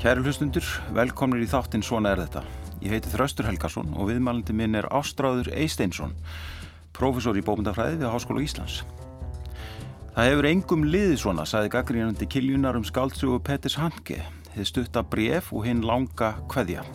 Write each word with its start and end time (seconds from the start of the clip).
Kæru 0.00 0.22
hlustundur, 0.24 0.64
velkomnir 0.96 1.42
í 1.44 1.46
þáttinn 1.50 1.82
Svona 1.84 2.14
er 2.14 2.22
þetta. 2.22 2.40
Ég 2.80 2.94
heiti 2.94 3.10
Þraustur 3.12 3.44
Helgarsson 3.44 3.90
og 3.92 4.06
viðmælandi 4.08 4.54
minn 4.56 4.78
er 4.78 4.86
Ástráður 4.96 5.50
Eisteinsson, 5.52 6.14
profesor 6.96 7.36
í 7.36 7.42
bókmyndafræði 7.44 7.98
við 8.00 8.08
Háskóla 8.08 8.40
Íslands. 8.40 8.78
Það 10.14 10.30
hefur 10.30 10.48
engum 10.48 10.86
liðið 10.88 11.18
svona, 11.20 11.44
sagði 11.44 11.74
gaggrínandi 11.74 12.30
kiljunar 12.32 12.80
um 12.80 12.86
skáldsögu 12.88 13.42
Pettis 13.44 13.76
Hanke, 13.76 14.22
þið 14.54 14.70
stutta 14.70 15.04
bref 15.04 15.52
og 15.52 15.68
hinn 15.68 15.84
langa 15.84 16.32
kveðja. 16.48 16.86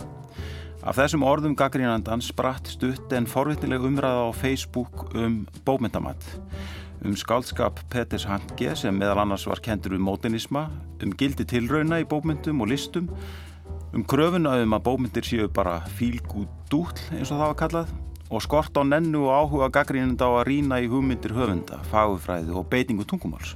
Af 0.81 0.97
þessum 0.97 1.27
orðum 1.29 1.53
gaggrínandans 1.61 2.31
spratt 2.33 2.73
stutt 2.73 3.13
en 3.13 3.29
forvittileg 3.29 3.85
umræða 3.85 4.25
á 4.25 4.29
Facebook 4.33 5.11
um 5.13 5.43
bókmyndamatt 5.61 6.25
um 7.03 7.15
skaldskap 7.17 7.81
Peters 7.91 8.25
Hanke 8.29 8.75
sem 8.77 8.95
meðal 8.95 9.23
annars 9.25 9.45
var 9.49 9.61
kentur 9.63 9.97
um 9.97 10.05
mótinisma, 10.07 10.69
um 11.03 11.11
gildi 11.17 11.45
tilrauna 11.49 11.99
í 12.01 12.07
bókmyndum 12.07 12.63
og 12.63 12.71
listum, 12.71 13.09
um 13.93 14.03
kröfuna 14.03 14.55
um 14.63 14.75
að 14.77 14.85
bókmyndir 14.87 15.27
séu 15.27 15.49
bara 15.51 15.81
fílgút 15.97 16.51
dúll 16.71 16.93
eins 17.11 17.31
og 17.31 17.39
það 17.39 17.47
var 17.47 17.59
kallað 17.61 17.93
og 18.29 18.41
skort 18.41 18.77
á 18.79 18.83
nennu 18.83 19.27
og 19.27 19.35
áhuga 19.35 19.69
gaggrínenda 19.69 20.25
á 20.25 20.31
að 20.41 20.47
rína 20.49 20.79
í 20.81 20.89
hugmyndir 20.89 21.35
höfunda, 21.35 21.81
fagufræði 21.91 22.55
og 22.57 22.69
beitingu 22.71 23.05
tungumáls. 23.05 23.53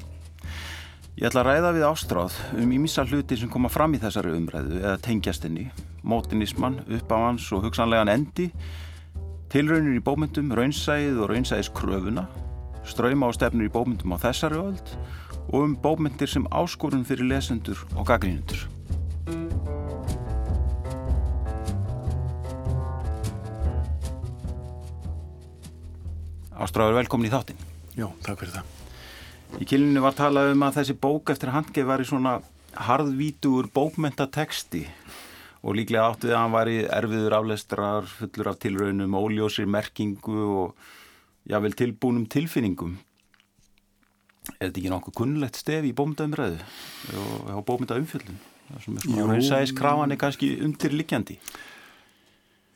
Ég 1.20 1.28
ætla 1.28 1.42
að 1.42 1.50
ræða 1.50 1.72
við 1.76 1.88
ástráð 1.90 2.36
um 2.56 2.70
ímissa 2.72 3.04
hluti 3.04 3.36
sem 3.36 3.50
koma 3.52 3.68
fram 3.68 3.96
í 3.98 4.00
þessari 4.00 4.36
umræðu 4.38 4.78
eða 4.80 5.00
tengjastinni, 5.04 5.66
mótinisman, 6.06 6.80
uppáhans 6.88 7.50
og 7.52 7.66
hugsanlegan 7.66 8.14
endi, 8.14 8.52
tilraunir 9.52 9.98
í 9.98 10.06
bókmyndum, 10.06 10.54
raunsæðið 10.56 11.20
og 11.26 11.34
raunsæðis 11.34 11.74
kröfuna 11.76 12.30
ströyma 12.90 13.30
á 13.30 13.32
stefnur 13.38 13.70
í 13.70 13.74
bómyndum 13.74 14.16
á 14.16 14.18
þessari 14.22 14.60
öld 14.60 14.94
og 15.50 15.64
um 15.64 15.78
bómyndir 15.78 16.30
sem 16.30 16.46
áskorun 16.50 17.06
fyrir 17.08 17.30
lesendur 17.30 17.80
og 17.96 18.06
gaggrínundur. 18.10 18.68
Ástráður, 26.60 27.00
velkomin 27.00 27.30
í 27.30 27.34
þáttin. 27.34 27.60
Já, 27.96 28.10
takk 28.26 28.44
fyrir 28.44 28.58
það. 28.60 28.76
Í 29.64 29.66
kilinu 29.66 30.04
var 30.04 30.14
talað 30.18 30.54
um 30.54 30.64
að 30.68 30.82
þessi 30.82 30.96
bók 31.02 31.32
eftir 31.34 31.54
handgeð 31.56 31.88
var 31.90 32.04
í 32.04 32.08
svona 32.08 32.36
harðvítur 32.78 33.70
bókmyndateksti 33.74 34.84
og 35.66 35.76
líklega 35.76 36.06
áttið 36.12 36.34
að 36.36 36.40
hann 36.40 36.54
var 36.54 36.70
í 36.72 36.78
erfiður 36.86 37.36
aflestrar, 37.40 38.08
fullur 38.08 38.52
af 38.52 38.60
tilraunum, 38.64 39.18
óljósir 39.18 39.68
merkingu 39.68 40.44
og 40.62 40.90
jável 41.50 41.74
tilbúnum 41.78 42.28
tilfinningum. 42.30 42.98
Er 44.58 44.70
þetta 44.70 44.80
ekki 44.82 44.94
nokkuð 44.94 45.18
kunnlegt 45.20 45.60
stef 45.60 45.86
í 45.86 45.96
bómyndaumræðu 45.98 46.62
og 47.54 47.66
bómyndaumfjöldun 47.68 48.40
það 48.70 48.86
sem 48.86 48.96
er 48.96 49.06
svona 49.06 49.34
reynsæðiskrafan 49.34 50.14
er 50.14 50.22
kannski 50.22 50.54
undirlikjandi 50.66 51.38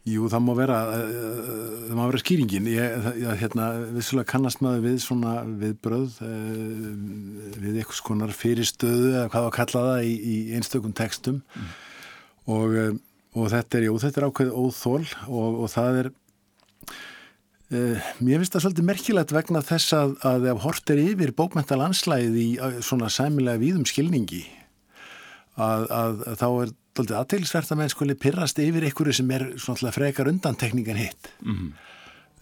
Jú, 0.04 0.26
það 0.28 0.42
má 0.44 0.50
vera 0.58 0.78
uh, 0.92 1.04
það 1.88 1.96
má 1.96 2.02
vera 2.10 2.20
skýringin. 2.20 2.66
Ég, 2.68 3.06
ég 3.22 3.38
hérna, 3.40 3.70
vissulega 3.96 4.28
kannast 4.34 4.60
maður 4.60 4.82
við 4.84 4.98
svona 5.00 5.36
viðbröð 5.48 6.18
uh, 6.28 6.90
við 7.64 7.78
eitthvað 7.78 8.00
skonar 8.02 8.34
fyrirstöðu 8.36 9.14
eða 9.14 9.30
hvað 9.32 9.70
það 9.78 10.10
í, 10.10 10.12
í 10.12 10.36
einstökum 10.58 10.92
textum. 10.98 11.40
Mm. 11.56 11.70
og, 12.52 12.76
uh, 12.82 12.92
og 13.40 13.48
þetta 13.56 13.80
er, 13.80 13.88
jú, 13.88 13.96
þetta 14.04 14.20
er 14.20 14.28
ákveð 14.28 14.52
óþól 14.60 15.06
og, 15.30 15.62
og 15.64 15.72
það 15.72 16.02
er 16.02 16.12
mér 17.74 18.42
finnst 18.42 18.56
það 18.56 18.66
svolítið 18.66 18.88
merkilegt 18.88 19.34
vegna 19.36 19.62
þess 19.66 19.96
að, 19.98 20.16
að 20.30 20.50
ef 20.52 20.66
hort 20.66 20.94
er 20.94 21.02
yfir 21.04 21.34
bókmentalandslæði 21.38 22.44
í 22.44 22.52
svona 22.86 23.10
sæmilega 23.14 23.62
víðum 23.62 23.88
skilningi 23.90 24.44
að, 25.58 25.88
að, 25.90 26.24
að 26.32 26.40
þá 26.42 26.48
er 26.50 26.74
svolítið 26.94 27.18
aðteilisvert 27.20 27.74
að 27.74 27.80
menn 27.80 27.94
skuli 27.94 28.18
pirrast 28.20 28.62
yfir 28.62 28.86
einhverju 28.88 29.18
sem 29.18 29.34
er 29.34 29.48
svona 29.62 29.94
frekar 29.94 30.30
undantekningan 30.30 31.00
hitt. 31.02 31.30
Mm 31.42 31.56
-hmm. 31.56 31.72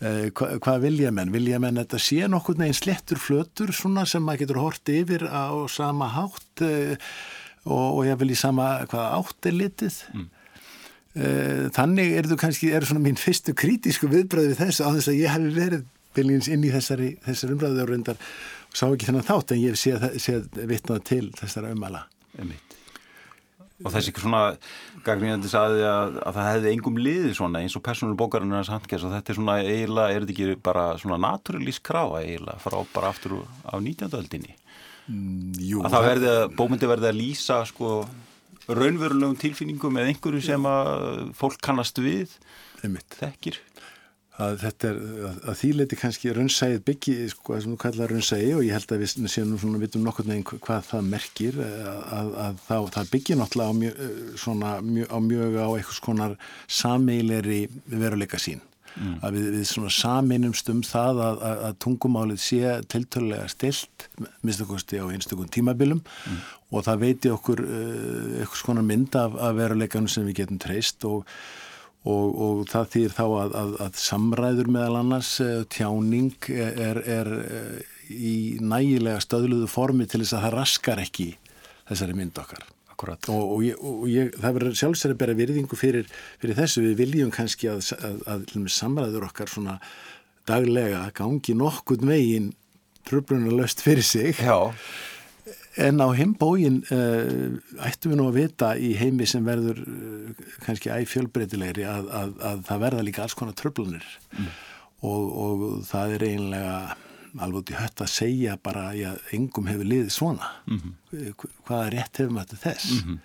uh, 0.01 0.25
hva, 0.35 0.49
hvað 0.59 0.81
vilja 0.87 1.11
menn? 1.11 1.31
Vilja 1.31 1.59
menn 1.59 1.77
að 1.77 1.85
þetta 1.85 1.99
sé 2.07 2.27
nokkur 2.27 2.59
neginn 2.59 2.77
slettur 2.77 3.19
flötur 3.19 3.71
svona 3.71 4.05
sem 4.05 4.23
maður 4.23 4.43
getur 4.45 4.61
hort 4.63 4.89
yfir 4.89 5.27
á 5.27 5.55
sama 5.71 6.07
hátt 6.11 6.65
uh, 6.67 6.95
og, 7.63 7.87
og 7.97 8.05
ég 8.05 8.19
vil 8.19 8.31
í 8.31 8.35
sama 8.35 8.85
hvaða 8.85 9.17
átt 9.19 9.45
er 9.45 9.53
litið? 9.53 10.03
Mm. 10.13 10.29
Þannig 11.11 12.13
er 12.15 12.29
þú 12.31 12.37
kannski, 12.39 12.69
er 12.71 12.85
svona 12.87 13.03
mín 13.03 13.19
fyrstu 13.19 13.51
krítísku 13.57 14.07
viðbröði 14.11 14.53
við 14.53 14.61
þessu 14.61 14.87
á 14.87 14.89
þess 14.95 15.11
að 15.11 15.19
ég 15.19 15.33
hef 15.33 15.47
verið 15.57 15.87
byrjins 16.15 16.47
inn 16.51 16.63
í 16.63 16.71
þessari, 16.71 17.13
þessari 17.25 17.55
umræðu 17.57 17.83
og 17.83 17.89
reyndar 17.89 18.19
og 18.71 18.77
sá 18.79 18.85
ekki 18.87 19.07
þennan 19.09 19.27
þátt 19.27 19.53
en 19.53 19.61
ég 19.61 19.73
hef 19.73 19.81
séð, 19.81 20.05
séð 20.23 20.61
vitnað 20.71 21.01
til 21.07 21.25
þessara 21.39 21.73
umala. 21.75 22.05
Og 23.81 23.89
þessi 23.89 24.13
svona 24.13 24.41
gangrínandi 25.05 25.49
saði 25.49 25.83
að, 25.89 26.19
að 26.21 26.35
það 26.37 26.49
hefði 26.51 26.71
engum 26.75 26.99
liði 27.01 27.35
svona 27.35 27.63
eins 27.63 27.75
og 27.75 27.83
personur 27.85 28.17
bókarinn 28.19 28.53
hans 28.53 28.69
handkess 28.71 29.05
og 29.07 29.15
þetta 29.15 29.33
er 29.33 29.39
svona 29.39 29.59
eiginlega, 29.65 30.15
er 30.15 30.25
þetta 30.25 30.35
ekki 30.35 30.63
bara 30.63 30.87
svona 31.01 31.19
naturalísk 31.25 31.85
krafa 31.89 32.21
eiginlega 32.21 32.61
frá 32.61 32.77
bara 32.93 33.11
aftur 33.11 33.39
á 33.65 33.75
19. 33.81 34.11
öldinni? 34.19 34.53
Mm, 35.09 35.55
jú, 35.57 35.81
að 35.81 35.95
það 35.95 36.07
verði 36.11 36.29
að, 36.35 36.43
bómyndi 36.59 36.91
verði 36.91 37.09
að 37.09 37.17
lýsa 37.17 37.57
sko 37.67 37.95
raunverulegum 38.77 39.37
tilfinningum 39.41 39.99
eða 39.99 40.13
einhverju 40.13 40.45
sem 40.45 40.69
að 40.69 41.27
fólk 41.37 41.59
kannast 41.63 41.99
við 42.01 42.37
Einmitt. 42.85 43.19
þekkir? 43.19 43.59
Að 44.41 44.55
þetta 44.61 44.87
er, 44.89 44.99
að, 45.27 45.39
að 45.51 45.57
því 45.59 45.69
leiti 45.75 45.97
kannski 45.99 46.31
raunsæðið 46.33 46.83
byggi, 46.87 47.15
sko, 47.29 47.57
sem 47.61 47.73
þú 47.75 47.79
kallar 47.83 48.13
raunsæði 48.13 48.53
og 48.57 48.63
ég 48.65 48.77
held 48.77 48.93
að 48.95 49.03
við 49.03 49.29
séum 49.35 49.53
svona 49.59 49.81
vitum 49.83 50.07
nokkur 50.07 50.29
neginn 50.29 50.47
hvað 50.49 50.87
það 50.87 51.11
merkir 51.11 51.59
að, 51.61 52.31
að 52.47 52.63
það, 52.65 52.89
það 52.95 53.11
byggir 53.13 53.41
náttúrulega 53.41 53.75
á 53.75 53.79
mjög, 53.81 54.01
svona, 54.45 54.73
mjög, 54.87 55.11
á 55.11 55.17
mjög 55.27 55.59
á 55.61 55.67
eitthvað 55.67 55.99
skonar 55.99 56.35
sameileri 56.79 57.61
veruleika 57.91 58.41
sín 58.41 58.63
mm. 58.97 59.15
að 59.21 59.37
við, 59.37 59.47
við 59.55 59.65
svona 59.69 59.93
saminumst 59.95 60.71
um 60.73 60.83
það 60.85 61.23
að, 61.25 61.41
að 61.69 61.79
tungumálið 61.85 62.43
sé 62.43 62.75
tiltölulega 62.91 63.49
stilt, 63.51 64.07
minnstakosti 64.41 65.01
á 65.01 65.05
einstakun 65.11 65.51
tímabilum 65.51 66.03
mm. 66.03 66.45
og 66.71 66.85
það 66.87 67.03
veiti 67.05 67.33
okkur 67.33 67.65
uh, 67.65 68.37
eitthvað 68.41 68.61
skonar 68.63 68.87
mynd 68.87 69.17
af, 69.19 69.35
af 69.37 69.57
veruleikanum 69.59 70.11
sem 70.11 70.27
við 70.29 70.43
getum 70.43 70.61
treyst 70.61 71.09
og 71.09 71.27
Og, 72.01 72.31
og 72.41 72.61
það 72.65 72.87
þýr 72.95 73.11
þá 73.13 73.25
að, 73.29 73.51
að, 73.59 73.73
að 73.85 73.97
samræður 74.01 74.71
meðal 74.73 74.95
annars 75.03 75.35
tjáning 75.69 76.47
er, 76.49 76.97
er 77.05 77.29
í 78.09 78.57
nægilega 78.57 79.21
stöðluðu 79.21 79.69
formi 79.69 80.07
til 80.09 80.23
þess 80.23 80.33
að 80.39 80.47
það 80.47 80.55
raskar 80.55 81.01
ekki 81.03 81.27
þessari 81.91 82.17
mynd 82.17 82.41
okkar. 82.41 82.65
Akkurat. 83.01 83.29
Og, 83.33 83.55
og, 83.55 83.61
ég, 83.65 83.77
og 83.81 84.07
ég, 84.11 84.33
það 84.37 84.57
verður 84.59 84.75
sjálfsæri 84.77 85.15
að 85.15 85.21
bera 85.23 85.37
virðingu 85.39 85.77
fyrir, 85.79 86.09
fyrir 86.41 86.57
þessu. 86.59 86.83
Við 86.85 86.99
viljum 86.99 87.31
kannski 87.33 87.71
að, 87.71 87.87
að 88.29 88.43
samræður 88.69 89.25
okkar 89.25 89.49
svona 89.49 89.79
daglega 90.49 91.07
gangi 91.17 91.55
nokkund 91.57 92.05
veginn 92.05 92.51
tröflunarlöst 93.09 93.81
fyrir 93.81 94.05
sig. 94.05 94.37
Já. 94.37 94.69
En 95.81 95.97
á 96.03 96.13
heimbógin 96.13 96.81
uh, 96.91 97.57
ættum 97.87 98.11
við 98.11 98.19
nú 98.19 98.27
að 98.29 98.37
vita 98.37 98.73
í 98.77 98.91
heimi 98.99 99.25
sem 99.25 99.45
verður 99.47 99.79
uh, 99.81 100.41
kannski 100.65 100.91
æg 100.93 101.07
fjölbreytilegri 101.09 101.87
að, 101.87 102.11
að, 102.11 102.33
að 102.49 102.65
það 102.67 102.83
verða 102.85 103.05
líka 103.07 103.23
alls 103.23 103.37
konar 103.39 103.55
tröflunir 103.57 104.05
mm. 104.35 104.49
og, 105.07 105.23
og 105.45 105.63
það 105.87 106.17
er 106.17 106.25
eiginlega 106.27 106.75
alveg 107.39 107.59
út 107.61 107.73
í 107.73 107.77
hött 107.79 108.03
að 108.03 108.13
segja 108.13 108.55
bara 108.63 108.87
að 108.91 109.19
engum 109.35 109.69
hefur 109.69 109.87
liðið 109.87 110.13
svona. 110.15 110.49
Mm 110.67 110.79
-hmm. 110.79 111.45
Hvaða 111.67 111.91
rétt 111.93 112.21
hefur 112.21 112.33
maður 112.35 112.49
til 112.49 112.63
þess? 112.65 112.89
Mm 112.91 113.03
-hmm. 113.07 113.19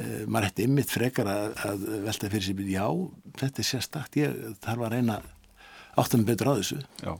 uh, 0.00 0.26
maður 0.26 0.48
ætti 0.48 0.66
ymmit 0.68 0.90
frekar 0.90 1.26
að, 1.26 1.46
að 1.64 1.86
velta 2.04 2.30
fyrir 2.30 2.42
sig, 2.42 2.60
já, 2.70 2.86
þetta 3.38 3.62
er 3.62 3.70
sérstakt, 3.70 4.16
ég 4.16 4.34
þarf 4.60 4.82
að 4.82 4.92
reyna 4.92 5.22
áttum 5.96 6.24
betur 6.24 6.52
á 6.52 6.58
þessu. 6.58 6.82
Já, 7.02 7.14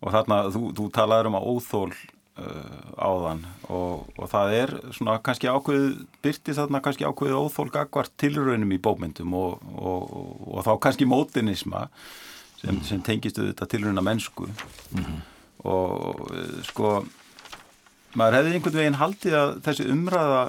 og 0.00 0.12
þarna 0.12 0.42
þú, 0.50 0.74
þú 0.76 0.90
talaður 0.90 1.26
um 1.26 1.38
að 1.38 1.48
óþól 1.52 1.94
Uh, 2.32 2.94
áðan 2.96 3.42
og, 3.68 4.06
og 4.16 4.28
það 4.32 4.52
er 4.56 4.70
svona 4.96 5.18
kannski 5.20 5.50
ákveð 5.52 5.98
byrti 6.24 6.54
þarna 6.56 6.78
kannski 6.80 7.04
ákveð 7.04 7.34
óþólgagvart 7.36 8.14
tilraunum 8.16 8.72
í 8.72 8.78
bókmyndum 8.80 9.34
og, 9.36 9.58
og, 9.76 10.14
og 10.48 10.64
þá 10.64 10.70
kannski 10.80 11.04
mótinisma 11.04 11.82
sem, 12.62 12.82
sem 12.86 13.02
tengistu 13.04 13.48
þetta 13.50 13.68
tilrauna 13.68 14.04
mennsku 14.04 14.48
mm 14.48 15.04
-hmm. 15.04 15.20
og 15.64 16.34
sko 16.70 17.04
maður 18.14 18.38
hefði 18.38 18.52
einhvern 18.56 18.78
veginn 18.80 19.00
haldið 19.00 19.38
að 19.38 19.56
þessi 19.66 19.88
umræða 19.92 20.42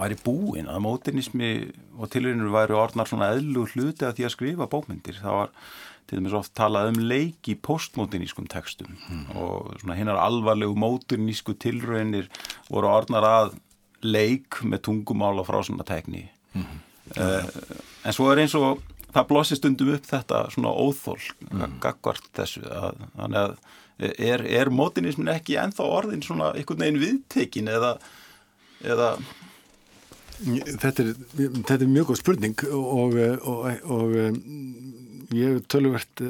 væri 0.00 0.16
búin 0.24 0.68
að 0.70 0.84
mótinismi 0.84 1.50
og 1.98 2.10
tilraunir 2.12 2.52
væri 2.52 2.76
orðnar 2.76 3.08
svona 3.08 3.32
eðlu 3.34 3.66
hluti 3.72 4.06
að 4.06 4.16
því 4.16 4.24
að 4.24 4.34
skrifa 4.36 4.70
bókmyndir 4.70 5.18
það 5.20 5.40
var 5.40 5.50
til 6.04 6.18
dæmis 6.18 6.36
oft 6.36 6.52
talað 6.56 6.90
um 6.92 7.02
leik 7.08 7.48
í 7.48 7.56
postmodernískum 7.56 8.48
textum 8.52 8.96
mm. 8.96 9.36
og 9.40 9.74
svona 9.80 9.96
hinnar 9.98 10.20
alvarlegu 10.20 10.76
módernísku 10.76 11.56
tilraunir 11.60 12.28
voru 12.68 12.90
orðnar 12.92 13.28
að 13.28 13.54
leik 14.04 14.60
með 14.64 14.84
tungumál 14.88 15.38
og 15.40 15.48
frásunatekni 15.48 16.26
mm. 16.52 16.80
uh, 17.16 17.46
en 18.04 18.16
svo 18.16 18.28
er 18.32 18.44
eins 18.44 18.56
og 18.58 18.82
það 19.14 19.30
blossi 19.30 19.58
stundum 19.58 19.94
upp 19.94 20.10
þetta 20.10 20.42
svona 20.54 20.74
óþól 20.74 21.20
mm. 21.50 21.78
gagvart 21.84 22.28
þessu 22.36 22.64
að, 22.68 23.00
að 23.16 23.56
er, 24.18 24.44
er 24.44 24.72
módernismin 24.74 25.32
ekki 25.34 25.58
enþá 25.62 25.88
orðin 26.00 26.24
svona 26.24 26.52
einhvern 26.54 26.82
veginn 26.82 27.02
viðtekin 27.02 27.70
eða, 27.70 27.94
eða? 28.82 29.14
Þetta 30.34 31.04
er, 31.04 31.12
þetta 31.36 31.76
er 31.78 31.90
mjög 31.90 32.10
góð 32.10 32.20
spurning 32.20 32.64
og, 32.74 33.18
og, 33.46 33.68
og 33.86 34.16
ég 35.34 35.60
töluvert 35.70 36.24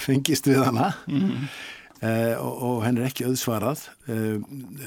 fengist 0.00 0.50
við 0.50 0.66
hana. 0.66 0.92
Mm 1.08 1.46
eh, 2.02 2.34
og, 2.34 2.54
og 2.66 2.78
henn 2.82 2.98
er 2.98 3.08
ekki 3.08 3.26
auðsvarað. 3.28 3.84
Eh, 4.10 4.36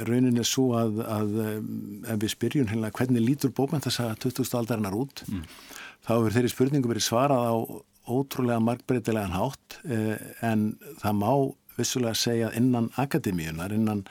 raunin 0.08 0.42
er 0.42 0.48
svo 0.48 0.74
að, 0.78 1.02
að 1.08 1.38
ef 1.40 2.22
við 2.22 2.34
spyrjum 2.34 2.70
hérna 2.72 2.92
hvernig 2.96 3.24
lítur 3.24 3.54
bókmæntasaga 3.56 4.18
2000 4.20 4.60
aldarinnar 4.60 4.98
út? 5.00 5.24
Mm. 5.32 5.46
Þá 6.06 6.14
er 6.16 6.36
þeirri 6.38 6.54
spurningu 6.54 6.92
verið 6.92 7.08
svarað 7.08 7.50
á 7.50 7.56
ótrúlega 8.06 8.62
markbreytilegan 8.62 9.34
hátt 9.34 9.80
eh, 9.90 10.18
en 10.46 10.74
það 11.02 11.20
má 11.22 11.32
vissulega 11.76 12.16
segja 12.16 12.52
innan 12.56 12.92
akademíunar, 13.02 13.74
innan 13.76 14.06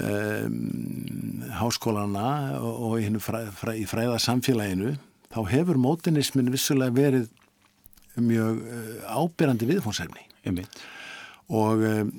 um, 0.00 1.44
háskólana 1.60 2.58
og, 2.58 2.80
og 2.88 2.96
í, 2.98 3.10
fræ, 3.22 3.44
fræ, 3.54 3.74
í 3.78 3.84
fræða 3.86 4.18
samfélaginu 4.22 4.96
þá 5.32 5.40
hefur 5.52 5.78
mótinismin 5.80 6.50
vissulega 6.52 6.96
verið 6.96 7.28
mjög 8.20 8.64
uh, 8.66 9.20
ábyrrandi 9.22 9.68
viðfónsefni 9.70 10.64
og 11.52 11.84
um, 11.86 12.10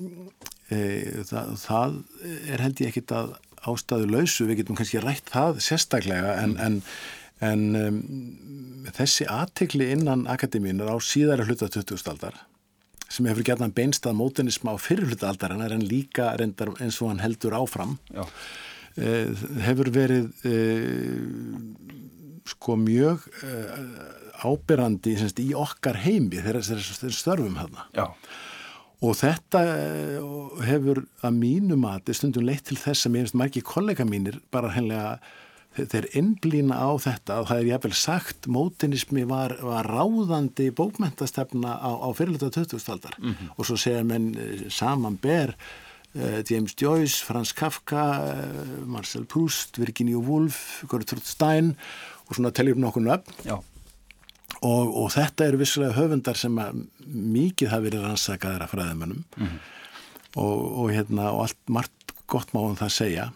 e, 0.72 0.78
það, 1.26 1.52
það 1.60 1.98
er 2.54 2.62
held 2.64 2.80
ég 2.80 2.92
ekkit 2.92 3.12
að 3.14 3.34
ástæðu 3.68 4.08
lausu, 4.12 4.46
við 4.48 4.62
getum 4.62 4.78
kannski 4.78 5.02
rætt 5.02 5.30
það 5.32 5.60
sérstaklega 5.64 6.34
en, 6.42 6.56
en, 6.60 6.80
en 7.42 7.62
um, 7.74 8.00
þessi 8.94 9.26
aðtekli 9.30 9.90
innan 9.94 10.26
akademíunar 10.30 10.92
á 10.94 10.96
síðara 11.02 11.46
hluta 11.48 11.70
20. 11.72 12.04
aldar 12.12 12.36
sem 13.14 13.26
hefur 13.28 13.46
gert 13.46 13.62
hann 13.62 13.74
beinstað 13.74 14.16
mótinisma 14.18 14.74
á 14.74 14.76
fyrirluta 14.80 15.28
aldarinnar 15.30 15.74
en 15.74 15.84
líka 15.86 16.32
reyndar 16.38 16.72
eins 16.80 17.00
og 17.02 17.12
hann 17.12 17.22
heldur 17.22 17.56
áfram 17.56 17.98
eh, 18.14 19.30
hefur 19.66 19.90
verið 19.94 20.30
eh, 20.48 21.20
sko 22.48 22.78
mjög 22.80 23.28
eh, 23.44 23.84
ábyrrandi 24.44 25.14
semst, 25.20 25.40
í 25.40 25.54
okkar 25.56 26.00
heimi 26.04 26.42
þegar 26.42 26.64
þeir 26.66 27.14
störfum 27.14 27.60
hérna 27.60 27.86
Já. 27.94 28.08
og 29.04 29.16
þetta 29.20 29.62
hefur 30.66 31.04
að 31.24 31.38
mínu 31.38 31.78
mati 31.80 32.16
stundum 32.16 32.48
leitt 32.48 32.66
til 32.68 32.80
þess 32.80 33.06
að 33.06 33.14
mér 33.14 33.26
finnst 33.26 33.40
margi 33.40 33.64
kollega 33.64 34.06
mínir 34.08 34.40
bara 34.52 34.74
hennilega 34.74 35.18
þeir 35.74 36.06
innblýna 36.14 36.76
á 36.78 36.90
þetta 37.02 37.40
og 37.42 37.48
það 37.50 37.60
er 37.60 37.70
jáfnvel 37.72 37.96
sagt 37.98 38.46
mótinismi 38.50 39.24
var, 39.26 39.56
var 39.64 39.88
ráðandi 39.90 40.68
bókmentastefna 40.74 41.74
á, 41.82 41.90
á 41.98 42.08
fyrirluta 42.14 42.52
2000-aldar 42.54 43.18
mm 43.18 43.32
-hmm. 43.32 43.50
og 43.56 43.66
svo 43.66 43.76
segja 43.76 44.04
menn 44.04 44.34
eh, 44.38 44.70
saman 44.70 45.18
ber 45.18 45.56
uh, 46.14 46.40
James 46.46 46.74
Joyce, 46.78 47.24
Franz 47.24 47.52
Kafka 47.52 48.04
uh, 48.22 48.86
Marcel 48.86 49.24
Proust, 49.24 49.78
Virginia 49.78 50.18
Woolf 50.18 50.84
Gertrude 50.90 51.26
Stein 51.26 51.76
og 52.26 52.36
svona 52.36 52.50
teljum 52.50 52.80
nokkur 52.80 53.02
nöfn. 53.02 53.32
Og, 54.64 54.96
og 54.96 55.10
þetta 55.12 55.44
eru 55.44 55.58
vissulega 55.58 55.92
höfundar 55.92 56.36
sem 56.36 56.54
mikið 57.04 57.68
hafi 57.68 57.90
verið 57.90 58.04
rannsakaðar 58.06 58.62
af 58.62 58.70
fræðimennum 58.70 59.24
mm 59.36 59.46
-hmm. 59.46 59.58
og, 60.36 60.78
og 60.78 60.90
hérna 60.90 61.32
og 61.32 61.42
allt 61.42 61.58
margt 61.68 62.14
gott 62.26 62.54
má 62.54 62.60
um 62.60 62.76
það 62.76 62.88
segja 62.88 63.32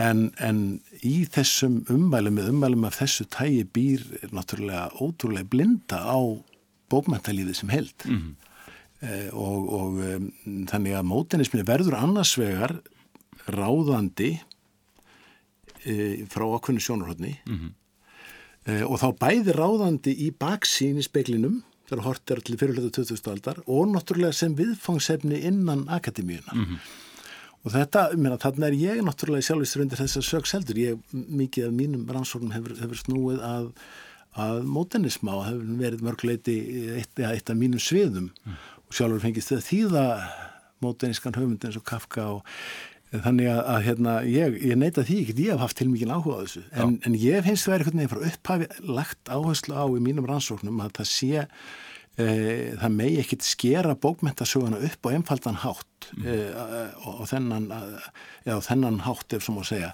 En, 0.00 0.30
en 0.40 0.60
í 1.04 1.26
þessum 1.28 1.80
umvælum 1.92 2.38
með 2.38 2.52
umvælum 2.54 2.86
af 2.88 3.00
þessu 3.00 3.26
tægi 3.28 3.64
býr 3.74 4.04
náttúrulega 4.32 4.88
ótrúlega 4.96 5.50
blinda 5.52 6.00
á 6.00 6.20
bókmæntalífið 6.90 7.58
sem 7.58 7.68
held 7.68 8.06
mm 8.06 8.16
-hmm. 8.16 8.34
eh, 9.08 9.28
og, 9.32 9.72
og 9.72 10.00
um, 10.00 10.30
þannig 10.70 10.96
að 10.96 11.10
mótinismi 11.10 11.66
verður 11.66 11.98
annarsvegar 12.00 12.80
ráðandi 13.46 14.40
eh, 15.84 16.24
frá 16.28 16.44
okkunni 16.48 16.80
sjónarhóttni 16.80 17.36
mm 17.46 17.58
-hmm. 17.58 17.72
eh, 18.72 18.84
og 18.90 18.98
þá 19.02 19.08
bæði 19.18 19.52
ráðandi 19.52 20.16
í 20.16 20.30
baksín 20.32 20.98
í 20.98 21.02
speklinum 21.02 21.62
þegar 21.90 22.04
hort 22.06 22.30
er 22.30 22.40
til 22.40 22.56
fyrirlötu 22.56 22.90
2000 23.02 23.32
aldar 23.32 23.62
og 23.66 23.88
náttúrulega 23.90 24.32
sem 24.32 24.54
viðfangsefni 24.54 25.42
innan 25.42 25.88
akademíuna. 25.88 26.54
Mm 26.54 26.64
-hmm. 26.64 26.78
Og 27.60 27.74
þetta, 27.74 28.06
mér 28.16 28.36
að 28.36 28.44
þarna 28.46 28.68
er 28.70 28.76
ég 28.80 29.00
náttúrulega 29.04 29.46
sjálfistur 29.50 29.84
undir 29.84 30.00
þessar 30.00 30.24
sögs 30.24 30.54
heldur. 30.56 30.78
Ég, 30.80 31.00
mikið 31.12 31.66
af 31.68 31.74
mínum 31.76 32.06
rannsóknum 32.08 32.54
hefur, 32.54 32.76
hefur 32.80 33.00
snúið 33.02 33.42
að, 33.44 33.66
að 34.40 34.62
mótenisma 34.76 35.34
og 35.36 35.48
hefur 35.48 35.74
verið 35.82 36.06
mörgleiti 36.06 36.56
eitt, 36.96 37.20
eitt 37.20 37.52
af 37.52 37.58
mínum 37.60 37.82
sviðum 37.82 38.30
mm. 38.30 38.62
og 38.86 38.96
sjálfur 38.96 39.20
fengist 39.26 39.52
þetta 39.52 39.68
þýða 39.68 40.06
móteniskan 40.80 41.36
höfund 41.36 41.66
eins 41.68 41.76
og 41.76 41.84
Kafka 41.84 42.24
og 42.38 42.48
þannig 43.10 43.50
að, 43.50 43.60
að 43.74 43.84
hérna, 43.88 44.16
ég, 44.30 44.56
ég 44.70 44.78
neyta 44.78 45.04
því 45.06 45.18
ekki, 45.24 45.36
ég 45.44 45.54
hef 45.54 45.64
haft 45.64 45.78
til 45.80 45.88
mikið 45.90 46.12
áhuga 46.14 46.38
á 46.38 46.42
þessu. 46.44 46.64
En, 46.72 46.96
en 47.04 47.16
ég 47.18 47.44
finnst 47.46 47.66
það 47.66 47.74
er 47.74 47.84
einhvern 47.84 48.00
veginn 48.00 48.12
frá 48.12 48.26
upphafi 48.30 48.90
lagt 49.00 49.32
áherslu 49.34 49.76
á 49.76 49.84
í 49.84 50.02
mínum 50.04 50.28
rannsóknum 50.30 50.82
að 50.84 50.94
það 51.00 51.10
sé 51.10 51.46
það 52.80 52.94
megi 52.96 53.18
ekkit 53.22 53.46
skera 53.46 53.96
bókmentasöguna 53.98 54.80
upp 54.88 55.06
á 55.06 55.08
einfaldan 55.14 55.58
hátt 55.62 56.10
mm. 56.16 56.26
e, 56.26 56.36
og 57.06 57.26
þennan, 57.30 57.68
já, 58.46 58.54
þennan 58.66 59.00
hátt 59.06 59.36
ef 59.36 59.44
svo 59.46 59.56
má 59.58 59.64
segja 59.66 59.90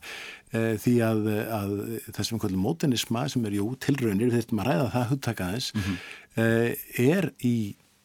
e, 0.50 0.76
því 0.82 0.94
að, 1.06 1.26
að 1.58 1.75
þessum 2.17 2.43
kvöldum 2.43 2.64
mótenisma 2.64 3.26
sem 3.32 3.44
er 3.49 3.58
jú 3.58 3.73
tilraunir 3.82 4.34
þetta 4.34 4.58
maður 4.58 4.73
ræða 4.73 4.93
það 4.94 5.11
hugtakaðis 5.12 5.73
mm 5.75 5.84
-hmm. 5.87 6.78
er 7.06 7.31
í 7.44 7.56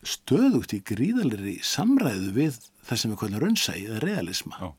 stöðugt 0.02 0.74
í 0.74 0.82
gríðalir 0.86 1.46
í 1.46 1.58
samræðu 1.66 2.32
við 2.36 2.62
það 2.88 2.98
sem 2.98 3.12
við 3.12 3.20
kvöldum 3.22 3.44
raunsæði 3.44 3.88
eða 3.88 4.04
realisma 4.06 4.58
já. 4.58 4.70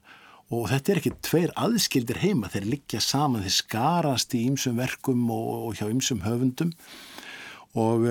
og 0.52 0.68
þetta 0.72 0.92
er 0.92 1.00
ekki 1.00 1.16
tveir 1.22 1.52
aðskildir 1.56 2.22
heima 2.22 2.50
þeir 2.52 2.70
liggja 2.74 3.00
saman, 3.00 3.44
þeir 3.46 3.58
skarast 3.60 4.34
í 4.34 4.46
ýmsum 4.50 4.80
verkum 4.82 5.28
og, 5.30 5.68
og 5.68 5.78
hjá 5.78 5.86
ýmsum 5.86 6.24
höfundum 6.26 6.74
og 7.78 8.08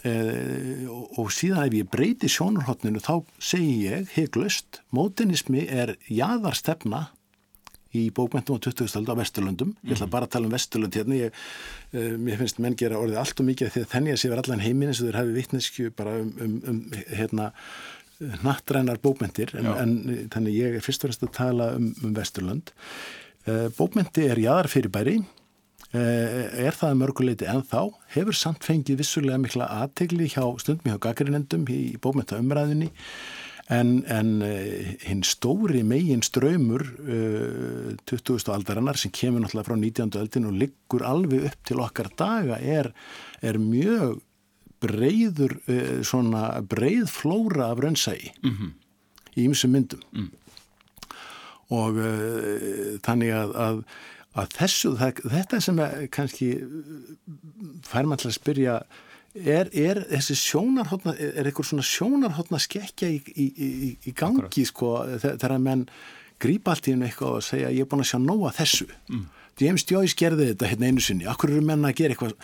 Eh, 0.00 0.86
og 1.20 1.28
síðan 1.34 1.66
ef 1.66 1.74
ég 1.76 1.88
breyti 1.92 2.28
sjónarhóttninu 2.32 3.02
þá 3.04 3.18
segi 3.36 3.90
ég 3.90 4.12
heiklust, 4.14 4.80
mótinismi 4.96 5.66
er 5.68 5.92
jáðarstefna 6.08 7.10
í 7.92 8.06
bókmentum 8.14 8.56
á 8.56 8.64
2000. 8.64 9.04
á 9.04 9.18
Vesturlundum 9.18 9.74
ég 9.82 9.92
ætla 9.92 10.06
mhm. 10.06 10.12
bara 10.14 10.28
að 10.28 10.32
tala 10.36 10.48
um 10.48 10.54
Vesturlund 10.54 10.96
hérna. 10.96 11.18
Ég, 11.26 11.40
uh, 11.92 12.14
mér 12.16 12.40
finnst 12.40 12.62
menn 12.64 12.78
gera 12.80 13.00
orðið 13.00 13.20
allt 13.20 13.42
og 13.42 13.48
mikið 13.50 13.68
að 13.68 13.88
þenni 13.92 14.14
að 14.14 14.20
sé 14.22 14.30
verið 14.30 14.44
allan 14.46 14.64
heiminn 14.64 14.92
eins 14.92 15.02
og 15.02 15.10
þeir 15.10 15.18
hafi 15.20 15.34
vittnesku 15.36 15.88
bara 15.98 16.14
um, 16.22 16.30
um, 16.40 16.54
um 16.70 16.78
hérna 17.10 17.50
nattrænar 18.44 19.00
bókmentir 19.04 19.52
en, 19.58 19.68
en 19.80 19.92
þannig 20.32 20.56
ég 20.56 20.78
er 20.78 20.84
fyrst 20.84 21.04
og 21.04 21.10
fremst 21.10 21.26
að 21.28 21.36
tala 21.36 21.68
um, 21.76 21.90
um 22.04 22.16
Vesturlund 22.16 22.72
uh, 22.72 23.68
bókmenti 23.76 24.28
er 24.28 24.40
jáðar 24.40 24.70
fyrir 24.72 24.92
bæri 24.92 25.18
Eh, 25.18 25.39
er 25.92 26.76
það 26.78 26.98
mörguleiti 27.00 27.46
en 27.50 27.64
þá 27.66 27.90
hefur 28.14 28.36
samt 28.38 28.62
fengið 28.62 29.00
vissulega 29.00 29.40
mikla 29.42 29.66
aðtegli 29.82 30.28
hjá 30.30 30.44
stundum 30.62 30.92
hjá 30.92 31.00
gaggrinendum 31.02 31.64
í 31.66 31.96
bókmenta 31.98 32.38
umræðinni 32.38 32.92
en, 33.70 33.90
en 34.10 34.30
eh, 34.42 34.96
hinn 35.06 35.22
stóri 35.26 35.82
megin 35.86 36.24
ströymur 36.26 36.82
uh, 37.00 37.92
20. 38.10 38.50
aldarinnar 38.50 38.98
sem 38.98 39.12
kemur 39.14 39.44
náttúrulega 39.44 39.68
frá 39.68 39.76
19. 39.78 40.18
öldin 40.18 40.48
og 40.50 40.58
liggur 40.58 41.04
alveg 41.06 41.46
upp 41.50 41.62
til 41.68 41.82
okkar 41.84 42.10
daga 42.18 42.58
er, 42.58 42.90
er 43.42 43.60
mjög 43.62 44.18
breyður 44.82 45.56
uh, 45.60 46.00
svona 46.06 46.60
breyð 46.66 47.06
flóra 47.12 47.70
af 47.70 47.82
raunsægi 47.84 48.32
mm 48.42 48.50
-hmm. 48.50 48.70
í 49.36 49.46
ymsum 49.46 49.70
myndum 49.70 50.02
mm. 50.12 50.30
og 51.70 51.94
uh, 51.94 52.98
þannig 53.06 53.34
að, 53.34 53.54
að 53.54 53.84
að 54.38 54.52
þessu, 54.54 54.92
það, 54.98 55.22
þetta 55.32 55.60
sem 55.64 55.80
kannski 56.14 56.50
fær 57.88 58.06
mann 58.06 58.20
til 58.20 58.30
að 58.30 58.36
spyrja 58.36 58.76
er, 59.34 59.70
er 59.74 60.02
þessi 60.10 60.36
sjónarhóttna 60.38 61.14
er 61.18 61.48
eitthvað 61.48 61.70
svona 61.70 61.86
sjónarhóttna 61.86 62.60
skekkja 62.62 63.10
í, 63.10 63.20
í, 63.34 63.46
í, 63.50 63.92
í 64.06 64.14
gangi 64.16 64.64
sko 64.68 64.96
þegar 65.22 65.56
að 65.56 65.66
menn 65.66 65.84
grípa 66.40 66.74
allt 66.74 66.88
í 66.88 66.94
hennu 66.94 67.08
eitthvað 67.08 67.36
og 67.38 67.46
segja 67.46 67.70
ég 67.74 67.84
er 67.84 67.90
búin 67.90 68.04
að 68.04 68.10
sjá 68.12 68.18
nóga 68.22 68.54
þessu. 68.56 68.88
Mm. 69.10 69.28
James 69.60 69.84
Joyce 69.84 70.16
gerði 70.16 70.52
þetta 70.52 70.70
hérna 70.70 70.88
einu 70.88 71.02
sinni. 71.04 71.26
Akkur 71.28 71.52
eru 71.52 71.64
menna 71.64 71.90
að 71.90 71.98
gera 72.00 72.14
eitthvað? 72.14 72.36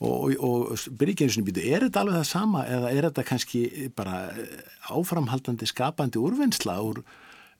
Og, 0.00 0.30
og, 0.40 0.70
og 0.72 0.84
byrja 0.96 1.26
einu 1.26 1.34
sinni 1.34 1.48
býtu 1.50 1.64
er 1.66 1.84
þetta 1.84 2.04
alveg 2.04 2.20
það 2.20 2.28
sama 2.30 2.62
eða 2.64 2.92
er 2.94 3.08
þetta 3.10 3.24
kannski 3.28 3.64
bara 3.96 4.20
áframhaldandi 4.88 5.68
skapandi 5.68 6.20
úrvinnsla 6.22 6.78
úr 6.86 7.02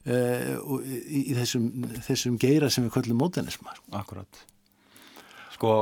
Uh, 0.00 0.80
í, 0.80 1.26
í 1.28 1.34
þessum, 1.36 1.66
þessum 2.06 2.38
geira 2.40 2.70
sem 2.72 2.86
við 2.86 2.94
kallum 2.94 3.18
mótenismar 3.20 3.76
Akkurat. 3.92 4.38
Sko, 5.52 5.74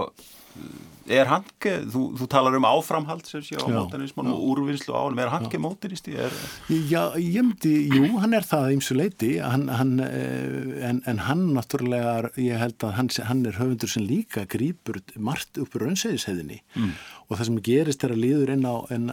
er 1.09 1.29
Hanke 1.31 1.75
þú, 1.89 2.01
þú 2.19 2.27
talar 2.31 2.57
um 2.59 2.67
áframhald 2.69 3.29
sem 3.29 3.45
sé 3.47 3.57
á 3.57 3.65
mótenisman 3.65 4.29
og 4.33 4.41
úrvinnslu 4.51 4.93
ánum 4.93 5.21
er 5.23 5.31
Hanke 5.33 5.61
mótenisti? 5.63 6.17
Er... 6.19 6.35
Já, 6.67 7.15
ég 7.15 7.39
myndi, 7.47 7.73
jú, 7.95 8.09
hann 8.21 8.35
er 8.37 8.47
það 8.49 8.73
ímsu 8.75 8.97
leiti 8.99 9.31
hann, 9.39 9.69
hann, 9.71 9.95
eh, 10.05 10.83
en, 10.89 10.99
en 11.09 11.23
hann 11.29 11.45
náttúrulega, 11.57 12.33
ég 12.43 12.61
held 12.61 12.89
að 12.89 12.97
hann, 12.99 13.11
hann 13.29 13.45
er 13.49 13.61
höfundur 13.61 13.93
sem 13.93 14.05
líka 14.09 14.45
grýpur 14.51 14.99
margt 15.15 15.63
uppur 15.63 15.87
önsegisheðinni 15.89 16.59
mm. 16.75 16.97
og 17.29 17.39
það 17.39 17.53
sem 17.53 17.63
gerist 17.71 18.05
er 18.05 18.17
að 18.17 18.25
líður 18.27 18.57
inn 18.57 18.67
á 18.69 18.77
en, 18.99 19.13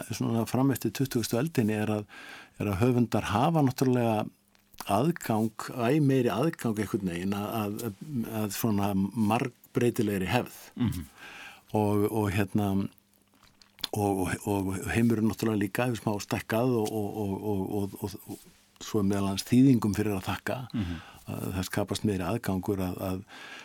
fram 0.50 0.74
eftir 0.74 0.92
20. 0.98 1.30
öldinni 1.44 1.78
er 1.78 1.94
að, 2.00 2.10
er 2.58 2.74
að 2.74 2.82
höfundar 2.82 3.30
hafa 3.30 3.64
náttúrulega 3.64 4.26
aðgang, 4.86 5.66
æg 5.74 6.02
meiri 6.02 6.30
aðgang 6.30 6.78
einhvern 6.78 7.10
veginn 7.10 7.34
að, 7.34 7.48
að, 7.60 7.96
að 8.42 8.52
svona 8.54 8.92
marg 8.94 9.52
breytilegri 9.76 10.28
hefð 10.30 10.54
-hmm. 10.76 11.04
og, 11.72 12.06
og 12.12 12.30
hérna 12.32 12.68
og, 13.92 14.30
og 14.46 14.72
heimurinn 14.94 15.28
náttúrulega 15.30 15.62
líka 15.62 15.88
hefur 15.88 16.02
smá 16.02 16.22
stekkað 16.22 16.76
og, 16.80 16.88
og 16.92 18.30
svo 18.84 19.02
meðal 19.02 19.32
hans 19.32 19.46
þýðingum 19.48 19.94
fyrir 19.96 20.16
að 20.16 20.26
þakka 20.28 20.56
mm 20.72 20.82
-hmm. 20.84 20.98
að 21.32 21.54
það 21.56 21.68
skapast 21.68 22.04
meiri 22.04 22.24
aðgangur 22.24 22.80
að, 22.80 22.96
að 23.08 23.20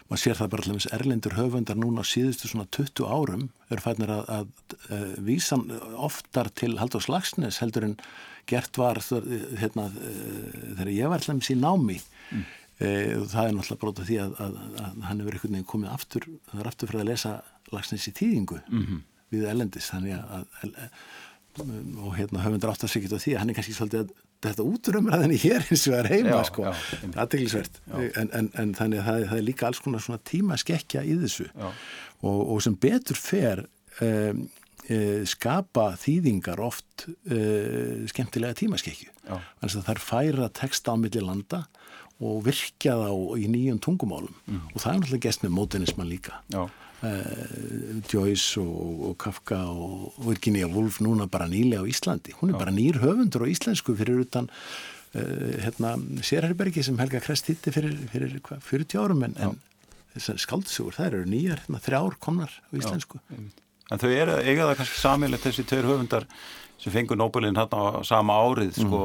maður 0.10 0.24
sér 0.24 0.38
það 0.40 0.52
bara 0.52 0.64
allir 0.64 0.76
með 0.76 0.94
erlendur 0.98 1.38
höfundar 1.38 1.78
núna 1.78 2.04
síðustu 2.04 2.48
svona 2.48 2.68
20 2.72 3.06
árum 3.08 3.50
eru 3.70 3.82
fætnir 3.82 4.10
að, 4.10 4.24
að, 4.30 4.48
að 4.90 5.16
vísa 5.20 5.56
oftar 5.96 6.50
til 6.50 6.78
Haldur 6.80 7.02
Slagsnes 7.02 7.60
heldur 7.60 7.84
en 7.84 7.98
gert 8.50 8.78
var 8.82 9.02
hérna, 9.60 9.88
þegar 9.92 10.92
ég 10.96 11.12
var 11.12 11.22
allir 11.22 11.38
með 11.38 11.48
sín 11.50 11.64
námi 11.64 11.98
mm. 11.98 12.44
e, 12.80 12.90
það 13.32 13.48
er 13.48 13.56
náttúrulega 13.58 13.82
brótað 13.84 14.10
því 14.10 14.20
að 14.24 14.60
hann 15.08 15.24
hefur 15.24 15.38
einhvern 15.38 15.58
veginn 15.58 15.72
komið 15.74 15.96
aftur 15.96 16.28
það 16.52 16.64
er 16.64 16.72
aftur 16.72 16.92
fyrir 16.92 17.06
að 17.06 17.12
lesa 17.14 17.36
Lagsnes 17.72 18.10
í 18.10 18.16
tíðingu 18.18 18.58
mm 18.68 18.82
-hmm. 18.86 19.04
við 19.32 19.46
erlendis 19.48 19.92
þannig 19.94 20.18
að 20.20 20.88
og 21.60 22.16
hérna 22.16 22.44
höfundur 22.46 22.72
átt 22.72 22.86
að 22.86 22.94
segja 22.94 23.10
þetta 23.10 23.24
því 23.24 23.34
að 23.34 23.42
hann 23.42 23.50
er 23.52 23.56
kannski 23.58 23.74
svolítið 23.76 24.04
að 24.04 24.12
þetta 24.42 24.66
útrumræðinni 24.66 25.40
hér 25.42 25.66
eins 25.68 25.84
og 25.84 25.94
það 25.94 26.00
er 26.00 26.10
heima 26.10 26.32
já, 26.32 26.46
sko, 26.48 26.72
aðteglisvert 27.24 27.80
en, 27.92 28.32
en, 28.40 28.48
en 28.58 28.72
þannig 28.78 29.02
að 29.02 29.10
það, 29.10 29.26
það 29.28 29.38
er 29.38 29.46
líka 29.50 29.68
alls 29.68 29.82
konar 29.84 30.06
svona 30.06 30.24
tímaskekkja 30.32 31.04
í 31.06 31.18
þessu. 31.22 31.48
Og, 31.60 32.40
og 32.56 32.64
sem 32.66 32.78
betur 32.82 33.20
fer 33.20 33.64
um, 34.02 34.42
skapa 35.30 35.92
þýðingar 36.02 36.60
oft 36.64 37.06
e, 37.30 37.38
skemmtilega 38.12 38.58
tímaskekkju. 38.60 39.12
Þannig 39.28 39.76
að 39.78 39.86
það 39.86 39.92
er 39.94 40.02
færa 40.04 40.48
texta 40.58 40.94
á 40.94 40.96
milli 41.00 41.22
landa 41.24 41.62
og 42.22 42.44
virkja 42.46 42.96
þá 43.00 43.12
í 43.42 43.50
nýjum 43.50 43.82
tungumálum. 43.82 44.34
Mm. 44.46 44.64
og 44.74 44.78
það 44.78 44.92
er 44.92 45.00
náttúrulega 45.00 45.28
gæst 45.28 45.44
með 45.46 45.54
mótinisman 45.58 46.10
líka. 46.12 46.42
Uh, 47.02 47.98
Joyce 48.06 48.62
og, 48.62 49.06
og 49.10 49.16
Kafka 49.18 49.58
og 49.74 50.20
Virginia 50.22 50.68
Woolf 50.70 51.00
núna 51.02 51.26
bara 51.26 51.48
nýlega 51.50 51.82
á 51.82 51.90
Íslandi. 51.90 52.36
Hún 52.38 52.52
er 52.52 52.60
Já. 52.60 52.60
bara 52.62 52.76
nýr 52.76 53.00
höfundur 53.02 53.42
á 53.42 53.50
íslensku 53.50 53.96
fyrir 53.98 54.22
utan 54.22 54.52
uh, 54.52 55.56
hérna, 55.66 55.96
Sérherbergi 56.22 56.84
sem 56.86 57.00
Helga 57.02 57.24
Krest 57.26 57.50
hitti 57.50 57.74
fyrir, 57.74 57.98
fyrir 58.14 58.38
hva, 58.46 58.60
40 58.62 59.02
árum 59.02 59.26
en, 59.26 59.34
en 59.34 59.58
skaldsugur, 60.46 60.94
það 60.94 61.10
eru 61.10 61.26
nýjar 61.26 61.64
hérna, 61.64 61.82
þrjár 61.82 62.20
komnar 62.22 62.54
á 62.54 62.74
íslensku. 62.78 63.18
Já. 63.32 63.42
En 63.92 64.00
þau 64.00 64.10
eru 64.10 64.40
eiga 64.40 64.70
það 64.70 64.78
kannski 64.80 65.02
samilegt 65.02 65.46
þessi 65.48 65.68
tveir 65.68 65.90
höfundar 65.90 66.28
sem 66.82 66.94
fengur 66.94 67.20
Nobelin 67.20 67.58
hérna 67.60 68.02
á 68.02 68.02
sama 68.08 68.40
árið 68.42 68.74
mm. 68.74 68.88
sko, 68.88 69.02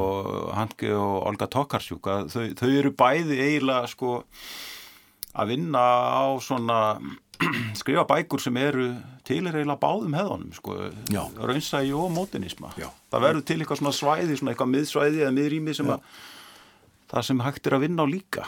Hanke 0.55 0.93
og 0.97 1.27
Olga 1.29 1.47
Tokarsjúk 1.51 2.09
þau, 2.31 2.43
þau 2.57 2.69
eru 2.71 2.93
bæði 2.97 3.37
eiginlega 3.37 3.91
sko 3.91 4.17
að 5.37 5.51
vinna 5.53 5.83
á 6.17 6.25
svona 6.41 6.79
skrifa 7.79 8.07
bækur 8.09 8.41
sem 8.41 8.57
eru 8.57 8.87
til 9.27 9.43
er 9.43 9.59
eiginlega 9.59 9.81
báðum 9.83 10.15
heðanum 10.17 10.55
sko, 10.57 10.77
raunsægi 11.37 11.93
og 11.93 12.09
mótinisma 12.15 12.73
Já. 12.79 12.89
það 13.13 13.27
verður 13.27 13.45
til 13.45 13.59
eitthvað 13.59 13.83
svona 13.83 13.97
svæði 13.99 14.39
svona 14.39 14.55
eitthvað 14.55 14.73
miðsvæði 14.73 15.21
eða 15.21 15.35
miðrými 15.37 15.77
sem 15.77 15.93
að 15.93 16.09
það 17.11 17.29
sem 17.29 17.45
hægt 17.45 17.69
er 17.69 17.77
að 17.77 17.85
vinna 17.85 18.07
á 18.07 18.07
líka 18.09 18.47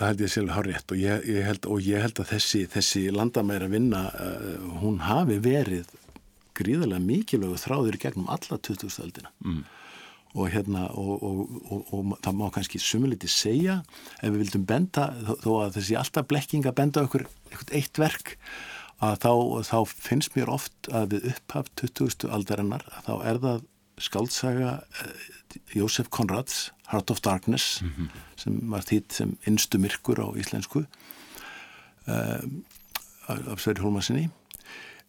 Það 0.00 0.06
held 0.08 0.22
ég 0.24 0.32
sjálf 0.32 0.54
hár 0.56 0.68
rétt 0.70 0.92
og 0.94 1.00
ég, 1.00 1.26
ég, 1.28 1.42
held, 1.44 1.66
og 1.68 1.82
ég 1.84 2.00
held 2.00 2.20
að 2.22 2.30
þessi, 2.32 2.62
þessi 2.72 3.02
landamæra 3.12 3.68
vinna 3.68 4.06
uh, 4.16 4.54
hún 4.80 5.02
hafi 5.04 5.36
verið 5.44 5.90
gríðarlega 6.56 7.04
mikilvægu 7.04 7.58
þráður 7.60 8.00
gegnum 8.00 8.32
alla 8.32 8.56
2000-aldina 8.56 9.32
mm 9.44 9.60
og 10.34 10.50
hérna 10.50 10.86
og, 10.94 11.22
og, 11.22 11.38
og, 11.70 11.94
og 11.94 12.12
það 12.22 12.36
má 12.38 12.44
kannski 12.54 12.80
sumuliti 12.82 13.30
segja 13.30 13.80
ef 14.20 14.28
við 14.28 14.44
vildum 14.44 14.66
benda 14.68 15.08
þó, 15.26 15.32
þó 15.42 15.50
að 15.64 15.78
þessi 15.78 15.96
alltaf 15.98 16.28
blekking 16.30 16.68
að 16.68 16.76
benda 16.78 17.04
okkur 17.06 17.26
eitthvað 17.50 17.74
eitt 17.80 18.00
verk 18.00 18.36
að 19.00 19.16
þá, 19.24 19.32
þá 19.66 19.78
finnst 19.90 20.36
mér 20.36 20.52
oft 20.52 20.90
að 20.94 21.16
við 21.16 21.28
upphaf 21.32 21.70
20. 21.82 22.28
aldarinnar 22.30 22.86
að 22.92 23.08
þá 23.08 23.14
er 23.32 23.42
það 23.46 23.66
skaldsaga 24.00 24.74
eh, 25.02 25.24
Jósef 25.76 26.08
Konrads 26.14 26.68
Heart 26.92 27.10
of 27.10 27.22
Darkness 27.24 27.80
mm 27.82 27.90
-hmm. 27.96 28.08
Sem 28.40 28.58
var 28.72 28.86
þýtt 28.88 29.16
sem 29.20 29.34
innstu 29.48 29.80
myrkur 29.82 30.22
á 30.24 30.28
íslensku 30.40 30.84
uh, 30.84 32.42
af 33.28 33.60
Sverri 33.60 33.84
Hólmarsinni 33.84 34.28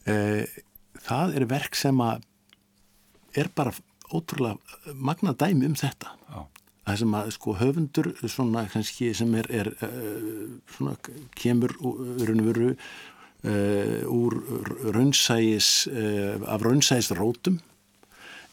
uh, 0.10 0.44
það 1.06 1.38
er 1.40 1.48
verk 1.50 1.78
sem 1.80 2.02
að 2.04 2.28
er 3.38 3.50
bara 3.56 3.74
ótrúlega 4.12 4.94
magna 4.96 5.34
dæmi 5.34 5.70
um 5.70 5.78
þetta 5.80 6.12
Já. 6.28 6.42
það 6.88 7.00
sem 7.02 7.16
að 7.20 7.32
sko 7.38 7.56
höfundur 7.62 8.12
svona 8.26 8.66
kannski 8.72 9.12
sem 9.16 9.34
er, 9.40 9.50
er 9.62 9.72
uh, 9.88 10.52
svona 10.76 10.98
kemur 11.40 11.76
raunveru 11.82 12.74
uh, 12.74 14.00
úr 14.12 14.38
raunsægis 14.92 15.88
uh, 15.92 16.42
af 16.48 16.66
raunsægis 16.68 17.14
rótum 17.18 17.62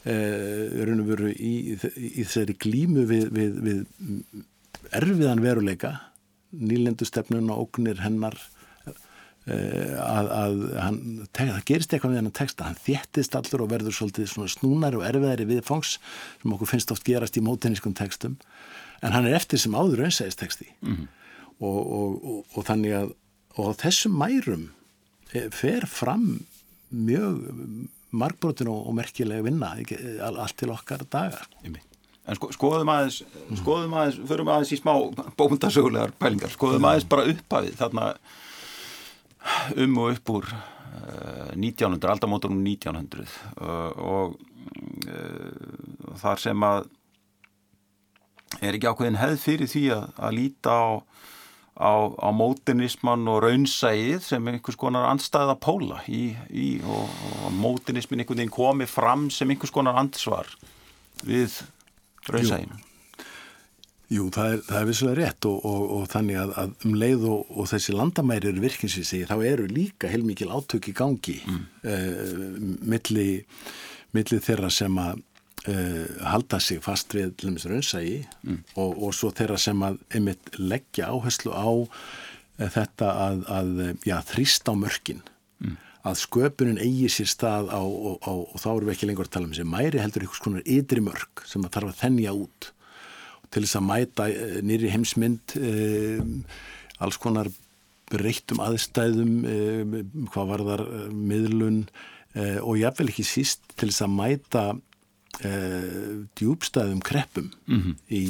raunveru 0.08 1.34
í, 1.34 1.74
í 1.74 2.22
þeirri 2.24 2.54
glímu 2.62 3.02
við, 3.10 3.26
við, 3.34 3.56
við 3.66 3.80
erfiðan 4.92 5.42
veruleika 5.44 5.94
nýlendustefnun 6.52 7.50
og 7.52 7.68
ógnir 7.68 8.00
hennar 8.00 8.38
Eh, 9.48 9.94
að, 10.02 10.26
að 10.34 10.56
hann, 10.82 10.98
það 11.32 11.60
gerist 11.70 11.92
eitthvað 11.94 12.12
við 12.12 12.18
hann 12.20 12.32
texta, 12.36 12.66
hann 12.66 12.80
þéttist 12.82 13.36
allur 13.38 13.62
og 13.64 13.70
verður 13.70 13.94
svolítið 13.96 14.32
snúnari 14.52 14.98
og 14.98 15.06
erfiðari 15.08 15.46
viðfangs 15.48 15.94
sem 16.42 16.52
okkur 16.52 16.68
finnst 16.68 16.92
oft 16.92 17.06
gerast 17.06 17.38
í 17.40 17.44
mótenniskum 17.44 17.94
textum. 17.96 18.36
En 19.00 19.14
hann 19.14 19.28
er 19.28 19.38
eftir 19.38 19.62
sem 19.62 19.76
áður 19.78 20.04
einsæðist 20.08 20.42
texti 20.42 20.68
mm 20.82 20.92
-hmm. 20.92 21.08
og, 21.64 21.78
og, 21.78 22.18
og, 22.18 22.44
og 22.58 22.68
þannig 22.68 22.96
að 22.98 23.14
og 23.58 23.76
þessum 23.80 24.18
mærum 24.20 24.68
eh, 25.32 25.48
fer 25.50 25.86
fram 25.86 26.44
mjög 26.92 27.40
margbrotin 28.10 28.68
og 28.68 28.92
merkilega 28.94 29.46
vinna 29.46 29.76
allt 30.28 30.56
til 30.56 30.70
okkar 30.74 31.08
dagar 31.08 31.48
En 32.28 32.36
sko, 32.36 32.50
skoðum 32.52 32.90
aðeins 32.92 33.22
skoðum 33.62 33.94
aðeins, 33.96 34.18
förum 34.28 34.50
aðeins 34.52 34.74
í 34.74 34.80
smá 34.80 34.92
bóndasögulegar 35.38 36.12
pælingar, 36.20 36.52
skoðum 36.52 36.88
aðeins 36.88 37.08
bara 37.08 37.28
uppafið 37.32 37.78
þarna 37.80 38.10
um 39.80 39.96
og 40.02 40.12
upp 40.12 40.34
úr 40.34 40.50
1900, 41.56 42.04
eh, 42.04 42.12
aldamótunum 42.12 42.60
1900 42.64 43.32
og 43.64 44.36
uh, 45.08 46.14
þar 46.20 46.42
sem 46.42 46.68
að 46.68 46.88
er 48.64 48.76
ekki 48.76 48.90
ákveðin 48.90 49.20
hefð 49.20 49.40
fyrir 49.42 49.70
því 49.70 49.84
að, 49.94 50.04
að 50.18 50.36
líta 50.38 50.74
á, 50.74 50.88
á, 51.78 51.92
á 52.12 52.28
mótinisman 52.34 53.28
og 53.30 53.42
raunsæið 53.44 54.20
sem 54.26 54.52
einhvers 54.52 54.78
konar 54.80 55.08
anstæða 55.10 55.56
póla 55.62 56.02
í, 56.10 56.32
í 56.50 56.68
og, 56.84 57.08
og 57.44 57.56
mótinismin 57.56 58.24
einhvern 58.24 58.42
veginn 58.42 58.54
komi 58.54 58.88
fram 58.90 59.28
sem 59.32 59.50
einhvers 59.52 59.74
konar 59.74 60.00
ansvar 60.00 60.50
við 61.24 61.60
raunsæinu. 62.34 62.84
Jú, 64.08 64.30
það 64.32 64.54
er, 64.54 64.60
það 64.64 64.78
er 64.78 64.86
vissulega 64.88 65.18
rétt 65.18 65.46
og, 65.50 65.56
og, 65.68 65.82
og 65.98 66.04
þannig 66.08 66.38
að, 66.40 66.52
að 66.62 66.86
um 66.88 66.94
leið 66.96 67.24
og, 67.28 67.50
og 67.52 67.66
þessi 67.68 67.92
landamæri 67.92 68.48
eru 68.48 68.62
virkinsvísi 68.64 69.20
þá 69.28 69.34
eru 69.50 69.66
líka 69.68 70.08
heilmikil 70.08 70.48
átök 70.48 70.88
í 70.88 70.94
gangi 70.96 71.34
mm. 71.44 71.66
uh, 71.84 72.46
milli, 72.88 73.26
milli 74.16 74.38
þeirra 74.46 74.70
sem 74.72 74.96
að 75.02 75.20
uh, 75.20 76.06
halda 76.24 76.60
sig 76.64 76.80
fast 76.84 77.12
við 77.18 77.36
raunsægi 77.44 78.22
mm. 78.48 78.62
og 78.80 79.12
svo 79.12 79.28
þeirra 79.36 79.60
sem 79.60 79.84
að 79.84 80.00
einmitt 80.08 80.56
leggja 80.56 81.12
áherslu 81.12 81.52
á 81.52 81.68
uh, 81.68 81.90
þetta 82.64 83.12
að, 83.26 83.44
að 83.58 83.74
já, 84.08 84.16
þrýst 84.32 84.72
á 84.72 84.74
mörkin 84.86 85.20
mm. 85.20 85.37
Að 86.06 86.18
sköpunin 86.22 86.78
eigi 86.78 87.08
sér 87.10 87.30
stað 87.30 87.70
á, 87.74 87.82
og 87.82 88.56
þá 88.60 88.68
eru 88.70 88.88
við 88.88 88.94
ekki 88.94 89.08
lengur 89.10 89.28
að 89.28 89.34
tala 89.34 89.48
um 89.48 89.54
þessi 89.54 89.66
mæri 89.66 90.02
heldur 90.02 90.24
einhvers 90.24 90.42
konar 90.44 90.66
ytri 90.66 91.02
mörk 91.04 91.42
sem 91.48 91.64
að 91.66 91.74
þarf 91.74 91.92
að 91.92 92.02
þennja 92.02 92.34
út 92.38 92.72
til 93.52 93.64
þess 93.64 93.78
að 93.78 93.86
mæta 93.88 94.26
eh, 94.32 94.58
nýri 94.66 94.92
heimsmynd 94.92 95.56
eh, 95.60 96.20
alls 97.04 97.18
konar 97.20 97.50
breyttum 98.08 98.60
aðstæðum 98.64 99.32
eh, 99.48 99.96
hvað 100.32 100.52
var 100.52 100.66
þar 100.72 100.84
miðlun 101.12 101.82
og 102.38 102.76
jáfnvel 102.78 103.08
ekki 103.08 103.24
síst 103.26 103.64
til 103.80 103.88
þess 103.88 104.04
að 104.04 104.12
mæta 104.14 104.62
djúbstæðum 106.38 107.00
kreppum 107.02 107.48
mm 107.66 107.78
-hmm. 107.80 107.94
í, 108.14 108.22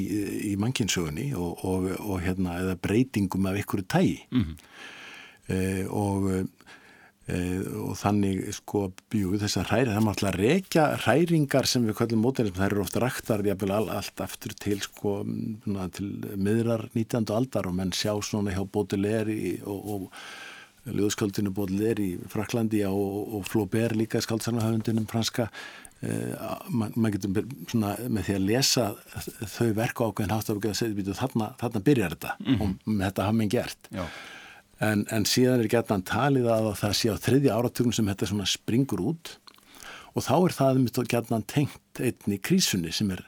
í 0.49 0.53
mannkinsögunni 0.61 1.27
og, 1.37 1.65
og, 1.67 1.89
og 1.99 2.23
hérna, 2.23 2.77
breytingum 2.81 3.49
af 3.51 3.59
ykkur 3.59 3.83
tægi 3.83 4.23
mm 4.31 4.45
-hmm. 4.45 5.89
og 5.89 6.49
og 7.29 7.97
þannig 8.01 8.47
sko 8.57 8.87
bjú 9.13 9.37
þessar 9.37 9.67
hræri, 9.69 9.91
það 9.93 9.99
er 9.99 10.11
alltaf 10.13 10.37
reykja 10.39 10.85
hræringar 11.03 11.67
sem 11.69 11.85
við 11.85 11.99
kallum 11.99 12.23
mótilism, 12.25 12.57
það 12.57 12.69
eru 12.71 12.85
ofta 12.85 13.03
ræktar 13.05 13.43
all, 13.77 13.89
allt 13.93 14.23
aftur 14.25 14.55
til 14.57 14.79
sko 14.81 15.19
til 15.93 16.09
miðrar 16.41 16.87
19. 16.95 17.29
aldar 17.37 17.69
og 17.69 17.77
menn 17.77 17.93
sjá 17.93 18.15
svona 18.25 18.55
hjá 18.57 18.63
Baudelaire 18.65 19.59
og, 19.69 19.91
og 19.93 20.09
Ljóðsköldinu 20.89 21.53
Baudelaire 21.53 22.01
í 22.01 22.17
Fraklandi 22.33 22.81
og, 22.89 23.37
og 23.37 23.45
Flaubert 23.45 23.99
líka 23.99 24.23
skaldsarnahöfundinum 24.25 25.05
franska 25.11 25.51
uh, 25.51 26.65
maður 26.73 26.97
man 26.97 27.13
getur 27.13 27.45
svona 27.69 27.93
með 28.09 28.31
því 28.31 28.39
að 28.39 28.49
lesa 28.55 28.89
þau 29.53 29.69
verku 29.77 30.09
ákveðin 30.09 30.33
hátt 30.33 30.49
af 30.55 30.65
að 30.65 31.13
þarna, 31.21 31.53
þarna 31.61 31.87
byrjar 31.93 32.17
þetta 32.17 32.35
mm 32.41 32.57
-hmm. 32.57 32.75
og 32.89 33.01
þetta 33.05 33.29
hafði 33.29 33.41
minn 33.43 33.57
gert 33.59 33.93
Já 33.93 34.07
en, 34.85 35.05
en 35.11 35.27
síðan 35.29 35.65
er 35.65 35.73
gætan 35.73 36.07
talið 36.07 36.49
að 36.53 36.71
það 36.83 36.97
sé 37.01 37.13
á 37.13 37.17
þriðja 37.25 37.57
áratugum 37.59 37.95
sem 37.97 38.09
þetta 38.11 38.31
svona 38.31 38.49
springur 38.49 39.05
út 39.13 39.35
og 40.15 40.25
þá 40.25 40.37
er 40.39 40.55
það 40.57 40.81
um 40.81 41.11
gætan 41.15 41.49
tengt 41.51 42.03
einni 42.03 42.39
krísunni 42.43 42.93
sem 42.95 43.11
er 43.15 43.25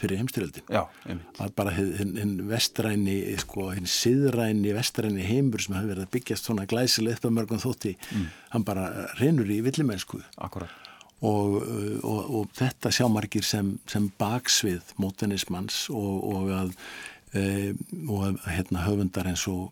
fyrir 0.00 0.20
heimstyrjöldin. 0.20 0.64
Já, 0.72 0.86
einmitt. 1.04 1.40
Bara 1.56 1.72
hinn 1.76 2.14
hin 2.16 2.36
vestræni, 2.48 3.16
sko, 3.42 3.68
hinn 3.76 3.88
siðræni 3.90 4.72
vestræni 4.76 5.26
heimur 5.28 5.62
sem 5.62 5.76
hefur 5.76 5.92
verið 5.92 6.06
að 6.06 6.14
byggjast 6.14 6.48
svona 6.48 6.66
glæsileg 6.70 7.18
upp 7.18 7.26
að 7.28 7.34
mörgum 7.36 7.60
þótti, 7.60 7.96
mm. 8.08 8.28
hann 8.54 8.64
bara 8.68 8.86
reynur 9.20 9.50
í 9.50 9.60
villimennsku. 9.66 10.22
Akkurat. 10.40 10.72
Og, 11.20 11.58
og, 12.00 12.20
og 12.38 12.52
þetta 12.56 12.92
sjá 12.96 13.04
margir 13.12 13.44
sem, 13.44 13.74
sem 13.90 14.06
baksvið 14.20 14.94
mótenismans 15.02 15.82
og, 15.92 16.14
og 16.30 16.54
að, 16.56 16.70
e, 17.36 17.42
og 18.06 18.22
að 18.30 18.40
hérna, 18.48 18.86
höfundar 18.86 19.28
eins 19.28 19.44
og 19.52 19.68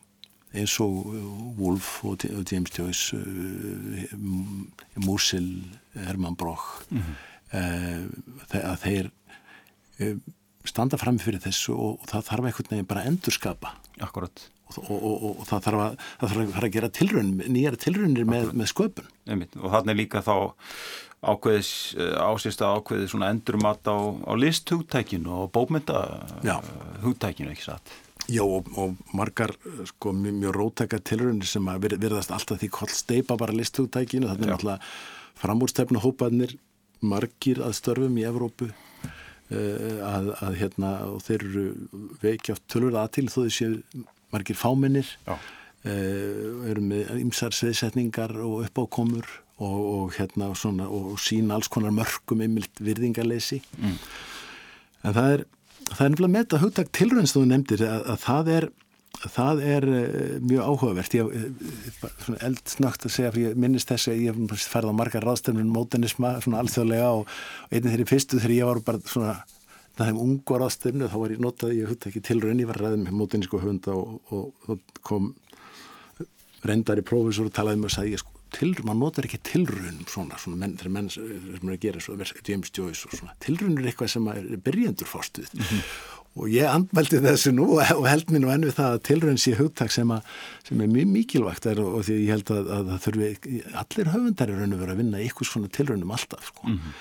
eins 0.54 0.78
og 0.80 1.12
Wolf 1.58 2.04
og 2.04 2.24
James 2.50 2.72
Joyce, 2.78 3.16
uh, 3.16 4.18
Musil, 5.04 5.64
Herman 5.94 6.36
Broch, 6.36 6.86
mm 6.90 7.02
-hmm. 7.02 8.10
að 8.52 8.78
þeir 8.82 9.10
Eh, 9.98 10.14
standa 10.68 10.98
fram 11.00 11.18
fyrir 11.18 11.42
þessu 11.42 11.74
og 11.74 12.06
það 12.06 12.30
þarf 12.30 12.48
einhvern 12.48 12.72
veginn 12.74 12.88
bara 12.88 13.02
að 13.02 13.10
endurskapa. 13.12 13.74
Akkurat 14.04 14.44
og, 14.68 14.78
og, 14.84 15.04
og, 15.08 15.28
og 15.32 15.44
það 15.48 15.62
þarf 15.66 15.82
að, 15.82 16.00
það 16.20 16.32
þarf 16.34 16.66
að 16.68 16.74
gera 16.76 16.90
tilrun, 17.00 17.30
nýjara 17.40 17.80
tilrunir 17.82 18.28
með, 18.28 18.50
með 18.58 18.72
sköpun. 18.74 19.12
Einmitt. 19.26 19.56
og 19.58 19.72
þannig 19.74 20.02
líka 20.02 20.22
þá 20.26 20.34
ákveðis 21.18 21.70
eh, 21.98 22.14
ásýst 22.20 22.62
að 22.62 22.76
ákveði 22.78 23.08
svona 23.10 23.32
endurmat 23.34 23.90
á, 23.90 23.96
á 24.22 24.32
listhugtækinu 24.38 25.32
og 25.40 25.50
bókmynda 25.56 26.04
hugtækinu 27.02 27.50
ekki 27.56 27.66
satt 27.72 27.96
Já 28.28 28.42
og, 28.44 28.66
og 28.76 28.97
margar 29.16 29.54
sko 29.88 30.12
mjög, 30.12 30.35
mjög 30.42 30.56
rótækar 30.58 31.00
tilrunir 31.00 31.49
sem 31.49 31.68
að 31.70 31.87
verðast 31.97 32.32
alltaf 32.35 32.61
því 32.61 32.73
koll 32.76 32.92
steipa 32.92 33.38
bara 33.40 33.56
listhugtækinu 33.56 34.28
þannig 34.28 34.50
að 34.50 34.56
alltaf 34.58 34.99
framúrstefna 35.38 36.02
hópaðnir 36.02 36.58
margir 37.00 37.62
að 37.62 37.76
störfum 37.78 38.18
í 38.18 38.26
Evrópu 38.26 38.68
Eh, 39.49 40.00
að, 40.04 40.26
að 40.44 40.56
hérna 40.61 40.88
og 41.08 41.23
þeir 41.25 41.44
eru 41.47 41.62
veikjátt 42.20 42.66
tölur 42.68 42.99
aðtil 43.00 43.30
þó 43.32 43.38
þessi 43.47 43.68
margir 44.28 44.58
fáminnir 44.61 45.08
uh, 45.25 45.38
eru 46.68 46.82
með 46.85 47.14
ymsar 47.23 47.56
sveðsetningar 47.56 48.35
og 48.44 48.66
uppákomur 48.66 49.25
og, 49.56 49.78
og 49.78 50.18
hérna 50.18 50.50
og, 50.52 50.58
svona, 50.61 50.90
og 50.92 51.16
sína 51.25 51.56
alls 51.56 51.70
konar 51.73 51.97
mörgum 51.97 52.44
ymmildt 52.44 52.82
virðingarleysi. 52.85 53.62
Mm. 53.80 53.97
en 55.08 55.16
það 55.16 55.30
er 55.38 55.47
það 55.92 56.04
er 56.04 56.12
nefnilega 56.12 56.35
með 56.35 56.45
þetta 56.45 56.62
hugtak 56.64 56.92
tilröðnst 56.97 57.37
þú 57.37 57.45
nefndir 57.49 57.85
að, 57.87 58.04
að 58.12 58.23
það 58.25 58.52
er 58.57 58.68
það 59.18 59.61
er 59.66 59.87
uh, 59.88 60.33
mjög 60.47 60.66
áhugavert. 60.68 61.14
Ég 61.16 61.30
er 61.35 61.47
uh, 62.07 62.35
eldsnögt 62.47 63.07
að 63.09 63.14
segja 63.14 63.33
fyrir 63.35 63.49
ég 63.49 63.61
minnist 63.61 63.90
þess 63.90 64.12
að 64.12 64.21
ég 64.23 64.37
hef 64.52 64.66
færð 64.71 64.92
á 64.95 64.99
margar 65.00 65.26
ráðstefnun 65.26 65.73
mótenisma 65.75 66.37
svona 66.45 66.62
alþjóðlega 66.62 67.09
og 67.16 67.33
einnig 67.73 67.95
þeirri 67.95 68.09
fyrstu 68.12 68.38
þegar 68.38 68.57
ég 68.57 68.71
var 68.71 68.83
bara 68.87 69.02
svona 69.04 69.35
það 69.99 70.12
hefum 70.12 70.23
ungu 70.23 70.62
ráðstefnu 70.62 71.11
þá 71.11 71.18
var 71.18 71.35
ég 71.35 71.42
notað, 71.42 71.75
ég 71.75 71.90
hugta 71.90 72.11
ekki 72.12 72.25
tilröðin 72.28 72.62
ég 72.62 72.71
var 72.71 72.78
ræðið 72.85 73.04
með 73.04 73.18
mótenísku 73.18 73.62
hunda 73.62 73.97
og, 73.99 74.18
og, 74.30 74.68
og 74.71 75.00
kom 75.02 75.33
reyndari 76.66 77.03
prófessor 77.07 77.51
og 77.51 77.57
talaði 77.57 77.83
með 77.83 77.90
og 77.90 77.96
sagði 77.96 78.14
ég 78.14 78.22
sko 78.22 78.38
tilröðin, 78.56 78.87
maður 78.88 79.00
notar 79.02 79.28
ekki 79.28 79.40
tilröðin 79.48 80.04
svona, 80.08 80.38
svona 80.40 80.61
menn, 80.62 80.76
þegar 80.80 80.94
menn 80.94 81.11
sem 81.11 81.24
er 81.28 81.74
að 81.74 81.82
gera 81.82 82.00
svo, 82.00 82.16
James 82.46 82.72
Joyce 82.74 83.08
og 83.08 83.18
svona, 83.18 83.34
tilröðin 83.44 83.80
er 83.82 83.90
eitthvað 83.90 84.14
sem 84.14 84.30
er 84.32 84.46
byrjendur 84.64 85.11
fórstuð 85.11 85.50
mm 85.54 85.66
-hmm 85.66 85.82
og 86.38 86.48
ég 86.52 86.70
andmælti 86.70 87.20
þessu 87.22 87.52
nú 87.54 87.66
og 87.78 88.06
held 88.06 88.30
mér 88.30 88.42
nú 88.42 88.50
enn 88.52 88.66
við 88.66 88.76
það 88.78 88.94
að 88.94 89.04
tilröðin 89.08 89.40
sé 89.42 89.54
hugtak 89.58 89.92
sem, 89.94 90.11
að, 90.14 90.26
sem 90.68 90.82
er 90.84 90.90
mjög 90.92 91.12
mikilvægt 91.14 91.68
er, 91.70 91.80
og 91.82 92.04
því 92.06 92.18
ég 92.20 92.32
held 92.34 92.52
að, 92.54 92.72
að 92.74 92.90
það 92.92 93.04
þurfi 93.06 93.61
allir 93.82 94.11
höfundar 94.14 94.52
er 94.52 94.61
raun 94.61 94.76
og 94.76 94.82
verið 94.82 94.94
að 94.94 95.00
vinna 95.02 95.22
ykkur 95.26 95.50
svona 95.50 95.70
tilröðinum 95.74 96.14
alltaf 96.14 96.50
sko. 96.52 96.66
mm 96.66 96.76
-hmm. 96.76 96.98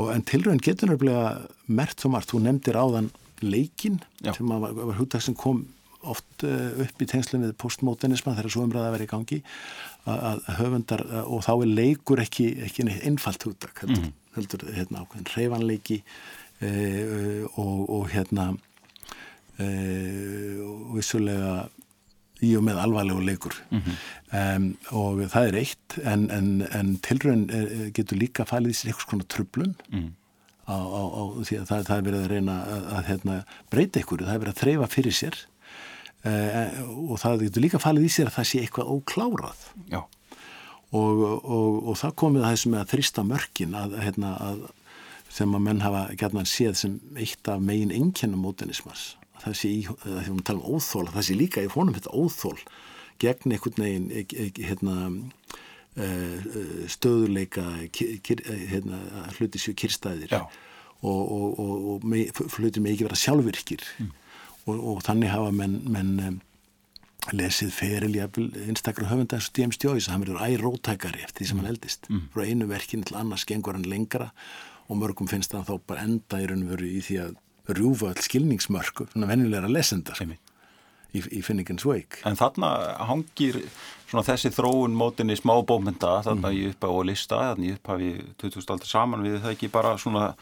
og 0.00 0.14
en 0.14 0.24
tilröðin 0.30 0.64
getur 0.66 0.90
náttúrulega 0.90 1.48
mert 1.66 2.00
þú 2.00 2.42
nefndir 2.42 2.80
áðan 2.80 3.10
leikin 3.40 4.00
Já. 4.22 4.34
sem 4.36 4.46
var, 4.46 4.72
var 4.72 4.96
hugtak 4.98 5.22
sem 5.22 5.34
kom 5.34 5.66
oft 6.02 6.44
uh, 6.48 6.84
upp 6.84 7.02
í 7.02 7.08
tengslum 7.10 7.44
við 7.44 7.56
postmodernisman 7.60 8.38
þegar 8.38 8.54
svo 8.54 8.64
umræða 8.64 8.94
verið 8.94 9.08
í 9.08 9.12
gangi 9.12 9.42
að, 10.06 10.18
að 10.30 10.50
höfundar 10.60 11.04
og 11.26 11.44
þá 11.44 11.52
er 11.58 11.74
leikur 11.80 12.22
ekki, 12.22 12.50
ekki 12.66 12.88
einfalt 12.88 13.46
hugtak 13.48 13.84
heldur, 13.84 14.08
mm 14.08 14.16
heldur 14.30 14.60
hérna 14.70 15.00
ákveðin 15.02 15.26
reyfanleiki 15.26 15.96
uh, 16.62 17.48
og, 17.58 17.80
og 17.90 18.04
hérna 18.12 18.44
Eh, 19.60 20.56
og 20.64 20.96
vissulega 20.96 21.66
í 22.40 22.54
og 22.56 22.62
með 22.64 22.78
alvarlegu 22.80 23.20
leikur 23.20 23.56
mm 23.68 23.80
-hmm. 23.80 23.96
um, 24.40 24.68
og 24.96 25.18
það 25.28 25.48
er 25.48 25.56
eitt 25.60 25.98
en, 26.04 26.22
en, 26.30 26.48
en 26.72 26.94
tilröðin 27.04 27.42
eh, 27.52 27.90
getur 27.92 28.16
líka 28.16 28.46
fælið 28.48 28.72
í 28.72 28.76
sér 28.78 28.90
eitthvað 28.90 29.10
svona 29.10 29.28
tröflun 29.34 29.74
mm. 29.90 30.08
á, 30.64 30.76
á, 30.80 31.02
á 31.12 31.22
því 31.44 31.58
að 31.60 31.66
það, 31.68 31.84
það 31.88 31.96
er 31.96 32.06
verið 32.08 32.22
að 32.22 32.32
reyna 32.32 32.56
að, 32.64 32.86
að 32.96 33.04
hérna, 33.10 33.36
breyta 33.70 34.00
ykkur, 34.00 34.24
það 34.24 34.34
er 34.34 34.42
verið 34.44 34.54
að 34.54 34.62
þreyfa 34.62 34.88
fyrir 34.94 35.16
sér 35.18 35.36
uh, 36.24 36.80
og 37.10 37.20
það 37.22 37.46
getur 37.46 37.66
líka 37.66 37.82
fælið 37.82 38.08
í 38.08 38.12
sér 38.16 38.30
að 38.30 38.36
það 38.38 38.50
sé 38.50 38.64
eitthvað 38.64 38.92
óklárað. 38.96 39.62
Og, 40.90 41.20
og, 41.22 41.74
og 41.86 41.96
það 42.00 42.16
komið 42.18 42.44
að 42.44 42.54
þessum 42.56 42.76
að 42.80 42.88
þrista 42.90 43.22
mörkin 43.22 43.76
að, 43.78 43.92
hérna, 44.02 44.34
að 44.42 44.64
sem 45.30 45.54
að 45.54 45.62
menn 45.62 45.82
hafa 45.84 46.08
gætnan 46.18 46.48
séð 46.48 46.76
sem 46.80 46.96
eitt 47.14 47.46
af 47.50 47.62
megin 47.62 47.92
enginnum 47.94 48.42
mótenismars 48.42 49.12
það 49.40 49.56
sé 49.56 49.70
í, 49.70 49.82
þegar 49.86 50.26
við 50.26 50.40
talum 50.48 50.64
um 50.64 50.78
óþól 50.78 51.06
það 51.14 51.26
sé 51.26 51.36
líka 51.38 51.64
í 51.64 51.70
fónum 51.70 51.96
þetta 51.96 52.14
óþól 52.18 52.56
gegn 53.20 53.54
einhvern 53.54 53.84
veginn 53.84 54.08
e, 54.10 54.24
e, 54.24 54.48
hérna, 54.64 54.96
e, 55.94 56.08
stöðuleika 56.90 57.64
hérna, 57.92 59.00
hluti 59.36 59.60
séu 59.60 59.76
kyrstæðir 59.78 60.34
og, 60.40 60.48
og, 61.04 61.60
og, 61.60 61.86
og 61.94 62.56
hluti 62.56 62.82
með 62.82 62.94
ekki 62.94 63.06
vera 63.06 63.18
sjálfvirkir. 63.20 63.84
Mm. 64.00 64.10
Og 64.68 65.02
þannig 65.06 65.32
hafa 65.32 65.52
menn, 65.54 65.80
menn 65.90 66.40
lesið 67.36 67.72
feril 67.74 68.16
einstaklega 68.20 69.10
höfunda 69.10 69.36
eins 69.36 69.50
og 69.50 69.56
D.M. 69.56 69.72
Stjóis 69.74 70.08
að 70.08 70.14
hann 70.14 70.24
verður 70.24 70.44
ærótækari 70.46 71.24
eftir 71.24 71.44
því 71.44 71.48
sem 71.50 71.60
hann 71.60 71.68
mm. 71.68 71.74
eldist 71.74 72.08
mm. 72.08 72.26
frá 72.34 72.44
einu 72.46 72.68
verkinn 72.70 73.06
til 73.06 73.18
annars 73.20 73.46
gengur 73.48 73.76
hann 73.76 73.88
lengra 73.88 74.30
og 74.90 74.98
mörgum 74.98 75.28
finnst 75.30 75.54
það 75.54 75.68
þá 75.68 75.74
bara 75.92 76.06
enda 76.06 76.40
í 76.40 76.46
raun 76.50 76.64
og 76.64 76.72
veru 76.74 76.88
í 76.88 77.02
því 77.04 77.18
að 77.26 77.34
rjúfa 77.76 78.10
all 78.10 78.24
skilningsmörku, 78.24 79.06
svona 79.12 79.28
vennilega 79.30 79.68
lesenda 79.70 80.16
sko, 80.16 80.32
í, 81.12 81.20
í 81.20 81.42
Finnegan's 81.46 81.84
Wake. 81.86 82.24
En 82.26 82.38
þarna 82.38 82.70
hangir 83.06 83.60
svona 84.08 84.24
þessi 84.26 84.50
þróun 84.56 84.96
mótinni 84.98 85.36
smá 85.38 85.54
bómynda 85.66 86.16
þarna 86.26 86.50
mm. 86.50 86.56
í 86.56 86.64
upphaf 86.72 86.96
og 86.96 87.06
lista, 87.12 87.44
þarna 87.52 87.68
í 87.68 87.76
upphafi 87.76 88.10
2000 88.42 88.74
aldrei 88.74 88.90
saman 88.90 89.24
við 89.28 89.38
það 89.44 89.54
ekki 89.54 89.70
bara 89.76 89.94
svona 90.00 90.32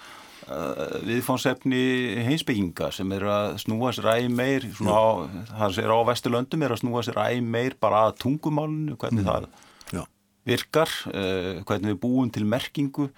viðfónsefni 1.09 1.83
heimsbygginga 2.27 2.91
sem 2.95 3.11
er 3.17 3.27
að 3.29 3.59
snúa 3.65 3.93
sér 3.97 4.09
æg 4.15 4.29
meir, 4.33 4.65
svona 4.77 4.97
á, 4.97 5.07
það 5.51 5.75
sér 5.77 5.93
á 5.93 5.99
Vesturlöndum 6.09 6.65
er 6.65 6.75
að 6.75 6.81
snúa 6.83 7.03
sér 7.07 7.21
æg 7.25 7.43
meir 7.45 7.77
bara 7.81 8.07
að 8.09 8.17
tungumálinu, 8.25 8.97
hvernig 9.01 9.25
mm. 9.25 9.29
það 9.29 9.99
Já. 9.99 10.03
virkar, 10.49 10.97
uh, 11.13 11.53
hvernig 11.69 11.95
við 11.95 12.01
búum 12.05 12.33
til 12.33 12.47
merkingu 12.49 13.09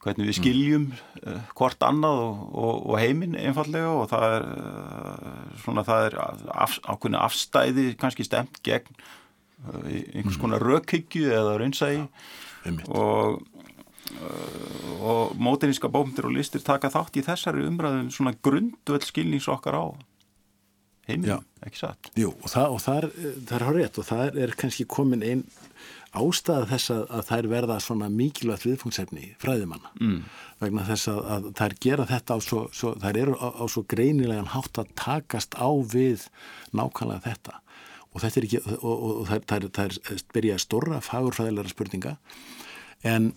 hvernig 0.00 0.30
við 0.30 0.38
skiljum 0.38 0.86
uh, 1.26 1.40
hvort 1.58 1.82
annað 1.84 2.22
og, 2.24 2.42
og, 2.54 2.74
og 2.92 3.00
heiminn 3.02 3.36
einfallega 3.36 3.90
og 3.92 4.06
það 4.12 4.36
er 4.38 4.46
uh, 4.48 5.40
svona 5.64 5.84
það 5.88 6.06
er 6.08 6.18
af, 6.24 6.78
ákveðinu 6.86 7.20
afstæði 7.20 7.88
kannski 8.00 8.26
stemt 8.28 8.62
gegn 8.66 9.00
einhvers 9.60 10.38
mm. 10.38 10.40
konar 10.40 10.64
rökhyggju 10.64 11.34
eða 11.36 11.58
raunsægi 11.60 12.06
og 12.88 13.42
og 15.00 15.36
mótiníska 15.40 15.88
bómyndir 15.92 16.28
og 16.28 16.36
listir 16.36 16.62
taka 16.64 16.90
þátt 16.92 17.18
í 17.20 17.24
þessari 17.24 17.64
umræðum 17.68 18.10
svona 18.14 18.34
grundvöld 18.42 19.06
skilnings 19.06 19.48
okkar 19.48 19.78
á 19.78 19.84
heiminn, 21.08 21.46
ekki 21.64 21.80
satt? 21.80 22.10
Jú, 22.18 22.34
og 22.36 22.52
það, 22.52 22.74
og 22.74 22.84
það 22.84 23.00
er, 23.00 23.08
það 23.48 23.56
er 23.56 23.66
horrið 23.68 24.02
og 24.02 24.08
það 24.10 24.42
er 24.44 24.54
kannski 24.60 24.86
komin 24.90 25.24
einn 25.26 25.46
ástæða 26.10 26.66
þess 26.72 26.92
að, 26.92 27.02
að 27.14 27.26
þær 27.28 27.48
verða 27.52 27.78
svona 27.82 28.08
mikilvægt 28.10 28.66
viðfungsefni 28.66 29.28
fræðimanna. 29.42 29.92
Mm. 30.00 30.22
vegna 30.60 30.86
þess 30.88 31.10
að, 31.12 31.20
að 31.34 31.50
þær 31.60 31.74
gera 31.86 32.06
þetta 32.10 32.36
á 32.36 32.38
svo, 32.44 32.62
svo 32.74 32.94
þær 33.00 33.18
eru 33.22 33.36
á, 33.38 33.48
á 33.62 33.64
svo 33.70 33.84
greinilegan 33.88 34.50
hátt 34.52 34.80
að 34.82 34.90
takast 34.98 35.54
á 35.54 35.70
við 35.70 36.26
nákvæmlega 36.76 37.22
þetta. 37.28 37.60
Og 38.10 38.24
þetta 38.24 38.40
er 38.40 38.48
ekki 38.48 38.60
og, 38.66 38.88
og, 38.90 39.12
og 39.20 39.30
þær, 39.30 39.46
þær, 39.46 39.68
þær 39.78 40.24
byrja 40.34 40.58
stóra 40.58 40.98
fagurfræðilega 41.06 41.72
spurninga. 41.72 42.16
En 43.06 43.30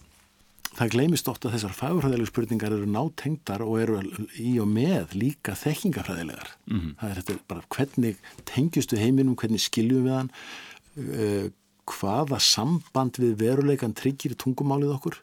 það 0.77 0.93
gleymist 0.95 1.29
ótt 1.31 1.47
að 1.47 1.55
þessar 1.57 1.75
fagurfræðilega 1.77 2.29
spurningar 2.29 2.75
eru 2.75 2.89
nátengdar 2.89 3.63
og 3.65 3.79
eru 3.81 3.99
í 4.41 4.55
og 4.61 4.69
með 4.71 5.15
líka 5.17 5.55
þekkingafræðilegar 5.59 6.53
mm. 6.69 6.87
það 7.01 7.09
er 7.09 7.19
þetta 7.21 7.37
bara 7.51 7.67
hvernig 7.75 8.23
tengjustu 8.49 8.99
heiminum, 9.01 9.37
hvernig 9.39 9.63
skiljum 9.63 10.07
við 10.07 10.17
hann 10.17 10.31
uh, 10.33 11.47
hvaða 11.93 12.39
samband 12.43 13.19
við 13.21 13.37
veruleikan 13.43 13.95
tryggir 13.97 14.37
tungumálið 14.39 14.95
okkur 14.97 15.21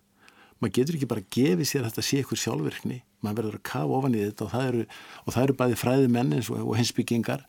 maður 0.60 0.76
getur 0.76 0.98
ekki 0.98 1.10
bara 1.10 1.24
að 1.24 1.30
gefi 1.34 1.68
sér 1.68 1.84
að 1.84 1.92
þetta 1.92 2.06
sé 2.08 2.22
ykkur 2.24 2.42
sjálfverkni 2.42 3.02
maður 3.24 3.42
verður 3.42 3.60
að 3.60 3.68
kafa 3.68 4.00
ofan 4.00 4.16
í 4.16 4.24
þetta 4.24 4.46
og 4.46 4.52
það 4.54 4.66
eru, 4.70 4.82
og 5.24 5.34
það 5.34 5.46
eru 5.46 5.56
bæði 5.60 5.78
fræði 5.80 6.10
menn 6.12 6.34
og, 6.36 6.50
og 6.60 6.74
hensbyggingar 6.78 7.46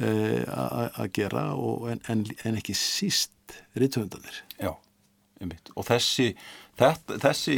að 0.00 1.10
gera 1.14 1.52
og, 1.54 1.88
en, 1.92 2.00
en, 2.08 2.24
en 2.44 2.58
ekki 2.58 2.74
síst 2.76 3.56
rítvöndanir. 3.76 4.42
Já, 4.58 4.72
einmitt. 5.40 5.70
Og 5.76 5.86
þessi, 5.86 6.32
þetta, 6.80 7.18
þessi 7.26 7.56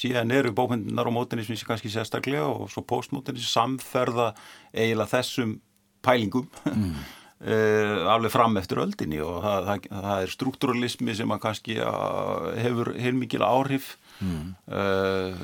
síðan 0.00 0.34
eru 0.34 0.52
bókmyndunar 0.56 1.10
og 1.10 1.16
mótinismi 1.16 1.58
sem 1.58 1.68
kannski 1.68 1.92
sérstaklega 1.92 2.48
og 2.48 2.68
svo 2.72 2.84
postmótinismi 2.86 3.48
samferða 3.48 4.32
eiginlega 4.74 5.18
þessum 5.18 5.56
pælingum 6.04 6.50
mm. 6.66 6.92
Uh, 7.40 8.04
alveg 8.12 8.34
fram 8.34 8.58
eftir 8.60 8.82
öldinni 8.82 9.16
og 9.24 9.38
það, 9.40 9.68
það, 9.68 9.84
það 10.04 10.24
er 10.24 10.32
struktúralismi 10.34 11.14
sem 11.16 11.30
kannski 11.40 11.78
að 11.80 12.50
hefur 12.60 12.90
heilmikil 13.00 13.40
áhrif 13.46 13.94
mm. 14.20 14.50
uh, 14.70 15.40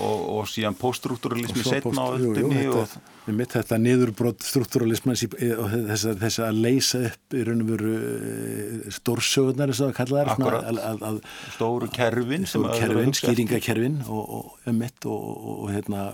og, 0.00 0.22
og 0.36 0.48
síðan 0.50 0.76
poststruktúralismi 0.78 1.64
setna 1.66 2.06
á 2.06 2.08
þetta, 2.16 3.02
mitt 3.36 3.56
þetta 3.56 3.78
niðurbrott 3.82 4.46
struktúralismi 4.46 5.16
og 5.56 5.76
þess, 5.90 6.08
þess 6.22 6.42
að 6.46 6.62
leysa 6.64 7.02
upp 7.10 7.36
í 7.36 7.44
raun 7.48 7.64
og 7.64 7.70
veru 7.74 7.92
uh, 7.98 8.88
stórsögurnar 8.96 9.74
þess 9.74 9.86
að 9.88 9.94
kalla 10.00 10.24
það 10.32 11.20
stóru 11.58 11.92
kerfin 11.92 12.48
stóru 12.48 12.72
kerfin, 12.80 13.14
skýringakerfin 13.20 14.02
og, 14.06 14.24
og, 14.40 14.74
og, 15.12 15.30
og 15.56 15.70
hérna, 15.74 16.10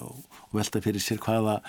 velta 0.52 0.84
fyrir 0.84 1.02
sér 1.04 1.22
hvaða 1.22 1.60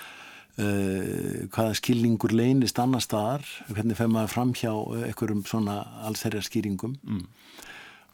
Uh, 0.54 1.48
hvaða 1.50 1.72
skilningur 1.74 2.30
leynist 2.30 2.78
annar 2.78 3.02
staðar, 3.02 3.42
hvernig 3.74 3.96
fer 3.98 4.06
maður 4.06 4.30
fram 4.30 4.52
hjá 4.54 4.70
einhverjum 5.08 5.40
svona 5.50 5.80
allsherjar 6.06 6.46
skýringum 6.46 6.92
mm. 7.02 7.24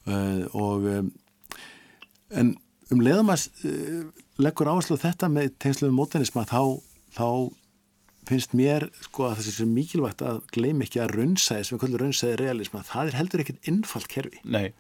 uh, 0.09 0.46
og 0.56 0.87
um, 0.88 1.11
en 2.30 2.54
um 2.90 3.02
leiðum 3.04 3.32
að 3.32 3.46
uh, 3.68 4.04
leggur 4.42 4.70
áherslu 4.70 4.98
þetta 5.00 5.30
með 5.32 5.54
tengsluðum 5.62 5.98
mótenisma 6.00 6.46
þá, 6.48 6.80
þá 7.16 7.26
finnst 8.28 8.54
mér 8.56 8.88
sko 9.04 9.30
að 9.30 9.40
það 9.40 9.64
er 9.64 9.72
mikilvægt 9.74 10.22
að 10.26 10.44
gleym 10.54 10.84
ekki 10.84 11.02
að 11.02 11.16
raunsæði 11.18 11.66
sem 11.66 11.76
við 11.76 11.82
kallum 11.84 12.04
raunsæði 12.04 12.38
realisma, 12.40 12.84
það 12.86 13.10
er 13.10 13.18
heldur 13.20 13.44
ekkert 13.44 13.68
innfalt 13.70 14.08
kerfi. 14.12 14.42
Nei. 14.44 14.70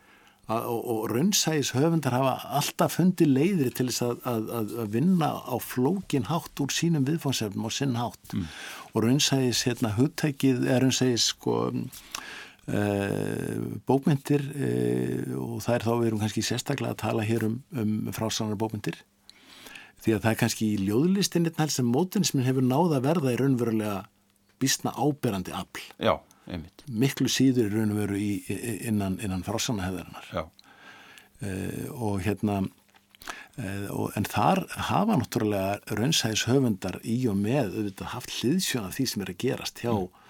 Og, 0.50 0.80
og 0.90 1.02
raunsægis 1.12 1.70
höfundar 1.76 2.16
hafa 2.16 2.32
alltaf 2.58 2.96
fundið 2.96 3.28
leiðri 3.36 3.70
til 3.70 3.86
þess 3.86 4.02
að, 4.02 4.24
að, 4.26 4.72
að 4.82 4.94
vinna 4.96 5.28
á 5.46 5.54
flókin 5.62 6.26
hátt 6.26 6.62
úr 6.62 6.74
sínum 6.74 7.06
viðfónsefnum 7.06 7.68
og 7.68 7.74
sinn 7.76 7.94
hátt. 8.00 8.34
Mm. 8.34 8.48
og 8.90 9.04
raunsægis 9.06 9.62
hérna 9.68 9.92
hugtækið 9.94 10.66
er 10.66 10.82
raunsægis 10.82 11.28
sko 11.36 11.60
bókmyndir 13.88 14.44
e, 14.54 14.70
og 15.34 15.58
það 15.64 15.74
er 15.74 15.86
þá 15.86 15.92
við 15.92 16.08
erum 16.10 16.22
kannski 16.22 16.44
sérstaklega 16.46 16.94
að 16.94 17.02
tala 17.02 17.26
hér 17.26 17.46
um, 17.48 17.56
um 17.74 18.10
frásanar 18.14 18.60
bókmyndir 18.60 19.00
því 20.00 20.14
að 20.14 20.22
það 20.24 20.30
er 20.30 20.40
kannski 20.44 20.68
í 20.70 20.80
ljóðlistinni 20.86 21.52
sem 21.68 21.88
mótinismin 21.90 22.46
hefur 22.46 22.64
náða 22.64 23.00
að 23.00 23.06
verða 23.08 23.34
í 23.34 23.40
raunverulega 23.40 23.96
bísna 24.60 24.92
áberandi 24.96 25.52
afl. 25.56 25.82
Já 25.98 26.14
einmitt. 26.50 26.84
miklu 26.88 27.30
síður 27.30 27.70
í 27.70 27.74
raun 27.74 27.94
og 27.94 28.02
veru 28.02 28.20
í, 28.20 28.30
innan, 28.88 29.18
innan 29.22 29.44
frásanaheðarinnar 29.46 30.30
uh, 30.36 30.44
eh, 31.46 31.88
og 31.90 32.22
hérna 32.24 32.60
uh, 32.62 33.88
og, 33.94 34.06
en 34.18 34.28
þar 34.28 34.64
hafa 34.90 35.18
náttúrulega 35.20 35.98
raunsæðis 35.98 36.46
höfundar 36.50 37.00
í 37.04 37.20
og 37.30 37.38
með 37.40 37.76
auðvitað 37.76 38.14
haft 38.14 38.34
hliðsjón 38.38 38.88
af 38.88 38.96
því 38.96 39.10
sem 39.12 39.26
er 39.26 39.34
að 39.34 39.42
gerast 39.44 39.84
hjá, 39.84 39.92
mm. 39.92 40.24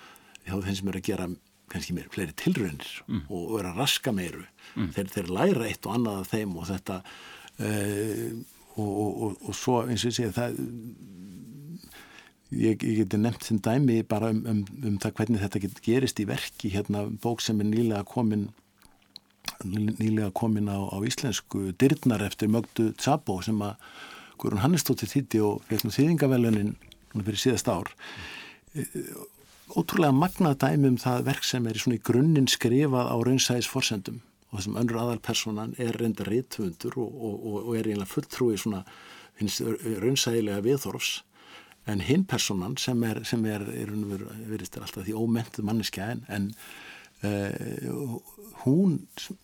hjá 0.49 0.57
þeim 0.57 0.79
sem 0.81 0.93
er 0.93 1.01
að 1.01 1.09
gera 1.11 1.31
kannski 1.71 1.97
meira 1.97 2.13
fleiri 2.13 2.37
tilraunir 2.39 2.95
mm. 3.07 3.27
og 3.29 3.55
vera 3.57 3.75
raska 3.77 4.15
meiru 4.15 4.43
mm. 4.75 4.91
þeir, 4.97 5.13
þeir 5.15 5.31
læra 5.37 5.69
eitt 5.69 5.87
og 5.87 5.97
annað 5.97 6.23
af 6.23 6.33
þeim 6.35 6.57
og 6.57 6.69
þetta 6.71 6.99
uh, 7.01 8.41
og, 8.81 8.91
og, 8.91 9.41
og 9.49 9.57
svo 9.57 9.81
eins 9.87 10.05
og 10.05 10.13
ég 10.13 10.19
segi 10.21 10.37
það 10.37 10.61
Ég, 12.51 12.81
ég 12.83 13.05
geti 13.05 13.19
nefnt 13.21 13.45
sem 13.47 13.61
dæmi 13.63 14.01
bara 14.11 14.33
um, 14.35 14.41
um, 14.51 14.63
um 14.83 14.95
það 14.99 15.13
hvernig 15.21 15.39
þetta 15.45 15.61
get, 15.63 15.77
gerist 15.85 16.19
í 16.19 16.25
verki 16.27 16.73
hérna 16.75 17.05
bók 17.23 17.45
sem 17.45 17.61
er 17.63 17.69
nýlega 17.69 18.03
komin 18.11 18.49
nýlega 19.63 20.33
komin 20.35 20.67
á, 20.67 20.83
á 20.91 20.99
íslensku 21.07 21.71
Dyrnar 21.79 22.25
eftir 22.27 22.51
Mögdu 22.51 22.89
Tsabo 22.99 23.39
sem 23.47 23.61
að 23.63 23.77
Guðrún 24.41 24.65
Hannestóttir 24.65 25.13
þýtti 25.13 25.45
og 25.47 25.63
fekk 25.69 25.95
þýðingavelunin 25.95 26.75
fyrir 27.15 27.39
síðast 27.39 27.71
ár 27.71 27.95
mm. 27.95 29.31
Ótrúlega 29.77 30.17
magnað 30.17 30.59
dæmi 30.65 30.91
um 30.91 30.99
það 31.01 31.25
verk 31.29 31.47
sem 31.47 31.67
er 31.67 31.79
í 31.79 31.83
svona 31.83 31.99
í 31.99 32.05
grunninn 32.11 32.51
skrifað 32.51 33.11
á 33.13 33.17
raunsæðis 33.27 33.71
forsendum 33.71 34.21
og 34.51 34.59
þessum 34.59 34.79
önnur 34.81 35.01
aðalpersonan 35.05 35.75
er 35.79 35.97
reynda 36.01 36.27
reytvöndur 36.27 36.99
og, 36.99 37.11
og, 37.15 37.57
og, 37.61 37.73
er 37.79 37.91
einlega 37.91 38.11
fulltrúi 38.11 38.59
svona 38.59 38.83
raunsæðilega 39.41 40.65
viðþorfs 40.67 41.13
en 41.91 42.03
hinn 42.05 42.27
personan 42.29 42.77
sem 42.81 43.01
er, 43.07 43.23
sem 43.25 43.45
er, 43.49 43.65
er 43.73 43.93
verist 44.51 44.77
alltaf 44.79 45.07
því 45.07 45.17
ómentuð 45.17 45.67
manneskja 45.71 46.11
en, 46.13 46.25
en 46.29 46.51
uh, 47.25 48.19
hún, 48.65 48.99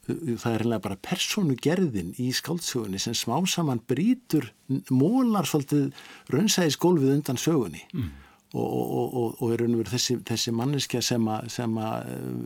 það 0.05 0.51
er 0.51 0.61
reynilega 0.65 0.85
bara 0.89 1.01
personugerðin 1.07 2.13
í 2.23 2.29
skáldsögunni 2.37 3.01
sem 3.03 3.17
smá 3.17 3.39
saman 3.49 3.81
brítur 3.89 4.51
mólar 4.91 5.49
svolítið 5.49 5.93
raunsæðis 6.35 6.81
gólfið 6.83 7.15
undan 7.15 7.41
sögunni 7.41 7.87
mm. 7.95 8.15
Og, 8.57 8.97
og, 8.99 9.17
og, 9.21 9.39
og 9.43 9.53
er 9.53 9.63
raunveru 9.63 9.93
þessi, 9.93 10.19
þessi 10.27 10.55
manneskja 10.57 11.03
sem, 11.05 11.29
a, 11.29 11.41
sem 11.53 11.79
a 11.83 11.91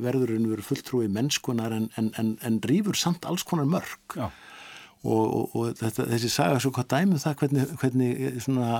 verður 0.02 0.34
raunveru 0.34 0.64
fulltrúi 0.66 1.08
mennskunar 1.12 1.74
en, 1.76 1.88
en, 2.00 2.34
en 2.46 2.60
rýfur 2.66 2.98
samt 2.98 3.28
alls 3.28 3.46
konar 3.46 3.68
mörg 3.70 4.18
Já. 4.18 4.28
og 5.06 5.78
þetta, 5.80 6.08
þessi 6.10 6.32
saga 6.34 6.60
svo 6.60 6.74
hvað 6.76 6.90
dæmið 6.96 7.16
um 7.16 7.24
það 7.24 7.38
hvernig, 7.44 7.72
hvernig 7.84 8.44
svona 8.44 8.70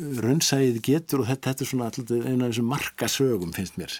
raunsæðið 0.00 0.78
getur 0.84 1.24
og 1.24 1.30
þetta, 1.30 1.52
þetta 1.52 1.64
er 1.64 1.70
svona 1.70 1.88
eina 2.28 2.46
af 2.46 2.52
þessum 2.52 2.70
markasögum 2.72 3.56
finnst 3.56 3.80
mér 3.80 3.96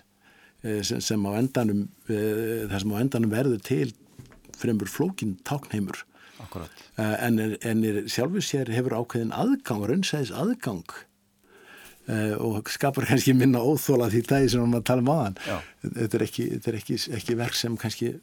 eh, 0.64 0.80
sem, 0.86 1.00
sem 1.04 1.26
á 1.28 1.30
endanum 1.36 1.82
eh, 2.08 2.68
það 2.70 2.78
sem 2.84 2.94
á 2.94 3.02
endanum 3.02 3.34
verður 3.34 3.64
til 3.66 3.90
fremur 4.60 4.90
flókin 4.92 5.38
táknheimur. 5.48 6.02
Eh, 6.40 7.16
en 7.26 7.38
er, 7.40 7.56
en 7.68 7.84
er 7.84 8.02
sjálfur 8.12 8.44
sér 8.44 8.72
hefur 8.72 8.96
ákveðin 9.00 9.34
aðgang, 9.36 9.84
raunsæðis 9.88 10.32
aðgang 10.36 10.84
og 12.40 12.70
skapar 12.72 13.06
kannski 13.06 13.34
minna 13.36 13.60
óþóla 13.62 14.08
því 14.10 14.22
það 14.26 14.46
sem 14.50 14.72
við 14.74 14.86
tala 14.88 15.04
um 15.04 15.10
aðan 15.12 15.36
þetta 15.84 16.16
er, 16.18 16.24
ekki, 16.24 16.46
þetta 16.54 16.70
er 16.70 16.78
ekki, 16.80 16.96
ekki 17.18 17.36
verk 17.38 17.58
sem 17.58 17.76
kannski 17.78 18.14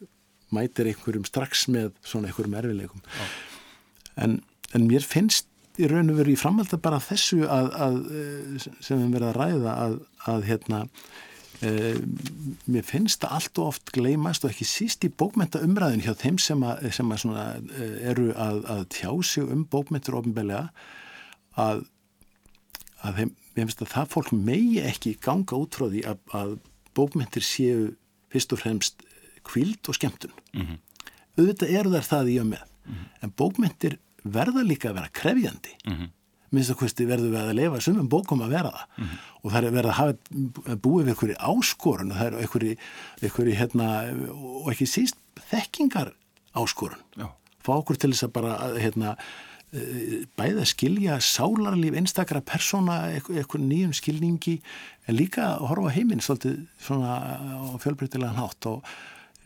mætir 0.54 0.90
einhverjum 0.90 1.28
strax 1.28 1.68
með 1.72 1.92
svona 2.04 2.28
einhverjum 2.28 2.58
erfileikum 2.58 3.04
en, 4.20 4.40
en 4.74 4.88
mér 4.90 5.06
finnst 5.06 5.48
í 5.78 5.86
raun 5.90 6.10
og 6.12 6.18
veru 6.18 6.34
í 6.34 6.38
framhald 6.38 6.74
að 6.74 6.84
bara 6.84 7.00
þessu 7.02 7.44
að, 7.46 7.70
að, 7.86 7.98
eh, 8.10 8.68
sem 8.82 8.98
við 8.98 9.14
verðum 9.14 9.28
að 9.30 9.36
ræða 9.38 9.74
að, 9.84 9.96
að 10.32 10.46
hérna 10.48 10.80
e, 11.62 11.70
mér 12.66 12.86
finnst 12.86 13.22
það 13.22 13.36
allt 13.36 13.60
og 13.62 13.70
oft 13.72 13.92
gleymast 13.94 14.46
og 14.46 14.52
ekki 14.52 14.66
síst 14.68 15.06
í 15.06 15.12
bókmenta 15.22 15.62
umræðin 15.64 16.02
hjá 16.06 16.12
þeim 16.18 16.40
sem, 16.42 16.64
sem 16.94 17.14
svona, 17.22 17.46
eh, 17.78 17.94
eru 18.10 18.32
að 18.34 18.86
tjá 18.94 19.12
sig 19.22 19.46
um 19.46 19.62
bókmentur 19.70 20.18
ofinbelega 20.18 20.66
að 21.58 21.86
þeim, 23.02 23.32
mér 23.58 23.68
finnst 23.68 23.84
að 23.84 23.94
það 23.94 24.12
fólk 24.14 24.32
megi 24.32 24.82
ekki 24.86 25.14
ganga 25.24 25.58
út 25.58 25.78
frá 25.78 25.88
því 25.90 26.04
að 26.08 26.58
bókmentir 26.96 27.44
séu 27.44 27.94
fyrst 28.32 28.54
og 28.54 28.62
fremst 28.62 29.08
kvild 29.48 29.88
og 29.88 29.96
skemmtun 29.96 30.34
mm 30.52 30.62
-hmm. 30.62 30.78
auðvitað 31.38 31.74
eru 31.80 31.94
þær 31.94 32.10
það 32.12 32.30
í 32.32 32.36
og 32.42 32.46
með 32.52 32.62
mm 32.62 32.94
-hmm. 32.94 33.08
en 33.22 33.32
bókmentir 33.36 33.98
verða 34.24 34.62
líka 34.62 34.90
að 34.90 34.96
vera 34.98 35.16
krefjandi 35.20 35.74
mm 35.86 35.94
-hmm. 35.94 36.10
minnst 36.50 36.70
að 36.70 36.78
hversti 36.80 37.06
verður 37.06 37.32
við 37.34 37.40
að 37.40 37.58
lefa 37.60 37.80
sumum 37.80 38.08
bókum 38.08 38.42
að 38.42 38.54
vera 38.56 38.70
það 38.70 38.86
-hmm. 38.96 39.18
og 39.42 39.52
það 39.52 39.64
er 39.64 39.76
verið 39.78 39.90
að 39.90 40.00
hafa 40.00 40.76
búið 40.76 41.04
við 41.04 41.12
einhverju 41.12 41.36
áskorun 41.38 42.12
og 42.12 42.16
það 42.16 42.26
er 42.26 42.38
einhverju, 42.42 42.76
einhverju 43.22 43.54
hérna, 43.54 43.86
og 44.64 44.70
ekki 44.72 44.86
síst 44.86 45.16
þekkingar 45.50 46.12
áskorun 46.54 47.02
Já. 47.16 47.28
fá 47.64 47.72
okkur 47.78 47.96
til 47.96 48.12
þess 48.12 48.24
að 48.24 48.32
bara 48.32 48.52
hérna, 48.78 49.16
e, 49.72 50.22
bæða 50.38 50.64
skilja 50.68 51.18
sálarlíf 51.24 51.98
einstakra 51.98 52.40
persóna 52.44 53.02
eitthvað 53.16 53.66
nýjum 53.66 53.94
skilningi 53.96 54.58
en 55.08 55.16
líka 55.16 55.54
að 55.54 55.68
horfa 55.72 55.94
heiminn 55.96 56.24
svolítið 56.24 56.64
svona 56.82 57.14
á 57.16 57.76
fjölbreytilegan 57.82 58.40
hátt 58.40 58.68
og 58.70 58.82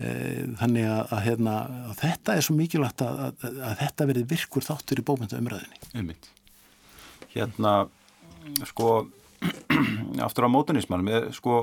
Eh, 0.02 0.46
þannig 0.58 0.86
að, 0.88 1.02
að, 1.12 1.18
hérna, 1.26 1.56
að 1.90 1.98
þetta 2.00 2.34
er 2.34 2.44
svo 2.46 2.54
mikilvægt 2.58 3.02
að, 3.04 3.18
að 3.44 3.74
þetta 3.82 4.06
verið 4.08 4.30
virkur 4.32 4.64
þáttur 4.64 5.02
í 5.02 5.04
bókmynda 5.06 5.38
umræðinni 5.38 5.90
Einmitt. 5.92 6.30
Hérna 7.34 7.74
sko 8.66 8.88
aftur 10.26 10.48
á 10.48 10.54
mótunismann 10.54 11.04
með 11.06 11.28
sko 11.36 11.58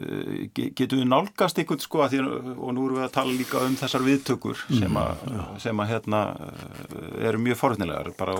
uh, 0.00 0.46
getur 0.54 1.00
við 1.00 1.06
nálgast 1.10 1.60
ykkur 1.62 1.80
sko 1.82 2.04
að 2.04 2.16
því 2.16 2.22
og 2.54 2.72
nú 2.74 2.86
erum 2.86 2.98
við 2.98 3.06
að 3.06 3.14
tala 3.18 3.36
líka 3.36 3.62
um 3.66 3.76
þessar 3.78 4.06
viðtökur 4.06 4.64
sem 4.68 4.98
að, 5.00 5.22
mm, 5.30 5.54
sem 5.62 5.84
að 5.84 5.92
hérna 5.92 6.24
eh, 6.48 7.28
eru 7.30 7.44
mjög 7.44 7.60
forðnilegar 7.60 8.12
bara, 8.18 8.34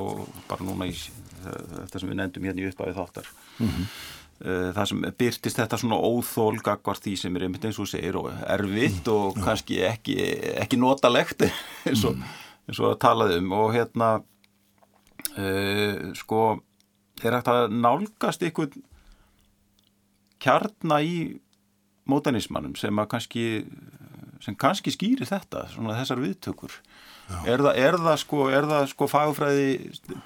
bara 0.51 0.67
núna 0.67 0.91
í 0.91 0.97
þetta 1.45 2.01
sem 2.01 2.11
við 2.11 2.21
nefndum 2.21 2.49
hérna 2.49 2.65
í 2.65 2.69
uppæði 2.71 2.99
þáttar 2.99 3.33
mm 3.59 3.71
-hmm. 3.71 3.89
Eh, 4.43 4.71
það 4.75 4.89
sem 4.91 5.03
byrtist 5.19 5.59
þetta 5.61 5.79
svona 5.79 5.97
óþól 6.03 6.57
gagvar 6.59 6.99
því 6.99 7.13
sem 7.17 7.37
er 7.37 7.45
einmitt 7.47 7.65
eins 7.65 7.79
og 7.79 7.87
segir 7.87 8.17
og 8.19 8.33
erfitt 8.51 9.07
og 9.09 9.37
mm. 9.37 9.45
kannski 9.45 9.79
ekki, 9.87 10.17
ekki 10.59 10.77
notalegt 10.77 11.45
eins 11.87 12.03
og, 12.03 12.17
mm. 12.19 12.25
eins 12.67 12.81
og 12.83 12.89
að 12.91 12.99
talaði 13.05 13.37
um 13.39 13.53
og 13.55 13.71
hérna 13.77 14.09
uh, 15.39 16.11
sko 16.19 16.41
er 17.23 17.39
hægt 17.39 17.53
að 17.53 17.79
nálgast 17.79 18.43
ykkur 18.51 18.75
kjarna 20.43 20.99
í 21.07 21.15
mótanismannum 22.11 22.75
sem 22.79 23.01
að 23.01 23.11
kannski 23.15 23.45
sem 24.45 24.57
kannski 24.61 24.93
skýri 24.93 25.27
þetta, 25.29 25.65
svona 25.73 25.97
þessar 25.99 26.21
viðtökur 26.23 26.75
er 27.49 27.63
það, 27.65 27.79
er 27.81 27.97
það 28.03 28.19
sko, 28.21 28.41
er 28.53 28.67
það 28.69 28.89
sko 28.91 29.09
fagfræði 29.09 29.69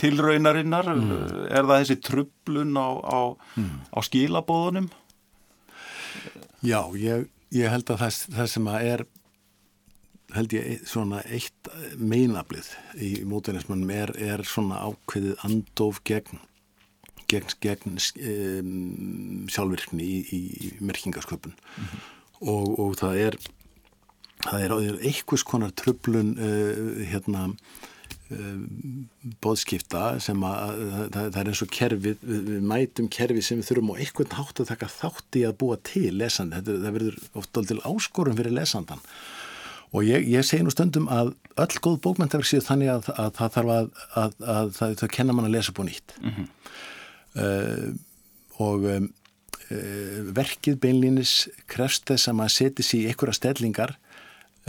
tilraunarinnar 0.00 0.88
mm. 0.90 1.12
er 1.46 1.68
það 1.68 1.84
þessi 1.84 1.98
trublun 2.08 2.74
á, 2.74 2.88
á, 3.06 3.20
mm. 3.60 3.76
á 3.94 3.98
skilabóðunum 4.08 4.88
Já, 6.66 6.80
ég, 6.98 7.28
ég 7.54 7.70
held 7.70 7.92
að 7.94 8.02
það, 8.02 8.18
það 8.34 8.50
sem 8.50 8.68
að 8.72 8.88
er 8.88 9.06
held 10.34 10.54
ég 10.56 10.82
svona 10.88 11.22
eitt 11.30 11.70
meinablið 11.96 12.72
í 13.00 13.12
mótanismannum 13.28 13.94
er, 13.94 14.12
er 14.18 14.42
svona 14.44 14.82
ákveðið 14.90 15.46
andof 15.46 16.02
gegn 16.08 16.42
gegn, 17.30 17.52
gegn 17.64 17.98
um, 17.98 18.72
sjálfvirkni 19.52 20.06
í, 20.08 20.40
í 20.68 20.72
merkingasköpun 20.80 21.54
mm 21.54 21.84
-hmm. 21.84 22.08
og, 22.40 22.78
og 22.78 22.96
það 23.00 23.22
er 23.26 23.38
það 24.46 24.64
er, 24.64 24.74
er 24.78 24.98
einhvers 25.10 25.44
konar 25.46 25.74
tröflun 25.76 26.34
uh, 26.38 27.02
hérna 27.10 27.48
uh, 27.48 28.60
bóðskipta 29.44 30.18
sem 30.22 30.44
að 30.46 30.84
það, 31.14 31.24
það 31.24 31.40
er 31.42 31.50
eins 31.52 31.64
og 31.64 31.74
kerfi 31.78 32.00
við, 32.06 32.22
við 32.52 32.62
mætum 32.74 33.10
kerfi 33.12 33.42
sem 33.42 33.60
við 33.60 33.72
þurfum 33.72 33.92
á 33.92 34.00
einhvern 34.00 34.38
hátt 34.38 34.62
að 34.62 34.70
taka 34.72 34.92
þátti 34.92 35.44
að 35.48 35.58
búa 35.62 35.80
til 35.82 36.14
lesandi, 36.18 36.60
þetta, 36.60 36.78
það 36.84 36.96
verður 36.98 37.20
ofta 37.42 37.66
til 37.68 37.82
áskorum 37.82 38.38
fyrir 38.38 38.56
lesandan 38.56 39.04
og 39.92 40.04
ég, 40.04 40.26
ég 40.28 40.44
segi 40.44 40.64
nú 40.64 40.72
stundum 40.72 41.08
að 41.12 41.32
öll 41.58 41.80
góð 41.82 42.00
bókmyndaverk 42.04 42.48
séu 42.48 42.62
þannig 42.64 42.92
að, 42.92 43.10
að 43.14 43.30
það 43.38 43.54
þarf 43.56 43.74
að, 43.74 43.90
að, 44.22 44.38
að 44.54 44.72
það, 44.78 45.10
kenna 45.16 45.36
mann 45.36 45.48
að 45.48 45.56
lesa 45.56 45.74
búið 45.76 45.90
nýtt 45.90 46.16
mm 46.20 46.30
-hmm. 46.30 46.48
Uh, 47.36 47.90
og 48.64 48.88
um, 48.88 49.08
uh, 49.68 50.18
verkið 50.36 50.80
beinlínis 50.82 51.34
krefst 51.70 52.08
þess 52.08 52.30
að 52.30 52.38
maður 52.40 52.56
seti 52.56 52.86
sér 52.86 53.04
í 53.04 53.12
einhverja 53.12 53.38
stellingar 53.40 53.94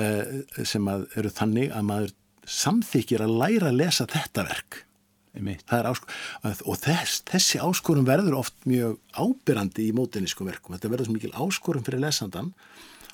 uh, 0.02 0.24
sem 0.64 0.92
eru 0.92 1.34
þannig 1.34 1.74
að 1.74 1.90
maður 1.90 2.14
samþykir 2.50 3.24
að 3.26 3.40
læra 3.44 3.72
að 3.72 3.82
lesa 3.84 4.10
þetta 4.10 4.46
verk. 4.48 4.84
Og 6.66 6.78
þess, 6.82 7.22
þessi 7.30 7.60
áskorum 7.62 8.08
verður 8.08 8.40
oft 8.40 8.56
mjög 8.68 8.98
ábyrrandi 9.14 9.86
í 9.88 9.96
mótinískum 9.96 10.50
verkum. 10.50 10.74
Þetta 10.76 10.90
verður 10.92 11.10
svo 11.10 11.16
mikil 11.16 11.36
áskorum 11.38 11.86
fyrir 11.86 12.02
lesandan 12.02 12.50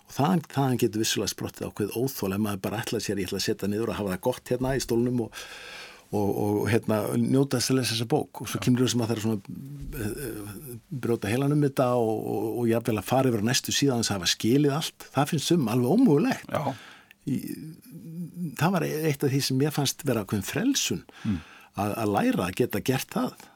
og 0.06 0.14
þaðan, 0.16 0.44
þaðan 0.54 0.80
getur 0.86 1.04
vissulega 1.04 1.34
sprottið 1.34 1.68
ákveð 1.68 1.98
óþól 2.00 2.36
ef 2.38 2.44
maður 2.46 2.62
bara 2.64 2.80
ætla 2.84 3.02
sér, 3.04 3.20
ég 3.20 3.28
ætla 3.28 3.42
að 3.42 3.48
setja 3.50 3.70
niður 3.70 3.92
og 3.92 4.00
hafa 4.00 4.14
það 4.14 4.24
gott 4.30 4.54
hérna 4.54 4.74
í 4.78 4.84
stólnum 4.86 5.26
og, 5.26 5.44
og, 6.16 6.30
og 6.46 6.60
hérna 6.72 7.00
njóta 7.20 7.60
þess 7.60 7.74
að 7.74 7.80
lesa 7.80 7.94
þessa 7.94 8.08
bók. 8.12 8.42
Og 8.42 8.52
svo 8.52 8.62
kynur 8.64 8.86
þessum 8.86 9.04
að 9.04 9.12
það 9.12 9.16
er 9.16 9.24
svona 9.26 9.40
uh, 10.02 10.76
bróta 11.06 11.32
heilan 11.32 11.56
um 11.56 11.66
þetta 11.66 11.90
og, 12.02 12.22
og 12.52 12.70
ég 12.72 12.86
vil 12.90 12.98
að 13.00 13.10
fara 13.10 13.32
yfir 13.32 13.46
næstu 13.46 13.76
síðan 13.76 14.04
þess 14.04 14.14
að 14.14 14.20
hafa 14.20 14.32
skilið 14.36 14.78
allt, 14.78 15.10
það 15.18 15.34
finnst 15.34 15.52
sum 15.52 15.68
alveg 15.74 15.98
ómögulegt. 15.98 16.56
Í, 17.26 17.38
það 18.60 18.78
var 18.78 18.88
eitt 18.88 19.26
af 19.26 19.34
því 19.34 19.44
sem 19.50 19.62
ég 19.66 19.76
fannst 19.76 20.04
vera 20.06 20.26
ákveðin 20.26 20.46
frelsun 20.46 21.06
mm. 21.26 21.38
að, 21.82 21.94
að 21.94 22.16
læra 22.18 22.50
að 22.50 22.58
geta 22.62 22.84
gert 22.86 23.16
það. 23.16 23.48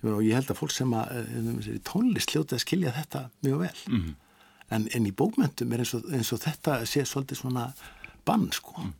Og 0.00 0.24
ég 0.24 0.32
held 0.32 0.48
að 0.48 0.56
fólk 0.62 0.72
sem 0.72 0.92
að, 0.96 1.14
uh, 1.20 1.70
tónlist 1.84 2.32
hljóta 2.32 2.56
að 2.56 2.64
skilja 2.64 2.96
þetta 2.96 3.28
mjög 3.44 3.64
vel. 3.66 3.78
Mm 3.92 4.10
en, 4.74 4.86
en 4.94 5.06
í 5.08 5.12
bókmyndum 5.16 5.74
er 5.74 5.84
eins 5.84 5.94
og, 5.96 6.06
eins 6.14 6.30
og 6.34 6.42
þetta 6.44 6.80
sé 6.88 7.04
svolítið 7.08 7.42
svona 7.42 7.66
bann 8.28 8.48
sko. 8.54 8.84
Mm, 8.84 8.94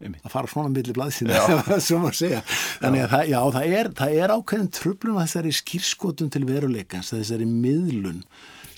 að 0.00 0.32
fara 0.32 0.48
svona 0.50 0.72
millir 0.72 0.96
blaðsina 0.96 1.40
sem 1.82 2.06
að 2.06 2.16
segja. 2.16 2.40
Þannig 2.80 3.04
að 3.04 3.28
já, 3.32 3.38
það, 3.56 3.74
er, 3.80 3.90
það 3.98 4.16
er 4.22 4.34
ákveðin 4.36 4.72
tröflun 4.78 5.18
að 5.18 5.26
þessari 5.26 5.52
skýrskotum 5.60 6.32
til 6.32 6.42
veruleikans 6.48 7.12
þessari 7.12 7.48
miðlun 7.50 8.24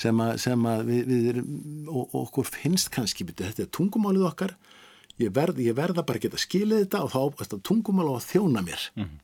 sem 0.03 0.23
að, 0.25 0.35
sem 0.43 0.67
að 0.67 0.85
við, 0.89 1.03
við 1.07 1.31
erum, 1.33 1.49
og, 1.87 2.17
okkur 2.25 2.51
finnst 2.51 2.91
kannski 2.95 3.29
þetta 3.31 3.67
er 3.67 3.73
tungumálið 3.75 4.29
okkar. 4.33 4.57
Ég, 5.21 5.31
verð, 5.37 5.61
ég 5.63 5.77
verða 5.79 6.03
bara 6.03 6.19
að 6.19 6.27
geta 6.27 6.41
skilið 6.41 6.87
þetta 6.87 7.03
og 7.07 7.13
þá 7.13 7.45
er 7.45 7.59
tungumál 7.69 8.09
á 8.11 8.15
að 8.17 8.29
þjóna 8.33 8.63
mér. 8.67 8.87
Mm 8.97 9.09
-hmm. 9.09 9.19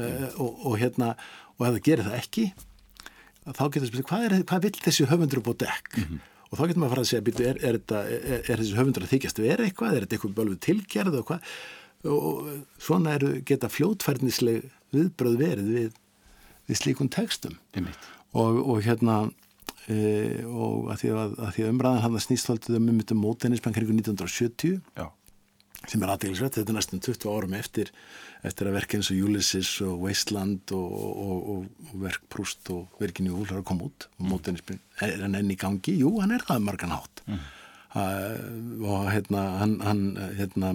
uh, 0.00 0.30
og, 0.42 0.62
og 0.66 0.78
hérna 0.80 1.14
og 1.54 1.66
ef 1.68 1.74
það 1.76 1.82
gerir 1.86 2.08
það 2.08 2.22
ekki 2.22 2.46
þá 3.44 3.64
getur 3.68 3.84
það 3.84 3.90
spilsið 3.90 4.06
hvað, 4.08 4.36
hvað 4.48 4.64
vil 4.64 4.78
þessi 4.86 5.08
höfundur 5.10 5.42
á 5.44 5.52
dekk? 5.62 5.90
Mm 5.98 6.04
-hmm. 6.04 6.22
Og 6.54 6.60
þá 6.60 6.68
getur 6.70 6.82
maður 6.82 6.86
að 6.86 6.94
fara 6.94 7.04
að 7.04 7.10
segja 7.10 7.26
býtu, 7.26 7.46
er, 7.48 7.58
er, 7.66 7.78
er, 7.90 8.34
er 8.38 8.60
þessi 8.60 8.76
höfundur 8.78 9.06
að 9.06 9.12
þykjast 9.14 9.40
vera 9.42 9.66
eitthvað, 9.66 9.96
er 9.96 10.04
þetta 10.04 10.16
eitthvað 10.18 10.36
bölgu 10.38 10.58
tilgerð 10.62 11.18
og 11.18 11.26
hvað? 11.30 11.54
Og 12.14 12.50
svona 12.84 13.14
eru 13.16 13.30
geta 13.48 13.70
fljótfærnisleg 13.72 14.68
viðbröð 14.94 15.38
verið 15.40 15.72
við, 15.74 15.98
við 16.70 16.80
slíkun 16.80 17.10
tekstum 17.10 17.56
og, 17.74 18.60
og 18.60 18.78
hérna 18.84 19.18
e, 19.88 20.44
og 20.46 20.92
að 20.92 21.02
því 21.02 21.12
að, 21.16 21.36
að, 21.48 21.60
að 21.64 21.72
umræðan 21.72 22.04
hann 22.04 22.22
snýst 22.22 22.52
haldið 22.52 22.78
um 22.78 22.90
um 22.94 23.22
mótenismenn 23.24 23.74
kring 23.74 23.90
1970 23.96 24.78
Já 24.94 25.08
sem 25.90 26.04
er 26.04 26.12
aðeinsvægt, 26.14 26.58
þetta 26.58 26.72
er 26.72 26.78
næstum 26.78 27.02
20 27.04 27.32
árum 27.32 27.56
eftir, 27.58 27.90
eftir 28.46 28.70
að 28.70 28.76
verka 28.78 28.98
eins 28.98 29.10
og 29.12 29.26
Ulysses 29.28 29.72
og 29.84 30.04
Wasteland 30.04 30.72
og, 30.76 30.94
og, 31.00 31.50
og, 31.54 31.66
og 31.90 31.98
verk 32.04 32.24
Proust 32.32 32.70
og 32.74 33.00
Virginia 33.02 33.34
Woolf 33.34 33.52
har 33.54 33.66
koma 33.66 33.88
út 33.88 34.08
mótenismin 34.20 34.80
er 35.04 35.20
hann 35.24 35.36
enn 35.38 35.52
í 35.52 35.58
gangi? 35.60 35.98
Jú, 36.00 36.14
hann 36.22 36.34
er 36.34 36.46
það 36.46 36.62
um 36.62 36.70
margan 36.70 36.94
hátt 36.94 37.24
mm. 37.26 37.42
uh, 37.96 38.88
og 38.92 39.10
hérna 39.12 39.44
hann, 39.62 39.76
hann 39.84 40.06
hérna 40.38 40.72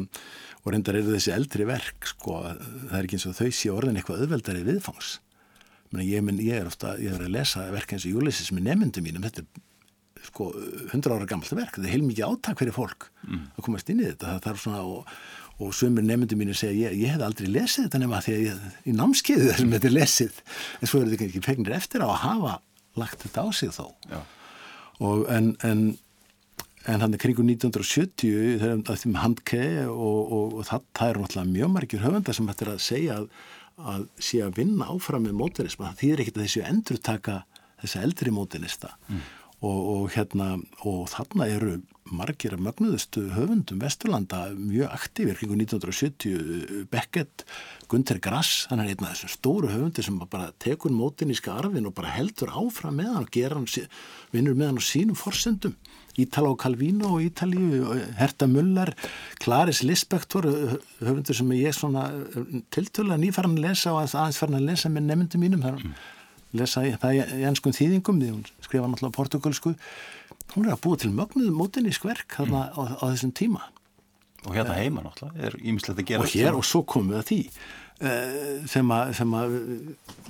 og 0.64 0.74
reyndar 0.74 1.00
eru 1.00 1.16
þessi 1.16 1.34
eldri 1.34 1.66
verk 1.70 2.12
sko, 2.12 2.44
það 2.44 3.00
er 3.00 3.08
ekki 3.08 3.20
eins 3.20 3.30
og 3.30 3.40
þau 3.40 3.50
sé 3.56 3.74
orðin 3.74 4.00
eitthvað 4.00 4.26
auðveldari 4.26 4.66
viðfangs 4.68 5.18
ég, 6.06 6.22
men, 6.22 6.38
ég 6.44 6.62
er 6.62 6.70
ofta, 6.70 6.94
ég 7.02 7.16
er 7.16 7.26
að 7.26 7.34
lesa 7.34 7.66
verk 7.74 7.96
eins 7.96 8.06
og 8.06 8.22
Ulysses 8.22 8.52
með 8.54 8.70
nefndu 8.70 9.04
mínum, 9.06 9.26
þetta 9.26 9.46
er 9.46 9.66
sko 10.28 10.50
100 10.92 11.14
ára 11.14 11.28
gammalt 11.30 11.54
verk, 11.56 11.76
þetta 11.76 11.88
er 11.88 11.94
heilmikið 11.96 12.26
áttak 12.28 12.60
fyrir 12.62 12.76
fólk 12.76 13.08
mm. 13.28 13.46
að 13.56 13.68
komast 13.68 13.92
inn 13.92 14.02
í 14.02 14.08
þetta. 14.08 14.34
Það 14.34 14.44
þarf 14.48 14.64
svona 14.64 14.82
og, 14.88 15.14
og 15.60 15.72
sömur 15.76 16.06
nefndu 16.06 16.40
mínu 16.40 16.58
segja 16.58 16.90
ég, 16.90 16.98
ég 17.04 17.16
hef 17.16 17.24
aldrei 17.26 17.50
lesið 17.52 17.88
þetta 17.88 18.04
nema 18.04 18.22
því 18.26 18.36
að 18.36 18.44
ég, 18.46 18.68
í 18.84 18.98
námskeiðu 18.98 19.48
þessum 19.52 19.74
þetta 19.78 19.90
er 19.90 19.96
lesið. 19.96 20.44
En 20.80 20.92
svo 20.92 21.02
er 21.02 21.14
þetta 21.14 21.30
ekki 21.30 21.46
fegnir 21.48 21.78
eftir 21.80 22.06
á 22.06 22.08
að 22.10 22.22
hafa 22.26 22.60
lagt 23.00 23.26
þetta 23.26 23.46
á 23.46 23.48
sig 23.56 23.74
þó. 23.76 23.88
Og 25.00 25.26
en, 25.32 25.54
en 25.64 25.90
en 26.90 27.04
hann 27.04 27.14
er 27.14 27.22
kringu 27.22 27.44
1970 27.44 28.60
þegar 28.62 28.80
það 28.88 28.94
er 28.96 29.12
með 29.12 29.24
handke 29.24 29.64
og, 29.92 30.20
og, 30.20 30.54
og 30.60 30.68
það, 30.70 30.86
það 30.96 31.12
er 31.12 31.20
náttúrulega 31.22 31.52
mjög 31.52 31.74
margir 31.76 32.04
höfundar 32.06 32.38
sem 32.38 32.48
hættir 32.50 32.72
að 32.72 32.80
segja 32.82 33.18
að, 33.20 33.28
að 33.94 34.06
sé 34.30 34.40
að 34.46 34.56
vinna 34.62 34.88
áfram 34.90 35.26
með 35.28 35.36
mótenisma, 35.42 35.92
það 35.92 36.00
þýðir 36.00 36.24
ekkert 36.24 36.40
að 36.40 36.46
þessu 36.46 36.64
endur 36.72 37.02
taka 37.10 37.36
þessa 37.84 38.06
eldri 38.08 38.34
mótenista 38.34 38.94
mm 39.10 39.20
og, 39.60 39.80
og 39.94 40.12
hérna 40.16 40.54
og 40.88 41.08
þarna 41.12 41.48
eru 41.52 41.78
margir 42.10 42.56
af 42.56 42.62
mögnuðustu 42.64 43.28
höfundum 43.36 43.82
Vesturlanda 43.84 44.50
mjög 44.56 44.90
aktífir. 44.96 45.36
Kring 45.38 45.54
1970 45.62 46.88
Beckett, 46.90 47.46
Gunther 47.90 48.20
Grass 48.20 48.68
hann 48.70 48.82
er 48.82 48.90
einn 48.90 49.06
af 49.06 49.14
þessum 49.14 49.34
stóru 49.36 49.70
höfundir 49.70 50.06
sem 50.06 50.18
bara 50.20 50.52
tekur 50.64 50.94
mótiníska 50.96 51.54
arfin 51.60 51.88
og 51.90 51.96
bara 51.98 52.16
heldur 52.16 52.54
áfram 52.56 53.00
með 53.00 53.14
hann 53.14 53.28
og 53.28 53.34
gera 53.36 53.60
hann 53.60 53.70
vinnur 54.34 54.58
með 54.58 54.72
hann 54.72 54.82
á 54.82 54.90
sínum 54.90 55.20
forsendum. 55.20 55.76
Ítala 56.20 56.52
og 56.52 56.60
Calvino 56.60 57.14
og 57.16 57.24
Ítalíu 57.24 57.94
Herta 58.18 58.48
Muller, 58.50 58.92
Clarice 59.40 59.86
Lispector 59.86 60.48
höfundur 61.00 61.38
sem 61.38 61.58
ég 61.60 61.76
svona 61.76 62.10
tiltöla 62.74 63.20
nýfarn 63.20 63.60
að 63.60 63.68
lesa 63.70 63.94
og 63.94 64.08
aðeins 64.08 64.40
farn 64.42 64.58
að 64.58 64.72
lesa 64.72 64.92
með 64.92 65.12
nefndum 65.12 65.46
mínum 65.46 65.68
þar. 65.68 65.84
Mm 65.84 66.16
lesa 66.58 66.86
það 67.02 67.20
í 67.20 67.44
ennskum 67.50 67.76
þýðingum 67.76 68.22
því 68.22 68.30
hún 68.34 68.46
skrifa 68.66 68.88
náttúrulega 68.88 69.18
portugalsku 69.18 69.76
hún 70.56 70.66
er 70.66 70.74
að 70.74 70.82
búa 70.86 71.02
til 71.02 71.12
mögnuð 71.14 71.52
mótinísk 71.54 72.08
verk 72.10 72.40
þarna 72.40 72.64
mm. 72.70 72.80
á, 72.80 72.82
á 72.98 73.06
þessum 73.12 73.36
tíma. 73.38 73.68
Og 74.48 74.56
hérna 74.56 74.80
heima 74.80 75.04
náttúrulega 75.06 75.50
er 75.50 75.60
ímislegt 75.60 76.02
að 76.02 76.10
gera 76.10 76.26
og 76.26 76.34
hér 76.34 76.58
og 76.58 76.66
svo 76.66 76.82
komum 76.88 77.14
við 77.14 77.20
að 77.20 77.30
því 77.30 77.40
uh, 77.46 78.66
sem 78.72 78.96
að, 78.96 79.14
sem 79.20 79.38
að 79.42 79.56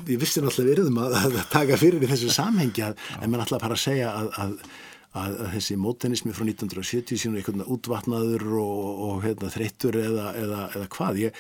við 0.10 0.22
vistum 0.26 0.48
náttúrulega 0.48 0.76
virðum 0.76 1.02
að, 1.06 1.18
að 1.22 1.40
taka 1.54 1.80
fyrir 1.80 2.04
í 2.04 2.12
þessu 2.12 2.36
samhengi 2.36 2.86
að, 2.90 3.10
en 3.20 3.28
maður 3.28 3.44
náttúrulega 3.46 3.66
bara 3.68 3.80
að 3.80 3.86
segja 3.86 4.14
að 4.44 4.62
að 5.18 5.40
þessi 5.56 5.78
mótenismi 5.82 6.34
frá 6.38 6.46
1970 6.46 7.18
sínur 7.18 7.40
einhvern 7.40 7.64
veginn 7.64 7.74
útvatnaður 7.76 8.44
og, 8.62 8.90
og 9.08 9.24
hérna, 9.24 9.50
þreyttur 9.54 9.98
eða, 9.98 10.26
eða, 10.38 10.60
eða 10.78 10.90
hvað. 10.94 11.22
Ég, 11.24 11.40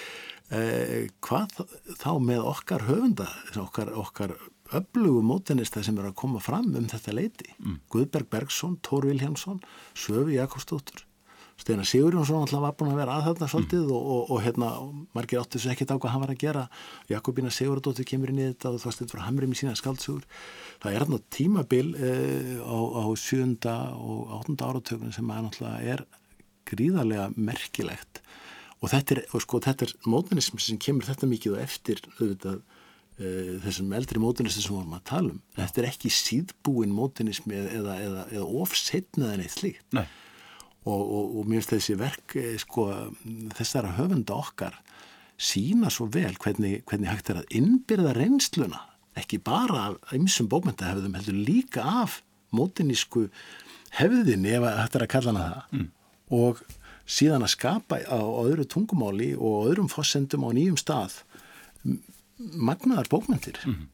eh, 0.57 1.09
hvað 1.25 1.59
þá 1.99 2.11
með 2.25 2.47
okkar 2.49 2.85
höfunda 2.87 3.27
okkar, 3.61 3.93
okkar 3.93 4.33
öflugu 4.77 5.21
mótenista 5.25 5.83
sem 5.85 5.97
eru 5.97 6.11
að 6.11 6.19
koma 6.21 6.41
fram 6.43 6.71
um 6.77 6.87
þetta 6.89 7.13
leiti. 7.15 7.51
Mm. 7.59 7.77
Guðberg 7.93 8.29
Bergson, 8.29 8.77
Tór 8.85 9.07
Viljámsson, 9.09 9.61
Söfi 9.97 10.37
Jakobsdóttur, 10.37 11.05
Steinar 11.59 11.87
Sigurjónsson 11.89 12.45
alltaf 12.45 12.61
var 12.63 12.75
búin 12.79 12.93
að 12.93 13.01
vera 13.01 13.15
að 13.17 13.25
þarna 13.27 13.47
svolítið 13.51 13.81
mm. 13.81 13.95
og, 13.95 14.05
og, 14.13 14.29
og 14.31 14.43
hérna, 14.45 14.69
margir 15.17 15.41
áttu 15.41 15.59
þessu 15.59 15.73
ekkert 15.73 15.91
á 15.91 15.99
hvað 15.99 16.13
hann 16.13 16.23
var 16.23 16.31
að 16.31 16.43
gera. 16.45 16.61
Jakobína 17.11 17.51
Sigurdóttir 17.51 18.07
kemur 18.07 18.31
inn 18.31 18.39
í 18.39 18.45
þetta 18.47 18.71
og 18.71 18.83
það 18.85 18.95
stund 18.95 19.11
frá 19.11 19.25
Hamrim 19.25 19.51
í 19.51 19.59
sína 19.59 19.75
skaldsugur. 19.75 20.23
Það 20.79 20.93
er 20.93 21.03
hérna 21.03 21.19
tímabil 21.35 21.89
eh, 21.99 22.55
á, 22.63 22.79
á 22.79 23.03
sjönda 23.19 23.75
og 23.99 24.31
áttunda 24.37 24.71
áratökunum 24.71 25.15
sem 25.17 25.35
að 25.35 25.49
náttúrulega 25.49 25.97
er 25.97 26.05
gríðarlega 26.69 27.27
merkilegt 27.35 28.23
og 28.79 28.93
þetta 28.93 29.17
er, 29.17 29.23
og 29.35 29.43
sko, 29.43 29.59
þetta 29.63 29.87
er 29.87 29.95
mótenism 30.07 30.59
sem 30.63 30.79
kemur 30.79 31.07
þetta 31.09 31.27
mikið 31.27 31.57
og 31.57 31.63
eftir 31.65 32.01
auðvitað 32.21 32.61
þessum 33.19 33.91
eldri 33.97 34.21
mótunismi 34.21 34.63
sem 34.63 34.75
vorum 34.75 34.95
að 34.95 35.05
tala 35.09 35.33
um 35.33 35.39
þetta 35.57 35.81
er 35.81 35.87
ekki 35.89 36.11
síðbúin 36.13 36.93
mótunismi 36.95 37.57
eða, 37.57 37.97
eða, 37.99 38.25
eða 38.31 38.45
ofsetnaðin 38.63 39.43
eitt 39.43 39.55
slíkt 39.57 39.97
Nei. 39.97 40.05
og, 40.87 41.01
og, 41.01 41.33
og 41.41 41.49
mér 41.49 41.59
finnst 41.59 41.73
þessi 41.73 41.97
verk 41.99 42.35
eh, 42.39 42.53
sko, 42.61 42.85
þessara 43.57 43.95
höfunda 43.97 44.37
okkar 44.39 44.79
sína 45.39 45.91
svo 45.91 46.07
vel 46.11 46.31
hvernig, 46.39 46.85
hvernig 46.87 47.11
hægt 47.11 47.31
er 47.33 47.41
að 47.41 47.57
innbyrða 47.59 48.15
reynsluna 48.15 48.85
ekki 49.19 49.41
bara 49.43 49.89
af 49.89 50.15
ymsum 50.15 50.47
bókmyndahefðum 50.51 51.17
heldur 51.19 51.43
líka 51.49 51.83
af 51.83 52.21
mótinísku 52.55 53.27
hefðinni 53.99 54.55
ef 54.55 54.67
hægt 54.69 54.95
er 54.95 55.05
að 55.05 55.11
kalla 55.11 55.33
hana 55.33 55.49
það 55.49 55.75
mm. 55.75 55.89
og 56.39 56.63
síðan 57.09 57.43
að 57.43 57.55
skapa 57.57 57.99
á 58.05 58.21
öðru 58.21 58.63
tungumáli 58.69 59.33
og 59.35 59.71
öðrum 59.73 59.91
fossendum 59.91 60.47
á 60.47 60.49
nýjum 60.55 60.79
stað 60.79 61.19
magnaðar 62.39 63.09
bókmyndir 63.11 63.59
mm 63.65 63.73
-hmm. 63.75 63.87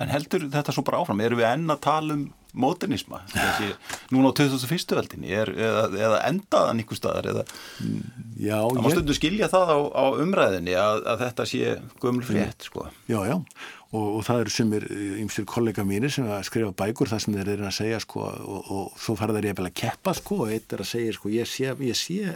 En 0.00 0.08
heldur 0.08 0.46
þetta 0.48 0.72
svo 0.72 0.82
bara 0.82 1.02
áfram? 1.02 1.20
Erum 1.20 1.38
við 1.42 1.50
enn 1.50 1.72
að 1.72 1.80
tala 1.84 2.14
um 2.14 2.32
móternisma 2.56 3.20
þessi, 3.30 3.68
núna 4.10 4.32
á 4.32 4.38
2001. 4.38 4.94
veldinni 4.98 5.34
er, 5.34 5.52
eða, 5.54 5.84
eða 5.94 6.22
endaðan 6.30 6.82
ykkur 6.82 6.98
staðar 6.98 7.28
eða 7.30 7.44
já, 8.40 8.56
það 8.58 8.80
má 8.82 8.88
stundu 8.94 9.14
skilja 9.14 9.50
það 9.52 9.70
á, 9.70 9.78
á 9.94 10.04
umræðinni 10.24 10.74
að, 10.78 11.02
að 11.12 11.20
þetta 11.26 11.46
sé 11.46 11.76
gömul 12.02 12.24
frétt 12.26 12.66
sko. 12.66 12.88
Já, 13.10 13.20
já, 13.28 13.36
og, 13.90 14.06
og 14.16 14.24
það 14.26 14.42
eru 14.44 14.54
sem 14.56 14.74
er 14.80 14.88
ymsir 15.22 15.46
kollega 15.50 15.84
mínir 15.86 16.14
sem 16.14 16.26
skrifa 16.46 16.74
bækur 16.82 17.12
það 17.12 17.24
sem 17.26 17.38
þeir 17.38 17.52
eru 17.54 17.68
að 17.70 17.78
segja 17.78 18.02
sko 18.02 18.26
og, 18.26 18.72
og 18.74 18.98
svo 18.98 19.16
fara 19.20 19.36
þeir 19.38 19.52
ég 19.52 19.62
að 19.62 19.72
keppa 19.84 20.16
sko 20.18 20.42
og 20.46 20.54
eitt 20.56 20.74
er 20.74 20.84
að 20.84 20.90
segja 20.90 21.14
sko 21.14 21.34
ég 21.34 21.50
sé, 21.50 21.70
ég 21.86 21.98
sé 21.98 22.34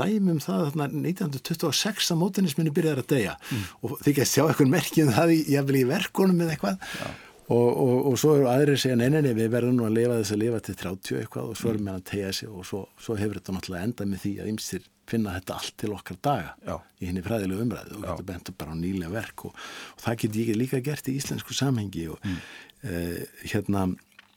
dæmum 0.00 0.42
það 0.42 0.66
þarna 0.68 0.90
1926 1.04 2.12
að 2.14 2.22
móternisminni 2.24 2.74
byrjaði 2.76 3.04
að 3.04 3.10
deyja. 3.14 3.34
Mm. 3.50 3.66
og 3.80 3.98
þykja 4.04 4.26
að 4.26 4.30
sjá 4.34 4.44
eitthvað 4.46 4.72
merkjum 4.76 5.16
það 5.16 5.34
í, 5.34 5.42
í 5.50 5.84
verkunum 5.90 6.46
eða 6.46 6.56
eitthvað. 6.56 6.86
Já. 7.00 7.10
Og, 7.50 7.68
og, 7.82 7.96
og 8.06 8.18
svo 8.20 8.36
eru 8.38 8.46
aðrir 8.46 8.76
að 8.76 8.82
segja 8.84 8.96
nei, 9.00 9.08
nei, 9.10 9.24
nei, 9.26 9.32
við 9.34 9.48
verðum 9.50 9.80
nú 9.80 9.86
að 9.88 9.96
lifa 9.96 10.18
þess 10.20 10.34
að 10.36 10.40
lifa 10.44 10.58
til 10.62 10.74
30 10.78 11.16
eitthvað. 11.18 11.48
Og 11.50 11.58
svo 11.58 11.72
erum 11.72 11.88
við 11.88 11.96
að 11.96 12.04
tegja 12.12 12.32
sig 12.38 12.50
og 12.50 12.66
svo, 12.68 12.82
svo 13.02 13.16
hefur 13.18 13.40
þetta 13.40 13.54
náttúrulega 13.56 13.88
endað 13.88 14.10
með 14.12 14.22
því 14.22 14.32
að 14.38 14.50
ymsir 14.52 14.84
finna 15.10 15.34
þetta 15.34 15.56
allt 15.56 15.74
til 15.82 15.90
okkar 15.96 16.20
daga 16.22 16.52
Já. 16.62 16.76
í 17.02 17.08
henni 17.08 17.24
fræðilegu 17.26 17.64
umræðu 17.64 17.96
og 17.98 18.04
þetta 18.04 18.26
bentur 18.28 18.56
bara 18.60 18.76
á 18.78 18.78
nýlega 18.78 19.10
verk. 19.16 19.46
Og, 19.48 19.64
og 19.96 20.04
það 20.04 20.20
get 20.22 20.38
ég 20.38 20.60
líka 20.60 20.82
gert 20.86 21.10
í 21.10 21.16
íslensku 21.18 21.56
samhengi. 21.58 22.06
Og 22.14 22.22
mm. 22.22 22.38
uh, 22.86 23.42
hérna 23.42 23.88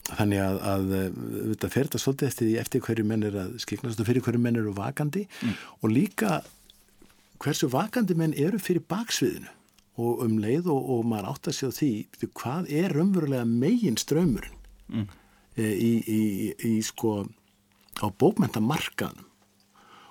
þannig 0.10 0.42
að, 0.44 0.58
að 0.68 0.94
þetta 1.54 1.70
fer 1.72 1.88
þetta 1.88 2.02
svolítið 2.04 2.30
eftir 2.30 2.54
eftir 2.60 2.84
hverju 2.84 3.06
menn 3.08 3.26
er 3.28 3.38
að 3.40 3.58
skiknast 3.64 4.02
og 4.04 4.10
fyrir 4.10 4.26
hverju 4.26 4.42
menn 4.44 4.60
eru 4.60 4.74
vakandi 4.76 5.26
mm. 5.30 5.54
og 5.80 5.94
líka 5.94 6.42
hversu 7.44 7.70
vakandi 7.72 8.18
menn 8.20 8.36
eru 8.40 8.60
fyrir 8.62 8.84
baksviðinu 8.92 9.52
og 10.04 10.24
um 10.26 10.40
leið 10.42 10.68
og, 10.74 10.90
og 10.96 11.04
maður 11.08 11.30
átt 11.32 11.50
að 11.52 11.58
sjá 11.60 11.70
því 11.78 11.92
hvað 12.40 12.72
er 12.74 12.98
umverulega 13.00 13.46
megin 13.48 14.00
ströymurinn 14.02 14.60
mm. 14.90 15.08
e, 15.56 15.70
í, 15.72 15.92
í, 16.02 16.22
í 16.68 16.74
sko 16.86 17.22
á 18.02 18.08
bókmentamarkaðnum 18.10 19.30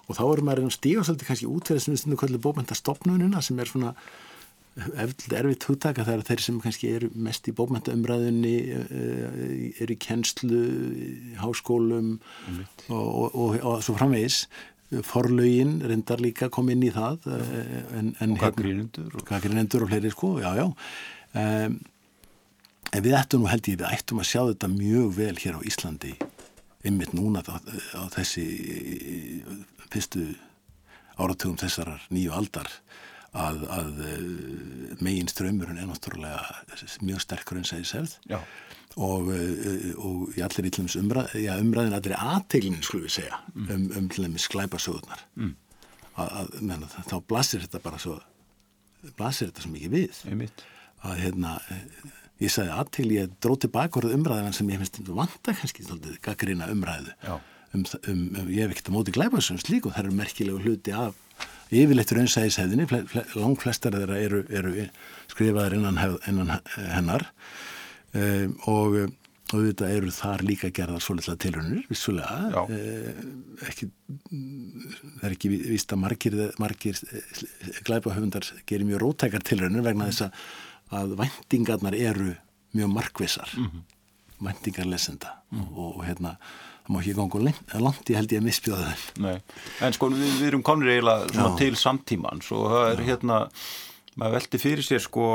og 0.09 0.19
þá 0.19 0.23
erum 0.27 0.49
maður 0.49 0.69
að 0.69 0.77
stíga 0.77 1.05
svolítið 1.07 1.31
kannski 1.31 1.51
út 1.51 1.69
fyrir 1.69 1.83
þessum 1.85 2.43
bókmentastofnununa 2.47 3.43
sem 3.45 3.61
er 3.61 3.71
svona 3.71 3.93
erfitt 4.77 5.67
hugtaka 5.69 6.05
það 6.07 6.15
er 6.15 6.27
þeir 6.31 6.43
sem 6.47 6.59
kannski 6.63 6.91
eru 6.97 7.09
mest 7.27 7.49
í 7.51 7.55
bókmentaumræðunni 7.57 8.57
e, 8.73 8.83
eru 9.85 9.93
í 9.93 10.01
kennslu 10.01 10.61
háskólum 11.43 12.15
mm. 12.17 12.63
og, 12.89 13.35
og, 13.35 13.59
og 13.61 13.83
svo 13.85 13.97
framvegis. 13.99 14.47
Forlaugin 15.09 15.79
reyndar 15.89 16.21
líka 16.21 16.51
kom 16.53 16.69
inn 16.69 16.83
í 16.85 16.91
það 16.93 17.25
eh, 17.33 17.77
en, 17.97 18.11
en, 18.21 18.35
og 18.35 18.43
og 19.09 19.23
gaggrinendur 19.25 19.87
og 19.87 19.89
fleiri 19.89 20.11
sko, 20.13 20.35
já 20.43 20.51
já. 20.59 20.67
Um, 21.33 21.79
en 22.93 23.05
við 23.07 23.17
ættum 23.17 23.41
nú 23.41 23.49
held 23.49 23.71
ég 23.73 23.81
við 23.81 23.89
ættum 23.89 24.21
að 24.21 24.29
sjá 24.29 24.43
þetta 24.51 24.69
mjög 24.69 25.15
vel 25.17 25.33
hér 25.41 25.57
á 25.57 25.61
Íslandi 25.65 26.13
ymmit 26.85 27.15
núna 27.17 27.41
á, 27.41 27.57
á 27.57 28.05
þessi 28.13 28.45
fyrstu 29.89 30.27
áratugum 31.17 31.57
þessarar 31.61 32.05
nýju 32.13 32.37
aldar 32.37 32.69
að, 33.33 33.63
að 33.73 34.03
eh, 34.09 34.97
megin 35.01 35.31
ströymurinn 35.31 35.81
er 35.81 35.89
náttúrulega 35.89 36.99
mjög 37.01 37.25
sterkur 37.25 37.61
en 37.61 37.69
segið 37.69 38.19
já 38.29 38.41
og, 39.01 39.31
eh, 39.33 39.93
og 39.97 40.35
í 40.37 40.43
allir 40.45 40.69
ítlums 40.69 40.97
umræð, 41.01 41.37
já, 41.41 41.53
umræðin 41.61 41.97
allir 41.97 42.17
aðteglinin 42.19 42.85
skulum 42.85 43.07
við 43.07 43.17
segja 43.17 43.39
mm. 43.55 43.69
um, 43.69 43.87
um 43.99 44.09
til 44.13 44.27
dæmis 44.27 44.49
sklæpasögurnar 44.49 45.23
mm. 45.41 45.55
þá 47.09 47.17
blasir 47.29 47.65
þetta 47.65 47.83
bara 47.85 48.01
svo 48.03 48.19
blasir 49.17 49.51
þetta 49.51 49.65
svo 49.65 49.73
mikið 49.73 49.97
við 49.97 50.21
Einmitt. 50.29 50.65
að 51.03 51.23
hérna 51.25 51.55
ég 52.43 52.53
sagði 52.53 52.77
aðtegli, 52.77 53.19
ég 53.21 53.33
dróð 53.43 53.65
tilbaka 53.67 54.03
umræðan 54.13 54.57
sem 54.57 54.71
ég 54.73 54.83
finnst 54.83 55.01
vanta 55.09 55.57
kannski 55.57 55.87
gaggrina 56.23 56.69
umræðu 56.73 57.17
um, 57.31 57.41
um, 57.75 57.85
um, 58.09 58.23
ég 58.49 58.63
hef 58.63 58.75
ekkert 58.75 58.93
á 58.93 58.97
móti 58.97 59.15
glæpasögum 59.15 59.63
slík 59.63 59.87
og 59.87 59.97
það 59.97 60.05
eru 60.05 60.19
merkilegu 60.21 60.63
hluti 60.63 60.95
af 60.97 61.15
yfirleittur 61.73 62.21
einsæðishefðinni 62.21 62.87
lang 63.41 63.59
flestar 63.61 63.97
þeirra 63.97 64.21
eru, 64.21 64.45
eru 64.53 64.87
skrifaðar 65.33 65.79
innan, 65.79 66.01
hef, 66.01 66.19
innan 66.29 66.55
hennar 66.77 67.29
um, 68.13 68.57
og 68.69 69.13
auðvitað 69.53 69.95
eru 69.97 70.13
þar 70.15 70.45
líka 70.47 70.71
gerðar 70.75 71.03
svolítið 71.05 71.39
tilhörnir, 71.45 71.87
vissulega 71.91 72.65
eh, 72.73 73.23
ekki, 73.69 73.89
það 74.31 75.27
er 75.29 75.35
ekki 75.37 75.51
vist 75.53 75.93
að 75.93 76.03
margir, 76.05 76.37
margir 76.63 77.01
eh, 77.13 77.41
glæpahöfundar 77.87 78.49
gerir 78.69 78.89
mjög 78.89 79.03
rótækar 79.05 79.45
tilhörnir 79.47 79.85
vegna 79.85 80.09
þess 80.11 80.31
að 80.93 81.17
vendingarnar 81.21 81.97
eru 81.99 82.33
mjög 82.77 82.93
markvisar 82.97 83.53
mm 83.57 83.67
-hmm. 83.67 83.83
vendingar 84.49 84.89
lesenda 84.89 85.37
mm 85.51 85.61
-hmm. 85.61 85.77
og, 85.77 85.97
og 85.97 86.05
hérna 86.07 86.37
það 86.83 86.93
má 86.93 87.01
ekki 87.01 87.17
ganga 87.19 87.55
langt 87.87 88.11
í 88.13 88.19
held 88.19 88.35
ég 88.35 88.43
að 88.43 88.47
misbjóða 88.49 88.91
þeim. 88.91 89.25
Nei. 89.27 89.65
En 89.87 89.97
sko 89.97 90.11
við, 90.13 90.29
við 90.41 90.47
erum 90.51 90.67
konur 90.67 90.93
eiginlega 90.93 91.49
til 91.61 91.73
samtímans 91.79 92.53
og 92.55 92.69
það 92.73 92.87
er 92.91 93.03
Já. 93.03 93.09
hérna 93.13 93.41
maður 94.19 94.39
veldi 94.39 94.63
fyrir 94.63 94.87
sér 94.87 95.05
sko 95.05 95.33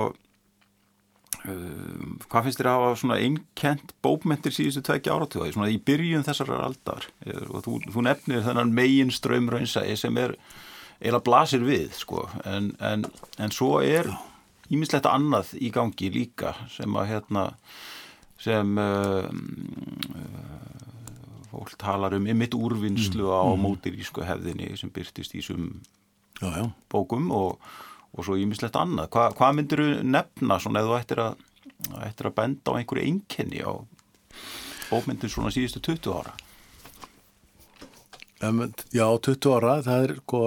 Uh, 1.47 2.17
hvað 2.31 2.47
finnst 2.47 2.60
þér 2.60 2.67
að 2.71 2.77
hafa 2.81 2.95
svona 2.99 3.17
einkent 3.21 3.91
bókmentir 4.03 4.51
síðustu 4.55 4.81
tveikja 4.83 5.13
áratúða 5.15 5.51
svona 5.53 5.69
í 5.71 5.77
byrjun 5.86 6.25
þessar 6.25 6.49
aldar 6.55 7.05
og 7.45 7.62
þú, 7.63 7.75
þú 7.93 8.03
nefnir 8.07 8.41
þennan 8.43 8.73
megin 8.75 9.13
ströymrönsæi 9.13 9.93
sem 9.99 10.17
er 10.17 10.33
eila 10.97 11.21
blasir 11.23 11.63
við 11.67 11.93
sko. 11.99 12.25
En, 12.47 12.71
en, 12.83 13.05
en 13.38 13.53
svo 13.53 13.77
er 13.86 14.10
ímislegt 14.73 15.07
annað 15.07 15.53
í 15.62 15.69
gangi 15.75 16.10
líka 16.15 16.55
sem 16.73 16.97
að 16.99 17.12
hérna 17.13 17.45
sem 18.41 18.73
uh, 18.81 19.29
uh, 19.29 20.87
fólk 21.51 21.75
talar 21.81 22.15
um 22.17 22.27
ymitt 22.29 22.55
úrvinnslu 22.57 23.27
mm. 23.27 23.36
á 23.36 23.43
mm. 23.47 23.65
mótirísku 23.65 24.25
hefðinni 24.27 24.73
sem 24.79 24.93
byrtist 24.93 25.36
í 25.36 25.41
þessum 25.41 25.71
bókum 26.91 27.31
og 27.33 27.62
og 28.17 28.25
svo 28.25 28.38
ímislegt 28.39 28.77
annað. 28.79 29.12
Hva, 29.13 29.27
hvað 29.38 29.57
myndir 29.57 29.83
þú 29.83 29.89
nefna 30.07 30.60
svona 30.62 30.81
eða 30.81 30.89
þú 30.89 30.97
ættir 31.01 31.21
að, 31.23 31.43
ættir 32.07 32.29
að 32.29 32.38
benda 32.39 32.73
á 32.73 32.77
einhverju 32.79 33.12
einkenni 33.12 33.62
á 33.62 33.73
bókmyndin 34.88 35.33
svona 35.33 35.53
síðustu 35.53 35.83
20 35.86 36.15
ára? 36.15 36.33
Um, 38.47 38.65
já, 38.93 39.05
20 39.05 39.53
ára, 39.57 39.77
það 39.86 40.07
er 40.07 40.15
sko, 40.21 40.41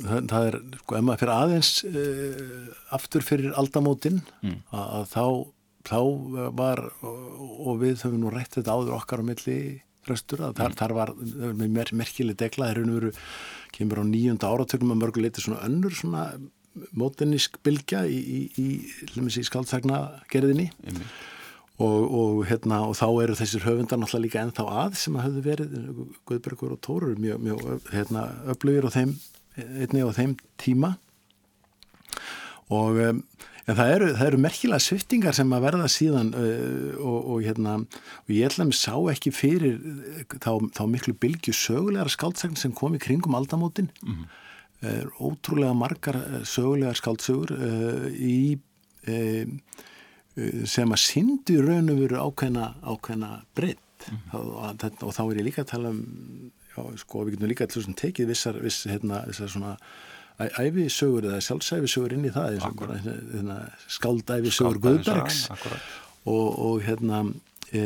það, 0.00 0.36
er 0.40 0.58
sko, 0.82 0.98
ef 0.98 1.06
maður 1.06 1.22
fyrir 1.22 1.34
aðeins 1.36 1.72
uh, 1.90 2.68
aftur 2.98 3.26
fyrir 3.26 3.56
aldamótin 3.58 4.20
mm. 4.40 4.60
að, 4.70 4.86
að 5.00 5.08
þá, 5.14 5.24
þá 5.88 6.00
var 6.56 6.82
og 7.00 7.80
við 7.80 8.04
höfum 8.04 8.20
nú 8.24 8.32
rætt 8.32 8.58
þetta 8.58 8.76
áður 8.76 8.98
okkar 8.98 9.24
á 9.24 9.28
milli 9.30 9.58
þröstur 10.06 10.44
að 10.46 10.54
þar, 10.60 10.70
mm. 10.70 10.78
þar 10.80 10.94
var 10.96 11.12
með 11.60 11.74
mer, 11.76 11.90
merkileg 12.02 12.38
degla, 12.40 12.70
þeir 12.70 12.84
eru 12.84 13.10
kemur 13.74 14.00
á 14.00 14.04
nýjunda 14.08 14.48
áratögnum 14.50 14.94
að 14.94 15.02
mörguleiti 15.04 15.44
svona 15.44 15.64
önnur 15.66 15.96
svona 15.96 16.24
mótennísk 16.96 17.58
bylgja 17.66 18.04
í, 18.06 18.16
í, 18.16 18.40
í, 18.60 18.68
í 19.18 19.44
skaldsagna 19.44 20.00
gerðinni 20.30 20.70
og, 21.80 22.00
og, 22.04 22.38
hérna, 22.48 22.82
og 22.86 22.96
þá 22.98 23.06
eru 23.24 23.36
þessir 23.38 23.66
höfundar 23.66 24.00
náttúrulega 24.00 24.26
líka 24.26 24.44
ennþá 24.44 24.66
að 24.84 24.96
sem 25.00 25.18
að 25.18 25.26
höfðu 25.26 25.44
verið 25.48 25.76
Guðbergur 26.28 26.74
og 26.76 26.82
Tórur 26.84 27.20
mjög, 27.20 27.42
mjög 27.46 27.90
hérna, 27.92 28.26
öflugir 28.52 28.88
á 28.88 28.90
þeim 28.94 29.14
einni 29.56 30.04
á 30.04 30.10
þeim 30.14 30.36
tíma. 30.60 30.94
Og 32.70 33.00
um, 33.02 33.22
En 33.70 33.78
það 33.78 33.92
eru, 33.94 34.08
það 34.18 34.28
eru 34.30 34.40
merkilega 34.42 34.82
sviftingar 34.82 35.36
sem 35.36 35.52
að 35.54 35.64
verða 35.66 35.88
síðan 35.92 36.30
uh, 36.34 36.94
og, 36.98 37.18
og, 37.18 37.42
hérna, 37.44 37.76
og 38.24 38.32
ég 38.34 38.48
ætla 38.48 38.64
að 38.64 38.70
mér 38.72 38.78
sá 38.80 38.94
ekki 39.12 39.32
fyrir 39.34 39.76
uh, 39.78 40.22
þá, 40.42 40.52
þá 40.76 40.82
miklu 40.90 41.14
bylgu 41.22 41.54
sögulegar 41.54 42.10
skáldsagn 42.10 42.58
sem 42.58 42.74
kom 42.76 42.96
í 42.98 43.02
kringum 43.02 43.36
aldamótin. 43.38 43.90
Mm 44.02 44.16
-hmm. 44.16 44.40
uh, 44.88 45.28
ótrúlega 45.28 45.76
margar 45.76 46.18
uh, 46.18 46.40
sögulegar 46.42 46.98
skáldsögur 46.98 47.54
uh, 47.54 48.08
í, 48.10 48.58
uh, 49.06 49.46
sem 50.66 50.90
að 50.90 51.04
syndu 51.04 51.60
raun 51.62 51.92
og 51.92 52.02
veru 52.02 52.18
ákveðna, 52.26 52.74
ákveðna 52.82 53.30
breytt 53.54 54.10
mm 54.10 54.16
-hmm. 54.16 54.38
og, 54.38 55.04
og 55.06 55.14
þá 55.14 55.22
er 55.30 55.36
ég 55.38 55.46
líka 55.46 55.62
að 55.62 55.72
tala 55.76 55.90
um, 55.90 56.50
já, 56.76 56.96
sko, 56.96 57.24
við 57.24 57.36
getum 57.36 57.50
líka 57.50 57.66
að 57.66 57.94
tekið 57.94 58.26
vissar, 58.26 58.58
viss, 58.62 58.86
hérna, 58.86 59.26
vissar 59.26 59.48
svona 59.48 59.76
æfisögur 60.40 61.28
eða 61.28 61.42
sjálfsæfisögur 61.44 62.16
inn 62.16 62.28
í 62.28 62.32
það 62.34 62.58
bara 62.78 62.98
hérna, 63.04 63.60
skaldæfisögur 63.88 64.80
Guðbergs. 64.86 65.44
og, 66.24 66.48
og 66.66 66.82
hérna 66.86 67.22
e, 67.72 67.82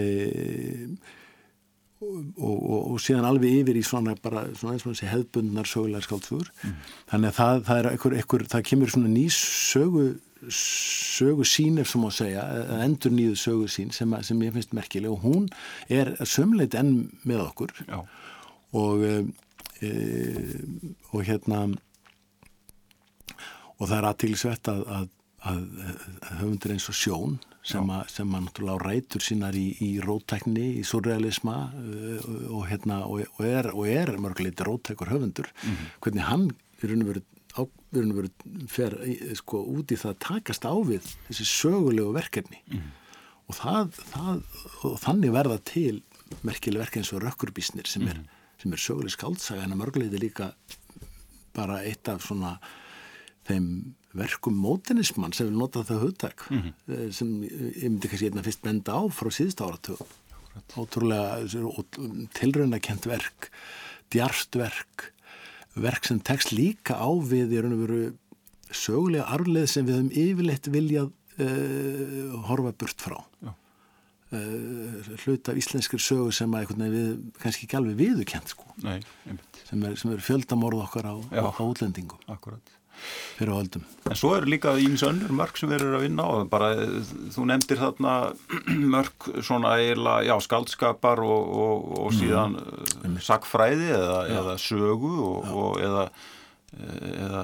og, 2.05 2.21
og, 2.37 2.79
og 2.95 3.01
síðan 3.03 3.29
alveg 3.29 3.63
yfir 3.63 3.81
í 3.81 3.87
svona 3.87 4.15
bara 4.21 4.47
svona 4.59 4.77
eins 4.77 4.87
og 4.87 4.93
þessi 4.93 5.11
hefðbundnar 5.13 5.71
sögulegar 5.71 6.07
skaldfur 6.07 6.51
mm. 6.53 6.77
þannig 7.13 7.33
að 7.33 7.41
það, 7.41 7.65
það 7.69 7.81
er 7.81 7.91
ekkur, 7.95 8.19
ekkur, 8.23 8.47
það 8.53 8.69
kemur 8.71 8.95
svona 8.95 9.13
ný 9.15 9.27
sögu 9.35 10.07
sögu 10.49 11.45
sín 11.49 11.79
ef 11.81 11.89
sem 11.89 12.03
má 12.03 12.11
segja, 12.13 12.45
endur 12.85 13.15
nýðu 13.15 13.37
sögu 13.41 13.69
sín 13.71 13.93
sem, 13.95 14.13
sem 14.23 14.43
ég 14.45 14.53
finnst 14.53 14.75
merkileg. 14.77 15.13
Og 15.13 15.23
hún 15.25 15.47
er 15.89 16.15
sömleit 16.29 16.77
enn 16.77 17.09
með 17.25 17.47
okkur. 17.49 17.73
Já. 17.89 18.05
og 18.75 19.05
e, 19.05 19.91
og 21.13 21.23
hérna 21.23 21.67
og 23.79 23.89
það 23.89 23.97
er 23.99 24.09
aðtílisvett 24.11 24.71
að, 24.71 24.83
að, 24.99 25.11
að 25.51 25.61
höfundur 26.41 26.75
eins 26.77 26.89
og 26.93 26.99
sjón 26.99 27.37
sem 27.65 27.91
að, 27.91 28.03
sem 28.13 28.35
að 28.37 28.43
náttúrulega 28.45 28.85
rætur 28.85 29.25
sínar 29.25 29.57
í, 29.57 29.67
í 29.81 29.91
rótækni, 30.05 30.67
í 30.81 30.83
surrealisma 30.85 31.57
uh, 31.73 32.27
og 32.53 32.67
hérna 32.69 33.05
og, 33.09 33.25
og 33.39 33.47
er, 33.49 33.71
er 33.73 34.21
mörguleiti 34.21 34.67
rótækur 34.67 35.13
höfundur 35.15 35.49
mm 35.49 35.71
-hmm. 35.71 35.95
hvernig 36.01 36.29
hann 36.29 36.51
er 36.83 36.91
raun 36.91 37.03
og 37.03 37.13
verið 37.15 37.31
við 37.95 38.03
erum 38.03 38.15
verið 38.19 38.69
fer 38.71 38.97
sko, 39.39 39.63
út 39.77 39.93
í 39.95 39.99
það 39.99 40.15
að 40.15 40.23
takast 40.27 40.67
á 40.67 40.75
við 40.87 41.09
þessi 41.29 41.47
sögulegu 41.49 42.15
verkefni 42.17 42.61
mm. 42.67 42.89
og, 43.47 43.59
það, 43.61 43.99
það, 44.11 44.41
og 44.89 44.97
þannig 45.05 45.35
verða 45.35 45.59
til 45.71 46.03
merkileg 46.47 46.83
verkefni 46.83 47.05
eins 47.05 47.13
og 47.15 47.23
rökkurbísnir 47.25 47.91
sem 47.91 48.07
er, 48.11 48.19
mm. 48.19 48.73
er 48.75 48.83
söguleg 48.83 49.15
skaldsaga 49.15 49.67
en 49.67 49.77
að 49.77 49.83
mörguleiti 49.85 50.23
líka 50.23 50.51
bara 51.55 51.83
eitt 51.87 52.11
af 52.11 52.25
svona 52.27 52.57
þeim 53.49 53.95
verkum 54.15 54.57
mótenismann 54.57 55.35
sem 55.35 55.49
vil 55.51 55.59
nota 55.59 55.83
það 55.85 56.05
hugtak 56.07 56.45
mm 56.51 56.61
-hmm. 56.61 57.11
sem 57.13 57.31
ég 57.43 57.89
myndi 57.89 58.09
kannski 58.09 58.31
einna 58.31 58.45
fyrst 58.47 58.63
benda 58.63 58.95
á 58.95 59.03
frá 59.11 59.31
síðust 59.31 59.61
áratögu 59.61 60.07
ótrúlega 60.79 61.43
tilrauna 62.39 62.79
kent 62.79 63.07
verk 63.11 63.51
djarft 64.15 64.55
verk 64.55 65.11
verk 65.75 66.07
sem 66.07 66.21
tekst 66.21 66.53
líka 66.55 66.95
á 66.95 67.11
við 67.11 67.57
í 67.57 67.63
raun 67.63 67.77
og 67.77 67.83
veru 67.83 68.03
sögulega 68.71 69.27
arfleð 69.35 69.67
sem 69.71 69.87
við 69.87 69.99
höfum 69.99 70.15
yfirleitt 70.25 70.71
viljað 70.71 71.11
uh, 71.43 72.41
horfa 72.49 72.73
burt 72.79 73.03
frá. 73.03 73.19
Uh, 74.35 75.03
hlut 75.23 75.51
af 75.51 75.59
íslenskir 75.59 76.03
sögu 76.03 76.33
sem 76.35 76.55
að 76.59 76.73
við 76.95 77.11
kannski 77.43 77.67
ekki 77.67 77.79
alveg 77.79 77.99
viðukent 77.99 78.55
sko. 78.55 78.71
sem 79.69 79.85
er, 79.87 79.99
er 80.15 80.23
fjöldamorð 80.23 80.87
okkar 80.87 81.11
á, 81.11 81.15
á 81.35 81.63
útlendingum. 81.63 82.23
Akkurat 82.31 82.75
fyrir 83.39 83.55
áhaldum. 83.55 83.87
En 84.11 84.19
svo 84.19 84.35
eru 84.37 84.51
líka 84.53 84.75
ímins 84.81 85.05
önnur 85.07 85.33
mörg 85.37 85.59
sem 85.59 85.73
erum 85.75 85.97
að 85.99 86.07
vinna 86.07 86.29
á 86.29 86.33
bara, 86.51 86.71
þú 87.35 87.49
nefndir 87.51 87.81
þarna 87.81 88.15
mörg 88.95 89.29
svona 89.41 89.75
eiginlega, 89.79 90.29
já, 90.29 90.37
skaldskapar 90.47 91.25
og, 91.25 91.51
og, 91.65 91.91
og 91.99 92.09
mhm. 92.13 92.21
síðan 92.21 92.57
mm. 92.61 93.19
sakfræði 93.25 93.93
eða, 93.97 94.23
eða 94.39 94.57
sögu 94.63 95.15
og, 95.25 95.53
og 95.53 95.85
eða 95.85 96.09
eða, 96.75 97.43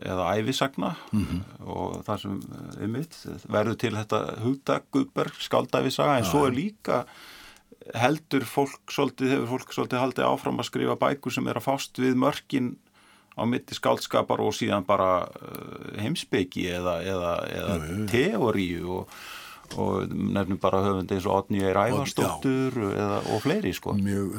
eða 0.00 0.28
æfisagna 0.38 0.94
mm 1.12 1.24
-hmm. 1.24 1.40
og 1.66 2.04
það 2.06 2.20
sem 2.22 2.40
er 2.80 2.88
mitt 2.88 3.16
verður 3.44 3.76
til 3.76 3.92
þetta 3.96 4.20
hugdag 4.40 4.86
Guðberg 4.92 5.36
skaldæfisaga 5.36 6.18
en 6.18 6.24
já, 6.24 6.30
svo 6.30 6.46
er 6.46 6.56
líka 6.56 7.04
heldur 7.94 8.44
fólk 8.44 8.92
svolítið, 8.92 9.34
hefur 9.34 9.48
fólk 9.56 9.74
svolítið 9.74 10.02
haldið 10.04 10.28
áfram 10.28 10.60
að 10.60 10.68
skrifa 10.70 10.96
bækur 10.96 11.32
sem 11.32 11.48
er 11.48 11.56
að 11.56 11.66
fást 11.66 11.98
við 11.98 12.14
mörgin 12.20 12.76
á 13.40 13.44
mitti 13.48 13.76
skaldskapar 13.76 14.42
og 14.44 14.54
síðan 14.56 14.86
bara 14.88 15.24
uh, 15.24 15.92
heimsbyggi 16.00 16.66
eða, 16.76 17.00
eða, 17.02 17.34
eða 17.56 17.76
teóriu 18.10 18.98
og, 19.00 19.14
og 19.80 20.12
nefnum 20.12 20.60
bara 20.60 20.82
höfund 20.84 21.14
eins 21.14 21.28
og 21.30 21.38
Otni 21.38 21.62
Ræfarsdóttur 21.62 22.76
og 22.82 23.40
fleiri 23.44 23.72
sko. 23.76 23.94
Mjög, 23.96 24.36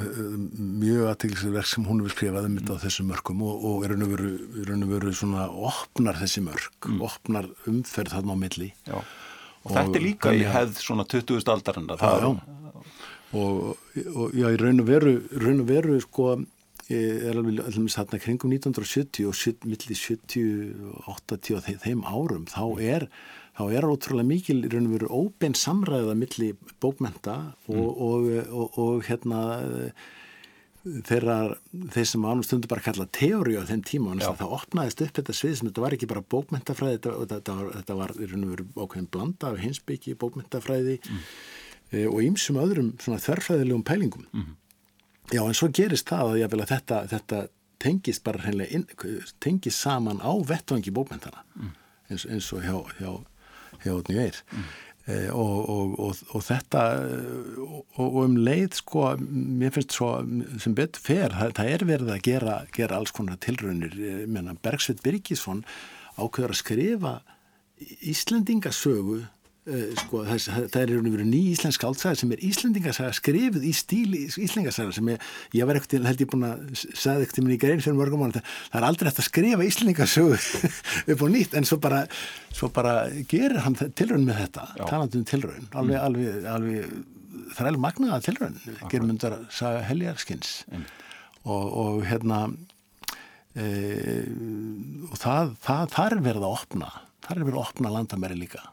mjög 0.84 1.10
aðtilsverk 1.14 1.72
sem 1.72 1.88
hún 1.88 2.04
hefur 2.04 2.16
skrifað 2.18 2.50
um 2.50 2.58
þetta 2.60 2.78
á 2.78 2.84
þessu 2.86 3.08
mörgum 3.10 3.44
og, 3.48 3.68
og 3.72 3.86
er 3.88 3.96
raun 3.98 4.86
og 4.86 4.96
veru 4.96 5.16
svona 5.16 5.50
opnar 5.50 6.22
þessi 6.22 6.46
mörg, 6.46 6.72
mm. 6.86 7.04
opnar 7.08 7.52
umferð 7.72 8.18
þarna 8.18 8.38
á 8.38 8.42
milli. 8.46 8.72
Já. 8.88 8.98
Og, 9.62 9.70
og 9.70 9.78
þetta 9.78 10.00
er 10.00 10.08
líka 10.08 10.34
í 10.34 10.48
hefð 10.50 10.82
svona 10.82 11.06
20. 11.06 11.46
aldarinn 11.54 11.92
það 11.92 12.02
já, 12.02 12.32
já. 12.32 12.58
Og, 13.32 13.78
og 14.12 14.34
já, 14.36 14.50
í 14.52 14.58
raun 14.60 14.84
og 14.84 14.88
veru, 14.90 15.14
raun 15.40 15.62
og 15.64 15.70
veru 15.70 16.00
sko 16.04 16.34
er 16.92 17.38
alveg 17.38 17.62
allmis 17.66 17.98
þarna 17.98 18.22
kringum 18.22 18.54
1970 18.56 19.28
og 19.30 19.68
millir 19.68 20.00
70-80 20.00 21.58
og 21.58 21.70
þeim 21.86 22.04
árum 22.08 22.48
þá 22.52 22.64
mm. 22.66 22.82
er 22.96 23.08
þá 23.58 23.66
er 23.76 23.88
ótrúlega 23.88 24.28
mikil 24.28 24.62
í 24.64 24.72
raun 24.72 24.88
og 24.90 24.96
veru 24.96 25.12
óbein 25.12 25.58
samræða 25.58 26.16
millir 26.18 26.58
bókmenta 26.84 27.38
og, 27.68 27.76
mm. 27.76 28.02
og, 28.08 28.32
og, 28.50 28.82
og 28.82 29.06
hérna 29.10 29.42
þeirra, 30.82 31.38
þeir 31.94 32.08
sem 32.10 32.24
ánum 32.26 32.46
stundu 32.46 32.70
bara 32.72 32.84
kalla 32.84 33.06
teóri 33.14 33.58
á 33.60 33.64
þeim 33.70 33.84
tíma 33.86 34.16
og 34.16 34.40
það 34.40 34.56
opnaðist 34.58 35.04
upp 35.06 35.20
þetta 35.20 35.36
svið 35.38 35.58
sem 35.58 35.70
þetta 35.70 35.84
var 35.84 35.96
ekki 35.98 36.10
bara 36.10 36.24
bókmentafræði 36.34 36.98
þetta, 36.98 37.18
þetta 37.34 37.58
þetta 37.76 37.98
var 38.00 38.14
í 38.16 38.30
raun 38.32 38.48
og 38.48 38.54
veru 38.56 38.68
ákveðin 38.78 39.12
blanda 39.14 39.52
af 39.52 39.62
hinsbyggi, 39.62 40.16
bókmentafræði 40.22 40.98
mm. 40.98 41.22
e, 41.92 42.08
og 42.08 42.24
ímsum 42.26 42.58
öðrum 42.64 42.96
svona 43.04 43.22
þörfræðilegum 43.22 43.86
pælingum 43.86 44.26
mm. 44.32 44.50
Já, 45.32 45.42
en 45.46 45.58
svo 45.58 45.72
gerist 45.72 46.10
það 46.12 46.36
að 46.36 46.56
að 46.62 46.70
þetta, 46.74 47.02
þetta 47.12 47.42
tengist 47.82 48.24
bara 48.26 48.44
hreinlega 48.44 48.78
inn, 48.78 48.86
tengist 49.44 49.82
saman 49.82 50.22
á 50.22 50.32
vettvangi 50.46 50.94
bókmentana 50.94 51.44
mm. 51.56 51.74
eins, 52.12 52.26
eins 52.30 52.52
og 52.56 52.66
hjá, 52.66 52.78
hjá, 53.00 53.12
hjá 53.84 53.94
Nýveir 54.10 54.42
mm. 54.52 54.68
eh, 55.08 55.30
og, 55.34 55.56
og, 55.72 55.96
og, 56.06 56.22
og 56.36 56.46
þetta 56.46 56.84
og 57.98 58.20
um 58.26 58.38
leið 58.44 58.78
sko, 58.82 59.08
mér 59.22 59.74
finnst 59.76 59.98
svo 59.98 60.14
sem 60.62 60.78
betur 60.78 61.04
fer, 61.08 61.36
það, 61.38 61.56
það 61.60 61.74
er 61.74 61.88
verið 61.94 62.16
að 62.16 62.24
gera, 62.30 62.60
gera 62.76 63.02
alls 63.02 63.16
konar 63.16 63.42
tilraunir, 63.42 63.98
Bergsveit 64.62 65.04
Birgisson 65.06 65.66
ákveður 66.20 66.56
að 66.56 66.62
skrifa 66.62 67.20
Íslendingasögu 67.82 69.24
sko, 69.62 70.24
það, 70.26 70.78
er 70.80 70.90
einhvern 70.90 71.06
veginn 71.06 71.28
ný 71.30 71.40
íslensk 71.52 71.84
áltsaga 71.86 72.18
sem 72.18 72.32
er 72.34 72.40
íslendingasaga 72.48 73.14
skrifið 73.14 73.68
í 73.70 73.74
stíli 73.78 74.22
íslendingasaga 74.26 74.96
sem 74.98 75.12
ég, 75.14 75.28
ég 75.54 75.70
var 75.70 75.78
ekkert 75.78 76.08
held 76.08 76.24
ég 76.24 76.30
búin 76.32 76.48
að 76.48 76.64
sagði 76.80 77.28
ekkert 77.28 77.38
í 77.38 77.44
minni 77.46 77.58
grein 77.62 77.84
fyrir 77.86 78.00
mörgum 78.00 78.24
ára 78.26 78.42
það 78.42 78.80
er 78.80 78.88
aldrei 78.88 79.12
eftir 79.12 79.22
að 79.22 79.28
skrifa 79.28 79.68
íslendingasögu 79.68 80.40
upp 81.14 81.22
á 81.22 81.28
nýtt 81.36 81.54
en 81.60 81.70
svo 81.70 81.78
bara, 81.84 82.02
svo 82.50 82.72
bara 82.74 82.96
gerir 83.30 83.62
hann 83.68 83.78
tilraun 83.78 84.26
með 84.26 84.42
þetta 84.48 84.66
talandum 84.82 85.30
tilraun 85.30 85.70
alveg, 85.70 85.94
mm. 85.94 86.02
alveg, 86.08 86.50
alveg, 86.56 86.98
það 87.54 87.62
er 87.62 87.72
alveg 87.76 87.86
magnaða 87.86 88.20
tilraun 88.32 88.60
gerum 88.90 89.14
myndar 89.14 89.38
að 89.38 89.48
saga 89.62 89.86
heljarskins. 89.92 90.58
Og, 91.42 91.64
og 91.70 92.04
hérna 92.10 92.48
e, 93.54 93.70
og 95.06 95.18
það, 95.22 95.56
það, 95.62 95.88
það 95.94 96.06
er 96.08 96.22
verið 96.32 96.50
að 96.50 96.54
opna 96.58 96.94
það 97.22 97.34
er 97.36 97.46
verið 97.46 97.58
að 97.60 97.66
opna 97.68 97.98
landamæri 98.00 98.42
líka 98.42 98.68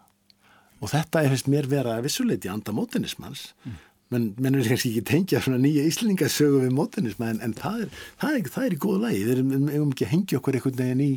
og 0.79 0.93
þetta 0.93 1.23
er 1.23 1.33
fyrst 1.33 1.51
mér 1.51 1.69
vera 1.71 1.99
vissuleiti 2.05 2.51
anda 2.53 2.75
mótenismans 2.77 3.49
mm. 3.65 3.79
menn 4.15 4.29
mennum 4.39 4.63
kannski 4.67 4.93
ekki 4.93 5.05
tengja 5.09 5.41
svona 5.45 5.61
nýja 5.63 5.87
íslendingasögu 5.89 6.63
við 6.67 6.77
mótenisma 6.77 7.33
en, 7.33 7.43
en 7.45 7.57
það, 7.57 7.83
er, 7.87 8.05
það, 8.21 8.39
er, 8.39 8.53
það 8.55 8.69
er 8.69 8.77
í 8.77 8.81
góð 8.85 9.03
lagi. 9.05 9.25
Við 9.27 9.43
hefum 9.43 9.91
ekki 9.91 10.07
að 10.07 10.15
hengja 10.15 10.39
okkur 10.39 10.59
einhvern 10.59 10.81
veginn 10.83 11.05
í, 11.05 11.11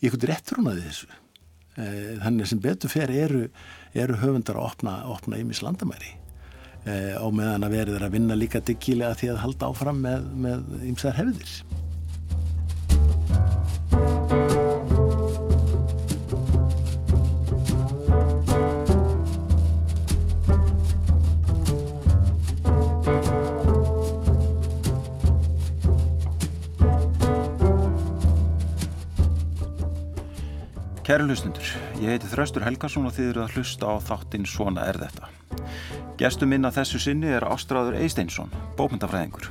einhvern 0.00 0.30
réttrúnaði 0.30 0.86
þessu. 0.86 1.10
E, 1.76 1.90
þannig 2.22 2.50
sem 2.50 2.62
betur 2.64 2.92
fer 2.92 3.12
eru, 3.12 3.44
eru 4.06 4.22
höfundar 4.22 4.60
að 4.60 4.70
opna, 4.70 4.96
opna 5.10 5.42
ímis 5.42 5.60
landamæri. 5.66 6.14
E, 6.86 6.96
á 7.18 7.26
meðan 7.28 7.68
að 7.68 7.76
verður 7.76 8.08
að 8.08 8.16
vinna 8.16 8.38
líka 8.38 8.64
diggilega 8.64 9.18
því 9.20 9.34
að 9.34 9.44
halda 9.44 9.70
áfram 9.74 10.02
með 10.06 10.88
ímsar 10.94 11.18
hefðir 11.18 11.79
Kæru 31.10 31.24
hlustundur, 31.26 31.66
ég 31.98 32.12
heiti 32.12 32.28
Þraustur 32.30 32.62
Helgarsson 32.62 33.08
og 33.08 33.16
þið 33.16 33.30
eru 33.32 33.40
að 33.42 33.54
hlusta 33.56 33.88
á 33.90 33.98
þáttinn 33.98 34.44
Svona 34.46 34.84
er 34.86 34.94
þetta. 35.00 35.26
Gestum 36.20 36.52
minna 36.52 36.70
þessu 36.70 37.00
sinni 37.02 37.32
er 37.34 37.42
Ástráður 37.50 37.96
Eisteinsson, 37.98 38.52
bókmyndafræðingur. 38.78 39.48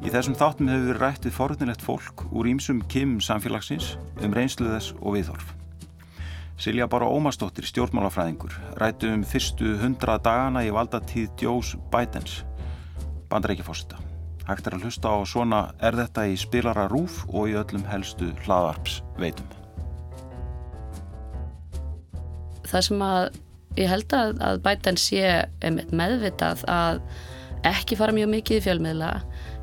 Í 0.00 0.12
þessum 0.14 0.38
þáttum 0.40 0.70
hefur 0.72 0.86
við 0.86 1.02
rætt 1.02 1.28
við 1.28 1.34
forðunlegt 1.36 1.84
fólk 1.84 2.24
úr 2.32 2.48
ímsum 2.48 2.80
kim 2.88 3.18
samfélagsins 3.20 3.90
um 4.24 4.32
reynsluðess 4.32 4.94
og 5.02 5.18
viðhorf. 5.18 5.50
Silja 6.56 6.86
Bára 6.88 7.10
Ómarsdóttir, 7.12 7.68
stjórnmálafræðingur, 7.68 8.56
rættu 8.80 9.10
um 9.12 9.26
fyrstu 9.28 9.74
hundra 9.82 10.14
dagana 10.16 10.62
í 10.64 10.70
valdatíð 10.72 11.26
Djós 11.42 11.74
Bætens, 11.92 12.38
bandarækjafósita. 13.28 14.00
Hægt 14.48 14.72
er 14.72 14.78
að 14.78 14.88
hlusta 14.88 15.12
á 15.12 15.20
svona 15.28 15.60
er 15.84 16.00
þetta 16.00 16.24
í 16.32 16.40
spilara 16.40 16.88
rúf 16.88 17.20
og 17.28 17.52
í 17.52 17.58
öllum 17.60 17.84
helstu 17.92 18.30
hlaðarps 18.46 19.02
veitum. 19.20 19.52
Það 22.70 22.86
sem 22.88 23.04
að 23.06 23.22
ég 23.78 23.90
held 23.90 24.14
að, 24.16 24.34
að 24.48 24.60
bætan 24.64 24.98
sé 25.00 25.24
meðvitað 25.64 26.64
að 26.70 27.00
ekki 27.64 27.98
fara 27.98 28.14
mjög 28.14 28.30
mikið 28.34 28.60
í 28.60 28.64
fjölmiðla, 28.66 29.10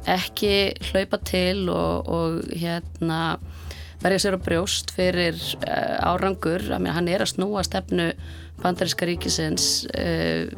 ekki 0.10 0.54
hlaupa 0.90 1.20
til 1.30 1.70
og, 1.70 2.10
og 2.10 2.54
hérna 2.58 3.22
verja 4.02 4.24
sér 4.24 4.38
á 4.42 4.42
brjóst 4.42 4.94
fyrir 4.96 5.38
uh, 5.62 6.10
árangur, 6.10 6.66
hann 6.74 7.10
er 7.12 7.22
að 7.22 7.36
snúa 7.36 7.62
stefnu 7.66 8.10
bandaríska 8.62 9.06
ríkisins 9.06 9.86
uh, 9.94 10.50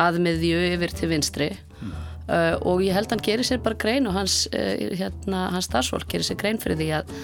aðmiðju 0.00 0.62
yfir 0.72 0.96
til 0.96 1.10
vinstri 1.12 1.50
mm. 1.52 1.92
Uh, 2.30 2.56
og 2.70 2.84
ég 2.86 2.94
held 2.96 3.10
hann 3.12 3.22
gerir 3.26 3.46
sér 3.46 3.60
bara 3.64 3.78
grein 3.80 4.08
og 4.08 4.14
hans, 4.16 4.44
hérna, 4.54 5.48
hans 5.54 5.68
starfsfólk 5.68 6.08
gerir 6.10 6.26
sér 6.26 6.38
grein 6.40 6.60
fyrir 6.62 6.78
því 6.80 6.90
að 7.00 7.14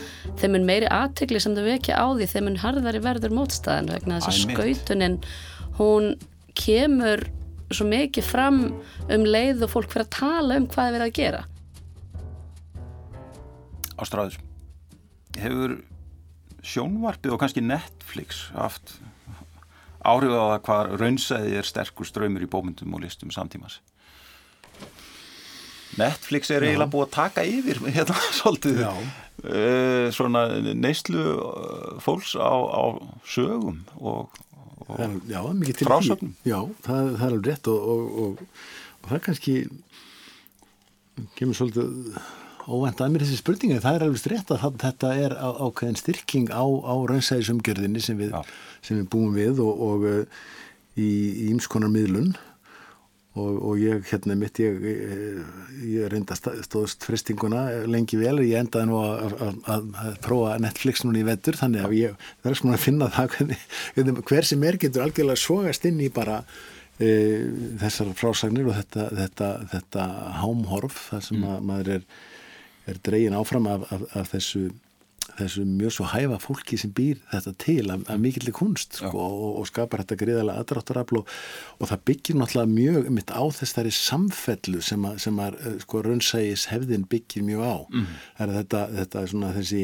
þeim 0.42 0.58
er 0.58 0.68
meiri 0.70 0.92
aðtegli 0.92 1.40
sem 1.42 1.56
þau 1.56 1.64
vekja 1.66 1.98
á 2.02 2.06
því 2.12 2.30
þeim 2.34 2.52
er 2.52 2.62
harðari 2.64 3.02
verður 3.04 3.36
mótstæðan 3.38 3.92
vegna 3.94 4.20
þess 4.20 4.32
að 4.32 4.56
skautunin 4.56 5.18
hún 5.80 6.14
kemur 6.56 7.24
svo 7.74 7.86
mikið 7.88 8.26
fram 8.26 8.60
um 9.10 9.26
leið 9.26 9.64
og 9.66 9.72
fólk 9.72 9.92
fyrir 9.92 10.06
að 10.06 10.14
tala 10.16 10.58
um 10.60 10.68
hvað 10.70 10.88
er 10.88 10.96
verið 10.96 11.08
að 11.08 11.16
gera. 11.18 11.42
Ástráður 13.96 14.38
hefur 15.40 15.76
sjónvarpið 16.66 17.34
og 17.34 17.42
kannski 17.42 17.62
Netflix 17.64 18.46
haft 18.54 18.96
áhrif 20.06 20.32
á 20.34 20.44
það 20.54 20.62
hvað 20.68 20.94
raunsæði 21.02 21.58
er 21.60 21.68
sterkur 21.68 22.08
ströymur 22.08 22.44
í 22.44 22.50
bómyndum 22.50 22.94
og 22.96 23.02
listum 23.04 23.32
samtímas 23.34 23.80
Netflix 26.00 26.50
er 26.52 26.64
eiginlega 26.66 26.92
búið 26.92 27.06
að 27.06 27.14
taka 27.16 27.44
yfir 27.48 27.80
hérna 27.86 28.16
svolítið 28.38 28.82
uh, 28.86 30.08
svona 30.14 30.46
neyslu 30.74 31.24
eh, 31.24 31.92
fólks 32.04 32.34
á, 32.38 32.52
á 32.52 32.82
sögum 33.28 33.82
og, 33.98 34.40
og 34.86 35.20
já, 35.30 35.40
frásögnum. 35.82 36.34
Já, 36.46 36.60
það, 36.86 37.12
það 37.18 37.26
er 37.26 37.30
alveg 37.30 37.50
rétt 37.50 37.70
og, 37.72 37.92
og, 38.24 38.42
og 39.02 39.12
það 39.12 39.22
kannski 39.28 39.56
kemur 41.38 41.56
svolítið 41.56 42.18
óvænt 42.66 43.00
að 43.00 43.12
mér 43.14 43.22
þessi 43.22 43.38
spurninga, 43.40 43.82
það 43.82 43.96
er 43.96 44.04
alveg 44.06 44.20
strétt 44.20 44.50
að 44.52 44.80
þetta 44.82 45.12
er 45.22 45.34
ákveðin 45.38 46.00
styrking 46.00 46.50
á, 46.50 46.64
á 46.66 46.94
raunsæðisumgjörðinni 47.12 48.02
sem, 48.02 48.22
sem 48.82 48.98
við 48.98 49.08
búum 49.12 49.36
við 49.36 49.62
og, 49.62 49.84
og 49.86 50.06
uh, 50.10 50.44
í 50.98 51.08
ímskonar 51.52 51.92
miðlun 51.92 52.34
og, 53.36 53.58
og 53.70 53.80
ég, 53.80 54.04
hérna 54.10 54.36
mitt, 54.38 54.60
ég, 54.62 54.86
ég 55.86 56.08
reynda 56.12 56.36
stóðst 56.36 57.06
fristinguna 57.06 57.64
lengi 57.88 58.18
vel, 58.20 58.38
ég 58.44 58.60
endaði 58.60 58.90
nú 58.90 59.00
að, 59.02 59.36
að, 59.48 59.58
að, 59.74 59.90
að 60.04 60.16
prófa 60.26 60.54
Netflix 60.62 61.04
núna 61.04 61.20
í 61.22 61.26
vettur, 61.28 61.58
þannig 61.60 61.84
að 61.86 61.98
ég 61.98 62.30
verður 62.44 62.62
svona 62.62 62.78
að 62.78 62.86
finna 62.86 63.10
það 63.16 63.34
hvernig, 63.34 64.22
hver 64.30 64.48
sem 64.52 64.64
er 64.70 64.80
getur 64.86 65.06
algjörlega 65.06 65.42
svogast 65.42 65.90
inn 65.90 66.00
í 66.04 66.12
bara 66.12 66.40
e, 66.98 67.10
þessar 67.82 68.14
frásagnir 68.18 68.70
og 68.70 68.80
þetta, 68.80 69.10
þetta, 69.20 69.52
þetta 69.74 70.08
hámhorf, 70.40 71.04
það 71.10 71.28
sem 71.30 71.44
mm. 71.44 71.68
maður 71.70 71.94
er 71.98 72.08
er 72.86 72.98
dregin 73.02 73.34
áfram 73.34 73.66
af, 73.70 73.86
af, 73.92 74.04
af 74.16 74.28
þessu, 74.34 74.68
þessu 75.34 75.64
mjög 75.68 75.94
svo 75.96 76.06
hæfa 76.10 76.38
fólki 76.40 76.78
sem 76.80 76.92
býr 76.94 77.18
þetta 77.32 77.52
til 77.62 77.90
af, 77.92 78.04
af 78.12 78.20
mikillir 78.22 78.54
kunst 78.56 78.98
sko, 79.00 79.10
og, 79.12 79.60
og 79.60 79.68
skapar 79.68 80.02
þetta 80.02 80.18
greiðalega 80.20 80.62
aðráttarafl 80.62 81.20
og, 81.20 81.30
og 81.80 81.90
það 81.90 82.04
byggir 82.10 82.38
náttúrulega 82.40 82.72
mjög 82.72 83.10
mitt 83.16 83.32
á 83.34 83.42
þessari 83.58 83.92
samfellu 83.94 84.82
sem 84.84 85.06
að, 85.08 85.20
sem 85.26 85.40
að 85.42 85.60
eh, 85.60 85.78
sko 85.84 86.02
raunsægis 86.06 86.66
hefðin 86.72 87.06
byggir 87.10 87.46
mjög 87.46 87.64
á 87.66 87.76
mm. 87.84 88.10
er 88.44 88.54
þetta, 88.60 88.82
þetta 89.00 89.22
er 89.22 89.32
svona 89.34 89.54
þessi 89.56 89.82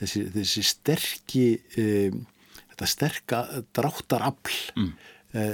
þessi, 0.00 0.24
þessi 0.36 0.64
sterki 0.72 1.46
um, 1.82 2.24
þetta 2.72 2.90
sterka 2.96 3.44
dráttarafl 3.76 4.56
mm. 4.76 4.96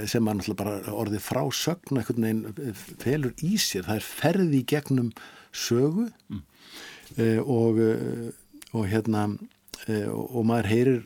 Sem 0.07 0.23
að 0.29 0.37
náttúrulega 0.37 0.59
bara 0.61 0.93
orðið 0.95 1.23
frá 1.25 1.41
sögn 1.51 1.97
eitthvað 1.99 2.19
neginn 2.23 2.75
felur 3.01 3.33
í 3.43 3.57
sér 3.59 3.83
það 3.83 3.97
er 3.97 4.05
ferði 4.05 4.61
gegnum 4.69 5.09
sögu 5.51 6.05
mm. 6.31 6.43
Og, 7.43 7.81
og 8.73 8.87
hérna 8.89 9.25
eh, 9.87 10.09
og 10.09 10.45
maður 10.49 10.69
heyrir 10.71 10.99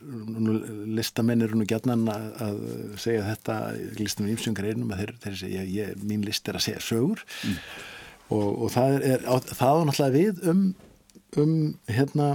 listamenn 0.98 1.44
eru 1.44 1.60
nú 1.60 1.68
gætnan 1.68 2.06
að 2.08 2.60
segja 3.00 3.26
þetta, 3.26 3.58
listum 4.00 4.28
við 4.28 4.36
ímsöngar 4.36 4.70
einum 4.70 4.92
að 4.94 5.04
þeir, 5.04 5.14
þeir 5.24 5.38
segja, 5.42 5.64
ég, 5.76 6.04
mín 6.04 6.26
list 6.26 6.48
er 6.48 6.58
að 6.58 6.66
segja 6.68 6.84
sögur 6.84 7.24
mm. 7.24 7.58
og, 8.36 8.48
og 8.48 8.72
það 8.76 9.00
er, 9.00 9.26
það 9.50 9.82
á 9.82 9.86
náttúrulega 9.88 10.16
við 10.16 10.48
um, 10.52 10.64
um 11.42 11.58
hérna 11.90 12.30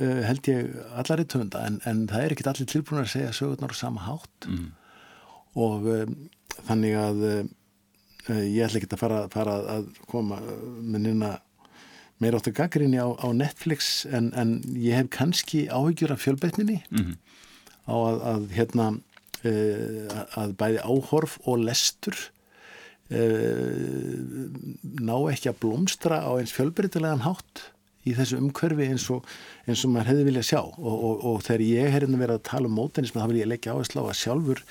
held 0.00 0.48
ég 0.48 0.76
allar 0.96 1.20
í 1.20 1.28
töfunda 1.28 1.62
en, 1.68 1.80
en 1.84 2.06
það 2.08 2.22
er 2.24 2.34
ekkit 2.34 2.48
allir 2.48 2.68
tilbúin 2.70 3.02
að 3.02 3.10
segja 3.12 3.32
sögurnar 3.36 3.74
á 3.74 3.76
sama 3.76 4.04
hátt 4.06 4.46
mm. 4.48 4.68
og 5.60 5.88
um, 5.92 6.14
þannig 6.66 6.96
að 6.96 7.26
um, 7.28 7.50
ég 8.30 8.64
ætla 8.64 8.80
ekki 8.80 8.90
að 8.94 9.02
fara, 9.02 9.20
fara 9.32 9.56
að 9.76 9.90
koma 10.10 10.40
með 10.80 11.06
nýna 11.06 11.34
meira 12.20 12.40
áttu 12.40 12.52
gaggrinni 12.56 13.00
á, 13.00 13.08
á 13.16 13.28
Netflix 13.32 14.04
en, 14.10 14.30
en 14.36 14.60
ég 14.76 14.96
hef 14.98 15.08
kannski 15.14 15.66
áhyggjur 15.72 16.12
af 16.14 16.22
fjölbreytninni 16.24 16.82
mm 16.90 17.00
-hmm. 17.00 17.16
á 17.88 17.94
að, 17.96 18.20
að 18.32 18.42
hérna 18.56 18.86
uh, 18.92 20.20
að 20.42 20.54
bæði 20.60 20.84
áhorf 20.84 21.38
og 21.48 21.64
lestur 21.64 22.16
uh, 23.10 24.16
ná 25.00 25.16
ekki 25.32 25.50
að 25.52 25.60
blómstra 25.64 26.22
á 26.22 26.30
eins 26.36 26.52
fjölbreytilegan 26.56 27.26
hátt 27.26 27.70
í 28.08 28.14
þessu 28.16 28.38
umkörfi 28.40 28.88
eins 28.88 29.06
og, 29.12 29.26
eins 29.68 29.84
og 29.84 29.92
maður 29.92 30.12
hefði 30.12 30.28
viljað 30.28 30.48
sjá 30.50 30.60
og, 30.62 30.94
og, 30.94 31.24
og 31.24 31.42
þegar 31.44 31.66
ég 31.66 31.84
er 31.84 31.94
hérna 31.96 32.20
verið 32.20 32.38
að 32.38 32.48
tala 32.48 32.70
um 32.70 32.78
mótenism 32.78 33.20
þá 33.20 33.26
vil 33.28 33.42
ég 33.42 33.50
leggja 33.50 33.74
áherslu 33.74 34.04
á 34.04 34.08
að 34.08 34.20
sjálfur 34.22 34.62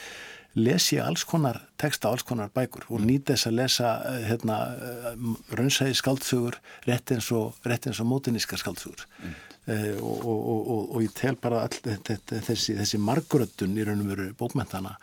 les 0.57 0.85
ég 0.93 1.03
alls 1.03 1.23
konar 1.29 1.59
texta, 1.77 2.09
alls 2.09 2.23
konar 2.25 2.49
bækur 2.53 2.87
og 2.89 3.03
nýta 3.05 3.35
þess 3.35 3.49
að 3.49 3.57
lesa 3.59 3.91
eh, 4.09 4.23
hérna, 4.29 4.57
eh, 4.73 5.27
raunsæði 5.57 5.97
skaldsugur 5.99 6.57
rétt 6.87 7.13
eins 7.13 7.29
og, 7.35 7.53
og 7.61 8.07
mótiníska 8.09 8.57
skaldsugur 8.57 9.05
mm. 9.21 9.35
uh, 9.69 9.99
og, 10.01 10.25
og, 10.25 10.81
og 10.95 11.03
ég 11.05 11.13
tel 11.13 11.37
bara 11.41 11.65
all, 11.67 11.99
þessi, 12.47 12.77
þessi 12.79 13.01
margröttun 13.01 13.77
í 13.77 13.85
raun 13.85 14.01
og 14.01 14.09
veru 14.09 14.27
bókmentana 14.39 14.95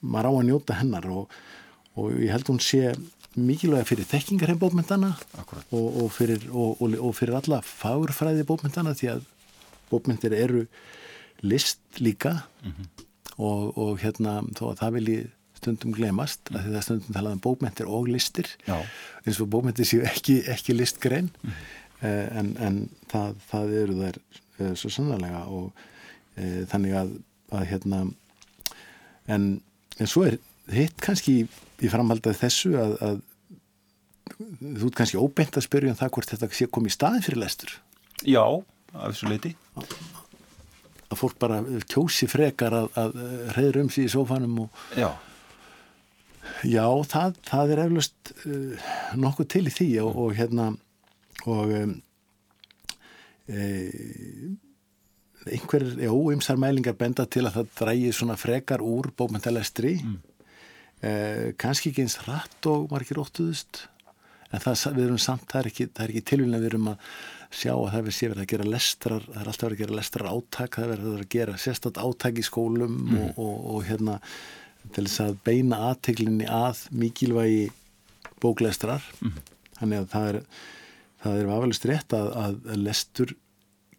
maður 0.00 0.30
á 0.30 0.32
að 0.38 0.48
njóta 0.50 0.78
hennar 0.78 1.10
og 1.10 2.08
ég 2.20 2.30
held 2.30 2.50
hún 2.52 2.62
sé 2.62 2.94
mikilvæga 3.34 3.88
fyrir 3.88 4.06
þekkingar 4.06 4.52
hefn 4.52 4.62
bókmentana 4.62 5.14
og 5.74 6.06
fyrir, 6.14 6.44
fyrir 7.18 7.38
alla 7.40 7.58
fagurfræði 7.66 8.46
bókmentana 8.46 8.94
því 8.94 9.10
að 9.16 9.24
bókmentir 9.90 10.34
eru 10.36 10.66
list 11.42 11.82
líka. 11.98 12.44
Mm 12.62 12.76
-hmm 12.76 13.03
og, 13.38 13.72
og 13.78 13.98
hérna 14.02 14.40
þó 14.54 14.68
að 14.70 14.78
það 14.82 14.94
vilji 14.98 15.18
stundum 15.64 15.94
glemast 15.96 16.52
að 16.52 16.68
þetta 16.68 16.82
stundum 16.84 17.16
talað 17.16 17.36
um 17.36 17.42
bókmentir 17.44 17.90
og 17.90 18.08
listir 18.10 18.48
Já. 18.66 18.76
eins 19.24 19.40
og 19.40 19.50
bókmentir 19.52 19.88
séu 19.88 20.04
ekki, 20.06 20.40
ekki 20.50 20.76
listgrein 20.76 21.30
mm. 21.42 21.60
en, 22.04 22.54
en 22.60 22.80
það, 23.12 23.36
það 23.50 23.76
eru 23.82 23.98
þær 24.00 24.18
eh, 24.20 24.74
svo 24.80 24.92
sannlega 24.92 25.44
og 25.48 25.84
eh, 26.36 26.64
þannig 26.70 26.98
að, 27.00 27.14
að 27.54 27.68
hérna 27.72 28.02
en, 29.30 29.48
en 29.98 30.10
svo 30.10 30.26
er 30.28 30.40
hitt 30.74 30.98
kannski 31.04 31.44
í 31.44 31.92
framhaldið 31.92 32.38
þessu 32.40 32.74
að, 32.80 32.98
að 33.04 33.22
þú 34.34 34.88
ert 34.88 34.98
kannski 34.98 35.20
óbeint 35.20 35.58
að 35.58 35.66
spyrja 35.66 35.92
um 35.92 35.98
það 35.98 36.14
hvort 36.16 36.32
þetta 36.32 36.50
sé 36.56 36.68
komið 36.72 36.92
í 36.92 36.96
staðin 36.98 37.26
fyrir 37.26 37.42
lestur 37.44 37.74
Já, 38.24 38.44
af 38.94 39.12
þessu 39.12 39.32
leiti 39.32 39.54
að 41.14 41.20
fólk 41.22 41.38
bara 41.42 41.60
kjósi 41.90 42.28
frekar 42.30 42.76
að, 42.82 42.90
að 43.00 43.14
reyður 43.56 43.80
um 43.84 43.92
því 43.94 44.04
í 44.06 44.12
sófanum 44.12 44.58
og 44.66 44.82
já, 44.98 45.10
já 46.68 46.86
það, 47.10 47.38
það 47.48 47.74
er 47.74 47.84
eflust 47.86 48.34
uh, 48.44 48.90
nokkuð 49.20 49.50
til 49.54 49.64
í 49.70 49.74
því 49.78 49.88
og, 50.04 50.20
og 50.26 50.36
hérna 50.38 50.72
og 51.44 51.72
um, 51.76 51.96
e, 53.52 53.64
einhver 55.44 55.84
óimsar 56.08 56.56
mælingar 56.60 56.96
benda 56.96 57.26
til 57.28 57.44
að 57.44 57.58
það 57.58 57.74
drægir 57.80 58.16
svona 58.16 58.36
frekar 58.40 58.84
úr 58.84 59.10
bókmyndalegstri 59.18 59.98
mm. 60.00 60.14
e, 61.04 61.10
kannski 61.60 61.92
ekki 61.92 62.06
eins 62.06 62.16
hratt 62.24 62.70
og 62.70 62.88
margir 62.94 63.20
óttuðust 63.20 63.84
en 64.54 64.64
það, 64.64 64.84
við 64.96 65.06
erum 65.06 65.22
samt, 65.22 65.46
það 65.50 65.60
er 65.60 65.70
ekki, 65.70 65.88
ekki 66.06 66.24
tilvíðin 66.30 66.58
að 66.58 66.64
við 66.64 66.70
erum 66.72 66.90
að 66.92 67.08
sjá 67.54 67.72
að 67.74 67.88
það 67.92 67.98
er 68.00 68.06
verið 68.32 68.42
að 68.44 68.50
gera 68.52 68.68
lestrar, 68.72 69.24
það 69.28 69.40
er 69.40 69.50
alltaf 69.52 69.68
verið 69.68 69.76
að 69.76 69.82
gera 69.84 69.98
lestrar 70.00 70.30
áttak, 70.30 70.78
það 70.78 70.84
er 70.84 70.92
verið 71.04 71.18
að 71.20 71.32
gera 71.34 71.56
sérstat 71.64 72.00
áttak 72.02 72.38
í 72.40 72.46
skólum 72.46 72.94
mm. 73.00 73.18
og, 73.20 73.42
og, 73.44 73.66
og 73.74 73.88
hérna 73.88 74.20
til 74.94 75.06
þess 75.06 75.24
að 75.24 75.36
beina 75.46 75.80
aðteglinni 75.90 76.48
að 76.50 76.86
mikilvægi 76.94 77.68
bóklestrar 78.42 79.04
mm. 79.20 79.36
þannig 79.78 80.02
að 80.02 80.08
það 80.14 80.30
er 80.32 80.40
það 81.24 81.40
er 81.40 81.52
afalist 81.56 81.86
rétt 81.88 82.16
að, 82.16 82.30
að 82.44 82.80
lestur 82.84 83.34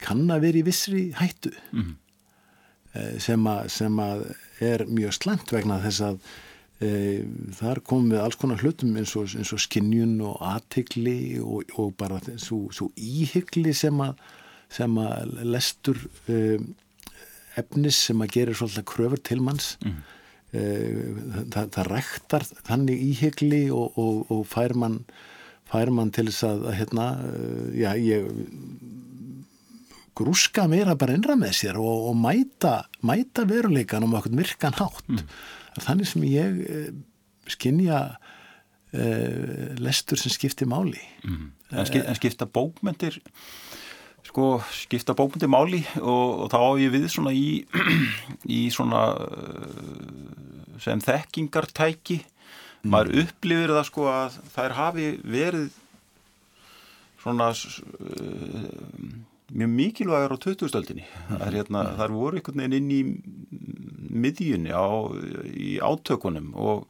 kann 0.02 0.26
að 0.34 0.44
vera 0.46 0.60
í 0.60 0.66
vissri 0.68 1.06
hættu 1.18 1.52
mm. 1.74 1.94
sem, 3.24 3.48
að, 3.50 3.62
sem 3.74 4.02
að 4.02 4.26
er 4.64 4.86
mjög 4.90 5.16
slemt 5.18 5.54
vegna 5.56 5.80
þess 5.84 6.04
að 6.12 6.20
þar 6.80 7.80
komum 7.88 8.10
við 8.12 8.20
alls 8.20 8.36
konar 8.40 8.60
hlutum 8.60 8.98
eins 9.00 9.14
og, 9.16 9.30
eins 9.38 9.54
og 9.56 9.62
skinnjun 9.64 10.18
og 10.28 10.42
aðtikli 10.44 11.40
og, 11.40 11.70
og 11.80 11.94
bara 12.00 12.20
svo, 12.36 12.66
svo 12.76 12.90
íhyggli 13.00 13.72
sem 13.76 14.02
að, 14.04 14.18
sem 14.76 14.98
að 15.00 15.38
lestur 15.48 16.02
e, 16.28 16.58
efnis 17.56 18.02
sem 18.10 18.20
að 18.20 18.36
gerir 18.36 18.60
svolítið 18.60 18.88
kröfur 18.92 19.24
til 19.24 19.40
manns 19.46 19.78
mm. 19.86 19.96
e, 20.52 20.66
það, 21.56 21.72
það 21.78 21.90
rektar 21.94 22.50
þannig 22.68 23.08
íhyggli 23.08 23.64
og, 23.72 23.96
og 24.28 24.44
fær 24.52 24.76
mann 24.76 25.00
fær 25.72 25.90
mann 25.96 26.12
til 26.14 26.28
þess 26.28 26.44
að, 26.46 26.68
að 26.70 26.80
hérna, 26.82 27.06
já, 27.74 27.90
ég 27.98 28.28
grúska 30.16 30.68
meira 30.72 30.96
bara 31.00 31.16
innra 31.18 31.36
með 31.40 31.56
sér 31.58 31.80
og, 31.82 32.10
og 32.12 32.18
mæta, 32.20 32.82
mæta 33.04 33.48
veruleikan 33.48 34.06
um 34.06 34.16
okkur 34.20 34.36
virkan 34.38 34.76
hátt 34.78 35.08
mm. 35.12 35.24
Þannig 35.84 36.10
sem 36.10 36.26
ég 36.28 36.60
eh, 36.66 36.90
skinnja 37.52 38.00
eh, 38.96 39.76
lestur 39.82 40.20
sem 40.20 40.34
skiptir 40.34 40.70
máli 40.70 41.02
mm. 41.26 41.48
en, 41.72 41.88
skip, 41.90 42.04
en 42.04 42.20
skipta 42.20 42.48
bókmyndir 42.48 43.20
sko 44.26 44.60
skipta 44.74 45.16
bókmyndir 45.18 45.52
máli 45.52 45.84
og, 46.02 46.46
og 46.46 46.54
þá 46.54 46.58
á 46.62 46.72
ég 46.82 46.94
við 46.96 47.10
svona 47.14 47.34
í, 47.36 47.66
í 48.58 48.62
svona 48.74 49.04
eh, 49.16 50.80
sem 50.84 51.02
þekkingartæki 51.04 52.22
mm. 52.22 52.92
maður 52.94 53.26
upplifir 53.26 53.76
það 53.78 53.90
sko 53.92 54.10
að 54.12 54.40
þær 54.56 54.80
hafi 54.80 55.10
verið 55.24 55.74
svona 57.26 57.48
uh, 57.50 58.66
mjög 59.50 59.72
mikilvægur 59.74 60.36
á 60.36 60.38
2000-stöldinni 60.44 61.08
það 61.30 61.46
er 61.48 61.56
hérna, 61.60 61.82
þar 61.98 62.14
voru 62.14 62.38
einhvern 62.38 62.62
veginn 62.62 62.76
inn 62.78 62.92
í 62.94 63.00
miðjunni 64.16 64.74
á, 64.74 64.88
í 65.52 65.76
átökunum 65.84 66.54
og, 66.56 66.88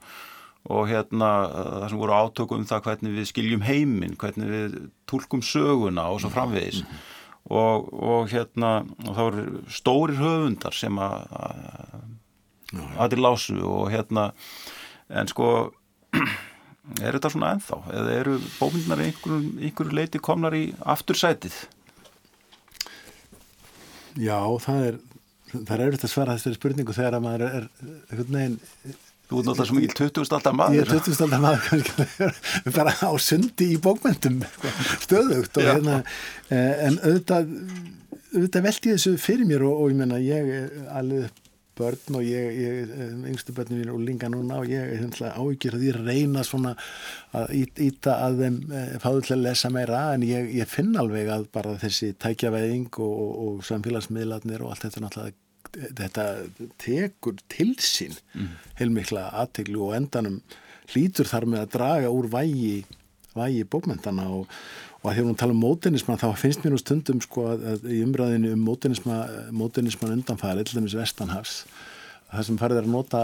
og 0.69 0.87
hérna 0.89 1.31
það 1.49 1.89
sem 1.91 2.01
voru 2.03 2.17
átökum 2.21 2.63
um 2.63 2.69
það 2.69 2.87
hvernig 2.87 3.17
við 3.19 3.29
skiljum 3.31 3.65
heiminn, 3.65 4.17
hvernig 4.21 4.53
við 4.53 4.79
tólkum 5.09 5.43
söguna 5.45 6.09
og 6.13 6.23
svo 6.23 6.31
framvegis. 6.33 6.81
Mm 6.81 6.87
-hmm. 6.87 7.03
og, 7.49 7.93
og 7.93 8.29
hérna 8.29 8.71
og 9.07 9.11
það 9.15 9.23
voru 9.29 9.45
stórir 9.69 10.17
höfundar 10.21 10.73
sem 10.73 10.97
að 10.97 11.13
aðri 12.97 13.21
lásu 13.21 13.59
og 13.61 13.91
hérna 13.91 14.31
en 15.09 15.27
sko 15.27 15.71
er 17.05 17.15
þetta 17.15 17.31
svona 17.33 17.53
ennþá? 17.55 17.79
Eða 17.93 18.13
eru 18.19 18.35
bómyndunar 18.59 19.03
einhverju 19.05 19.39
einhver 19.61 19.93
leiti 19.93 20.21
komnar 20.23 20.55
í 20.57 20.67
aftursætið? 20.81 21.57
Já, 24.15 24.39
það 24.63 24.87
er 24.89 24.99
það 25.63 25.75
er 25.75 25.83
auðvitað 25.85 26.07
að 26.07 26.13
svara 26.13 26.37
þessari 26.37 26.59
spurningu 26.59 26.95
þegar 26.95 27.17
að 27.17 27.25
maður 27.25 27.45
er 27.47 27.67
einhvern 28.11 28.39
veginn 28.39 28.59
Þú 29.25 29.39
er 29.39 29.45
náttúrulega 29.47 29.65
svo 29.65 29.75
mikil 29.79 29.95
20. 29.97 30.33
aldar 30.37 30.53
maður 30.53 30.75
Ég 30.75 30.83
er 30.83 30.91
20. 30.91 31.21
aldar 31.25 31.41
maður 31.45 32.75
bara 32.75 32.91
á 32.93 33.11
sundi 33.25 33.71
í 33.73 33.79
bókmyndum 33.81 34.43
stöðugt 35.01 35.57
og 35.57 35.65
hérna 35.65 35.95
eh, 36.53 36.85
en 36.85 36.99
auðvitað, 36.99 37.55
auðvitað 38.35 38.67
veldi 38.67 38.93
þessu 38.93 39.15
fyrir 39.21 39.49
mér 39.49 39.65
og, 39.65 39.81
og 39.81 39.89
ég 39.89 39.97
menna 40.03 40.21
ég 40.21 40.53
alveg 40.93 41.41
börn 41.75 42.19
og 42.19 42.23
ég, 42.23 42.59
ég 42.59 42.91
yngstu 43.31 43.53
börnum 43.55 43.81
mín 43.81 43.91
og 43.91 44.03
linga 44.05 44.29
núna 44.31 44.61
og 44.61 44.69
ég 44.71 44.93
er 44.95 45.31
áhyggjur 45.35 45.77
að 45.77 45.87
ég 45.89 45.97
reyna 45.99 46.43
svona 46.47 46.75
að 47.35 47.55
íta 47.83 48.19
að 48.27 48.43
þeim 48.43 48.59
fáðu 49.03 49.25
til 49.25 49.35
að 49.35 49.43
lesa 49.47 49.71
meira 49.73 50.03
en 50.15 50.23
ég, 50.27 50.51
ég 50.55 50.69
finn 50.71 50.93
alveg 50.99 51.31
að 51.33 51.49
bara 51.55 51.75
þessi 51.81 52.13
tækjaveðing 52.21 52.93
og, 52.93 53.17
og, 53.25 53.33
og 53.47 53.65
samfélagsmiðlarnir 53.67 54.63
og 54.63 54.71
allt 54.71 54.87
þetta 54.87 55.03
náttúrulega 55.03 55.44
þetta 55.75 56.25
tekur 56.81 57.39
til 57.51 57.73
sín 57.83 58.15
mm. 58.33 58.51
heilmikla 58.79 59.29
aðteglu 59.43 59.89
og 59.89 59.95
endanum 59.97 60.41
hlýtur 60.93 61.29
þar 61.29 61.47
með 61.49 61.63
að 61.63 61.71
draga 61.77 62.11
úr 62.13 62.29
vægi, 62.31 62.85
vægi 63.35 63.65
bókmyndana 63.71 64.27
og, 64.37 64.45
og 65.01 65.09
að 65.09 65.17
því 65.17 65.23
að 65.23 65.29
hún 65.31 65.41
tala 65.41 65.55
um 65.55 65.63
mótenisman 65.63 66.21
þá 66.21 66.29
finnst 66.39 66.63
mér 66.63 66.75
nú 66.75 66.81
stundum 66.81 67.21
sko 67.23 67.49
að, 67.53 67.65
að 67.73 67.89
í 67.95 68.03
umræðinu 68.05 68.53
um 68.55 68.63
mótenisma, 68.67 69.19
mótenisman 69.55 70.15
undanfæri, 70.19 70.65
til 70.65 70.79
dæmis 70.79 70.97
Vestanhafs 70.99 71.63
það 72.35 72.47
sem 72.47 72.57
farið 72.59 72.79
er 72.79 72.87
að 72.87 72.93
nota 72.93 73.21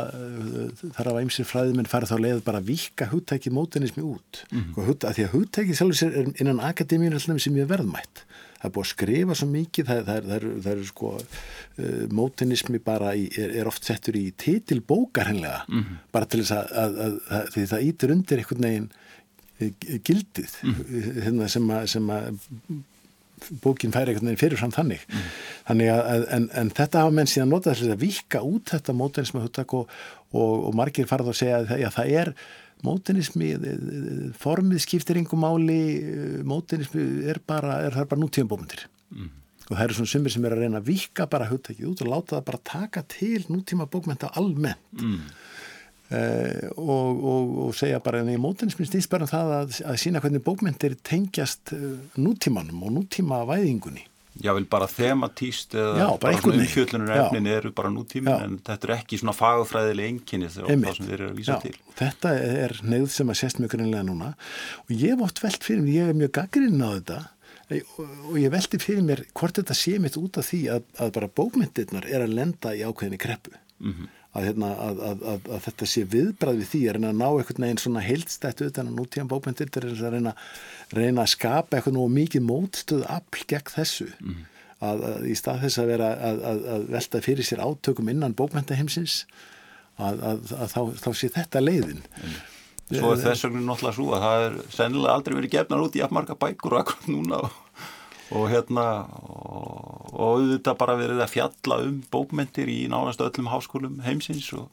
þar 0.96 1.10
af 1.12 1.20
æmsir 1.22 1.48
fræðiminn 1.50 1.90
farið 1.90 2.14
þá 2.14 2.18
leið 2.26 2.44
bara 2.46 2.62
að 2.62 2.70
vika 2.70 3.08
hugtæki 3.12 3.52
mótenismi 3.54 4.04
út 4.06 4.44
mm 4.52 4.60
-hmm. 4.62 4.86
hugtæki, 4.88 5.08
að 5.10 5.16
því 5.18 5.26
að 5.26 5.34
hugtæki 5.36 5.78
sjálfur 5.78 6.00
sér 6.00 6.34
innan 6.40 6.60
akademíun 6.64 7.20
sem 7.20 7.58
ég 7.58 7.68
verðmætt 7.68 8.26
það 8.62 8.70
er 8.70 8.74
búið 8.76 8.86
að 8.86 8.92
skrifa 8.92 9.38
svo 9.38 9.48
mikið 9.52 9.88
það, 9.90 10.02
það, 10.10 10.28
það, 10.32 10.48
það 10.66 10.72
er 10.74 10.84
sko 10.90 11.14
uh, 11.18 12.04
mótenismi 12.20 12.82
bara 12.86 13.16
í, 13.18 13.28
er, 13.42 13.56
er 13.62 13.72
oft 13.72 13.88
settur 13.88 14.20
í 14.20 14.28
titilbókar 14.38 15.32
hennilega 15.32 15.64
mm 15.68 15.80
-hmm. 15.80 16.04
bara 16.14 16.30
til 16.30 16.44
þess 16.44 16.58
að, 16.60 17.00
að, 17.08 17.20
að 17.40 17.50
því 17.56 17.66
það 17.74 17.88
ítur 17.90 18.16
undir 18.16 18.44
einhvern 18.44 18.68
veginn 18.70 18.92
gildið 20.08 20.54
mm. 20.64 20.78
hérna, 21.22 21.48
sem 21.52 21.68
að, 21.70 21.84
sem 21.92 22.10
að 22.10 22.30
bókin 23.64 23.94
færi 23.94 24.16
veginn 24.16 24.40
fyrir 24.40 24.60
fram 24.60 24.74
þannig 24.74 25.04
mm. 25.08 25.28
þannig 25.70 25.92
að, 25.94 26.26
en, 26.38 26.48
en 26.62 26.72
þetta 26.78 27.06
hafa 27.06 27.16
menn 27.18 27.30
síðan 27.30 27.54
notað 27.54 27.78
þess 27.80 27.96
að 27.96 28.04
vika 28.06 28.42
út 28.48 28.74
þetta 28.74 28.96
mótenismi 28.98 29.44
huttak 29.44 29.76
og, 29.78 29.92
og, 30.32 30.54
og 30.70 30.76
margir 30.78 31.10
farað 31.10 31.34
að 31.34 31.40
segja 31.42 31.62
að 31.62 31.84
já, 31.84 31.90
það 31.98 32.16
er 32.22 32.34
mótenismi 32.86 33.52
formið 34.42 34.82
skiptir 34.86 35.22
yngum 35.22 35.44
máli 35.46 35.82
mótenismi 36.48 37.28
er 37.30 37.42
bara, 37.46 37.82
er 37.86 37.98
það 37.98 38.10
bara 38.14 38.24
nútíðan 38.24 38.52
bómundir 38.52 38.88
mm. 39.14 39.30
og 39.68 39.76
það 39.76 39.86
eru 39.86 40.00
svona 40.00 40.14
sumir 40.16 40.36
sem 40.36 40.48
er 40.48 40.58
að 40.58 40.66
reyna 40.66 40.82
að 40.82 40.90
vika 40.90 41.30
bara 41.32 41.50
huttakið 41.52 41.92
út 41.92 42.04
og 42.06 42.12
láta 42.14 42.38
það 42.38 42.48
bara 42.50 42.66
taka 42.72 43.06
til 43.18 43.46
nútíma 43.50 43.90
bókmenta 43.92 44.34
almennt 44.40 45.02
mm. 45.02 45.22
Uh, 46.12 46.68
og, 46.76 47.20
og, 47.24 47.52
og 47.66 47.76
segja 47.78 48.02
bara 48.04 48.20
en 48.20 48.32
í 48.34 48.40
mótinismin 48.42 48.90
stýst 48.90 49.08
bara 49.12 49.24
um 49.24 49.32
það 49.32 49.52
að, 49.56 49.76
að 49.94 50.00
sína 50.02 50.20
hvernig 50.20 50.42
bókmyndir 50.44 50.98
tengjast 51.08 51.72
uh, 51.72 51.94
nútímanum 52.20 52.82
og 52.84 52.92
nútíma 52.98 53.46
væðingunni 53.48 54.04
Já, 54.40 54.54
vel 54.56 54.64
bara 54.72 54.88
thematíst 54.88 55.76
eða 55.76 56.14
umfjöldlunar 56.16 57.26
efnin 57.26 57.48
eru 57.52 57.74
bara 57.76 57.90
nútímin 57.92 58.32
Já. 58.32 58.46
en 58.46 58.60
þetta 58.64 58.88
er 58.88 58.94
ekki 58.96 59.20
svona 59.20 59.34
fagfræðileg 59.36 60.08
enginni 60.14 60.52
þegar 60.54 60.70
það 60.72 60.96
sem 61.00 61.10
þeir 61.10 61.18
eru 61.18 61.28
að 61.32 61.42
vísa 61.42 61.58
Já. 61.58 61.64
til. 61.66 61.74
Þetta 62.00 62.32
er 62.62 62.78
neyð 62.94 63.10
sem 63.12 63.34
að 63.34 63.40
sést 63.42 63.60
mjög 63.60 63.74
grunlega 63.76 64.06
núna. 64.08 64.30
Og 64.86 64.94
ég 64.96 65.12
hef 65.12 65.26
oft 65.28 65.44
velt 65.44 65.68
fyrir 65.68 65.84
mér, 65.84 65.98
ég 65.98 66.14
er 66.14 66.20
mjög 66.22 66.32
gaggrinn 66.40 66.80
á 66.80 66.90
þetta 66.96 67.20
og 67.72 68.40
ég 68.40 68.52
veldi 68.52 68.80
fyrir 68.84 69.04
mér 69.08 69.26
hvort 69.36 69.60
þetta 69.60 69.76
sé 69.80 69.98
mitt 70.04 70.16
út 70.20 70.40
af 70.40 70.48
því 70.48 70.64
að, 70.78 70.88
að 71.04 71.14
bara 71.20 71.32
bókmyndirnar 71.40 72.08
er 72.08 72.24
að 72.24 72.36
lenda 72.40 72.72
í 72.76 72.88
ákveðinni 72.88 73.20
kreppu. 73.20 73.56
Mm 73.84 73.94
-hmm 73.94 74.18
að, 74.32 74.46
hérna, 74.48 74.70
að, 74.80 75.02
að, 75.10 75.50
að 75.52 75.64
þetta 75.66 75.88
sé 75.92 76.04
viðbræð 76.12 76.62
við 76.62 76.70
því 76.72 76.82
að 76.86 76.96
reyna 76.98 77.10
að 77.12 77.18
ná 77.20 77.26
einhvern 77.28 77.66
veginn 77.66 77.82
svona 77.84 78.04
heilstættu 78.06 78.70
utan 78.70 78.92
að 78.92 79.00
nútíðan 79.00 79.32
bókmyndir 79.32 79.72
er 79.82 79.88
að 79.92 80.16
reyna, 80.16 80.34
reyna 80.96 81.26
að 81.26 81.34
skapa 81.34 81.78
eitthvað 81.78 81.98
nú 81.98 82.06
mikið 82.16 82.46
mótstöð 82.48 83.04
afl 83.12 83.44
gegn 83.52 83.74
þessu 83.76 84.08
mm. 84.22 84.38
að 84.88 85.04
í 85.28 85.36
stað 85.40 85.66
þess 85.66 85.82
að 85.84 85.92
vera 85.92 86.14
að 86.32 86.88
velta 86.96 87.24
fyrir 87.26 87.48
sér 87.48 87.66
átökum 87.66 88.14
innan 88.14 88.38
bókmyndaheimsins 88.40 89.26
að 90.02 90.48
þá, 90.72 90.82
þá 90.96 91.10
sé 91.12 91.32
þetta 91.36 91.64
leiðin 91.66 92.02
mm. 92.02 92.40
Svo 92.92 93.14
er 93.14 93.22
þess 93.22 93.46
vegna 93.46 93.62
náttúrulega 93.64 93.96
svo 93.96 94.08
að 94.16 94.24
það 94.26 94.46
er 94.46 94.56
sennilega 94.76 95.14
aldrei 95.16 95.36
verið 95.38 95.54
gefnar 95.54 95.84
út 95.86 95.94
í 95.96 96.02
afmarka 96.04 96.36
bækur 96.40 96.76
og 96.76 96.82
akkur 96.82 97.14
núna 97.14 97.40
og 97.46 97.54
og 98.32 98.48
hérna 98.52 98.88
og, 99.12 100.12
og 100.12 100.26
auðvitað 100.28 100.80
bara 100.80 100.98
verið 101.00 101.24
að 101.24 101.34
fjalla 101.36 101.80
um 101.86 102.02
bókmyndir 102.14 102.72
í 102.72 102.82
nánast 102.92 103.24
öllum 103.24 103.50
háskólum 103.52 104.00
heimsins 104.06 104.50
og, 104.58 104.70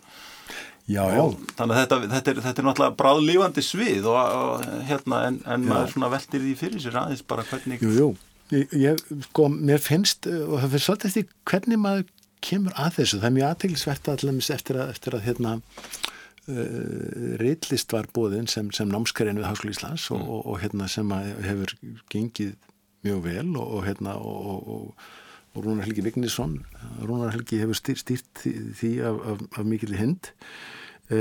já, 0.86 1.02
já. 1.02 1.22
og 1.24 1.36
þannig 1.58 1.74
að 1.74 1.80
þetta, 1.82 2.00
þetta, 2.14 2.32
er, 2.32 2.42
þetta 2.46 2.62
er 2.62 2.68
náttúrulega 2.68 2.98
bráðlífandi 3.02 3.64
svið 3.66 4.10
og 4.12 4.68
hérna 4.88 5.24
en, 5.30 5.40
en 5.46 5.66
maður 5.68 5.94
svona 5.94 6.12
veldir 6.14 6.44
því 6.44 6.54
fyrir 6.62 6.84
sér 6.84 7.00
aðeins 7.02 7.24
bara 7.26 7.46
hvernig 7.48 7.82
Jú, 7.84 7.94
jú, 7.96 8.10
ég, 8.54 8.76
ég 8.78 9.02
sko, 9.28 9.48
mér 9.52 9.82
finnst 9.82 10.30
og 10.30 10.60
það 10.60 10.70
fyrir 10.76 10.86
svolítið 10.86 11.10
eftir 11.12 11.28
hvernig 11.52 11.82
maður 11.82 12.06
kemur 12.44 12.76
að 12.78 13.00
þessu, 13.00 13.18
það 13.18 13.28
er 13.28 13.36
mjög 13.36 13.50
aðteglisvert 13.52 14.12
allaveg 14.12 14.52
eftir 14.54 14.78
að, 14.78 14.94
eftir 14.94 15.16
að 15.18 15.24
hérna 15.26 15.56
uh, 15.58 17.34
reitlist 17.42 17.94
var 17.94 18.06
bóðinn 18.14 18.46
sem, 18.50 18.70
sem 18.74 18.90
námskarinn 18.90 19.40
við 19.40 19.48
Háskóli 19.48 19.74
Íslands 19.74 20.06
mm. 20.12 20.22
og, 20.22 20.46
og 20.46 20.60
hérna 20.62 20.86
sem 20.92 21.14
hefur 21.42 21.74
gengið 22.12 22.54
mjög 23.06 23.22
vel 23.24 23.56
og, 23.56 23.66
og 23.78 23.86
hérna 23.86 24.16
og, 24.18 24.68
og, 24.74 25.08
og 25.54 25.64
Rúnar 25.64 25.86
Helgi 25.86 26.04
Vignisson 26.06 26.58
Rúnar 27.02 27.32
Helgi 27.34 27.60
hefur 27.62 27.78
styrt, 27.78 28.02
styrt 28.04 28.42
því, 28.44 28.92
af, 29.06 29.20
af, 29.32 29.44
af 29.58 29.68
mikil 29.68 29.94
hind 29.98 30.32
e, 31.10 31.18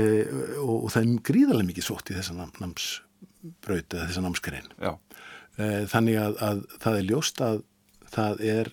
og 0.62 0.90
það 0.94 1.02
er 1.02 1.22
gríðarlega 1.30 1.70
mikið 1.70 1.88
sótt 1.88 2.12
í 2.12 2.18
þessa 2.18 2.36
námsbröð 2.38 3.84
eða 3.84 4.08
þessa 4.08 4.24
námskrein 4.24 4.70
e, 4.78 5.70
þannig 5.90 6.20
að, 6.22 6.38
að 6.48 6.62
það 6.78 7.00
er 7.00 7.08
ljóst 7.12 7.44
að 7.44 7.64
það 8.08 8.44
er 8.56 8.72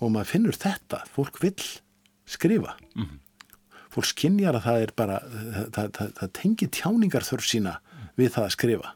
og 0.00 0.12
maður 0.14 0.30
finnur 0.30 0.56
þetta, 0.56 1.02
fólk 1.12 1.42
vil 1.42 1.58
skrifa. 2.30 2.76
Mm 2.94 3.04
-hmm. 3.04 3.18
fólk 3.92 4.06
skinnjar 4.06 4.56
að 4.56 4.64
það 4.64 4.82
er 4.82 4.92
bara 4.96 5.18
það, 5.74 5.90
það, 5.96 6.12
það, 6.20 6.30
tengir 6.32 6.70
tjáningar 6.72 7.26
þörf 7.26 7.46
sína 7.46 7.74
við 8.16 8.30
það 8.32 8.44
að 8.44 8.54
skrifa. 8.56 8.94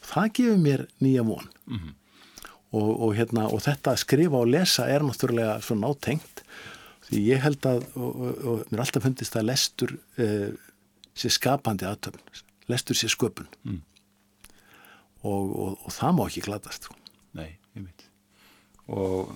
Og 0.00 0.08
það 0.10 0.32
gefur 0.38 0.58
mér 0.58 0.86
nýja 0.98 1.22
von. 1.22 1.48
Mm 1.66 1.78
-hmm 1.78 1.99
og, 2.72 2.90
og, 3.02 3.14
hérna, 3.18 3.48
og 3.50 3.62
þetta 3.64 3.94
að 3.94 4.02
skrifa 4.04 4.40
og 4.40 4.50
lesa 4.52 4.86
er 4.90 5.02
náttúrulega 5.02 5.56
svo 5.64 5.76
nátengt 5.80 6.42
því 7.08 7.22
ég 7.26 7.42
held 7.42 7.66
að 7.66 7.86
og, 7.98 8.20
og 8.46 8.60
mér 8.70 8.84
alltaf 8.84 9.02
fundist 9.06 9.36
að 9.38 9.48
lestur 9.50 9.94
eh, 10.22 10.50
sé 11.18 11.30
skapandi 11.34 11.88
aðtöfn, 11.88 12.20
lestur 12.70 12.98
sé 12.98 13.10
sköpun 13.10 13.48
Mm. 13.66 13.80
og, 15.22 15.50
og, 15.50 15.72
og 15.84 15.92
það 15.92 16.14
má 16.16 16.22
ekki 16.28 16.44
glatast 16.46 16.86
sko. 16.86 16.94
Nei, 17.36 17.50
ég 17.76 17.84
veit. 17.84 18.06
Og 18.90 19.34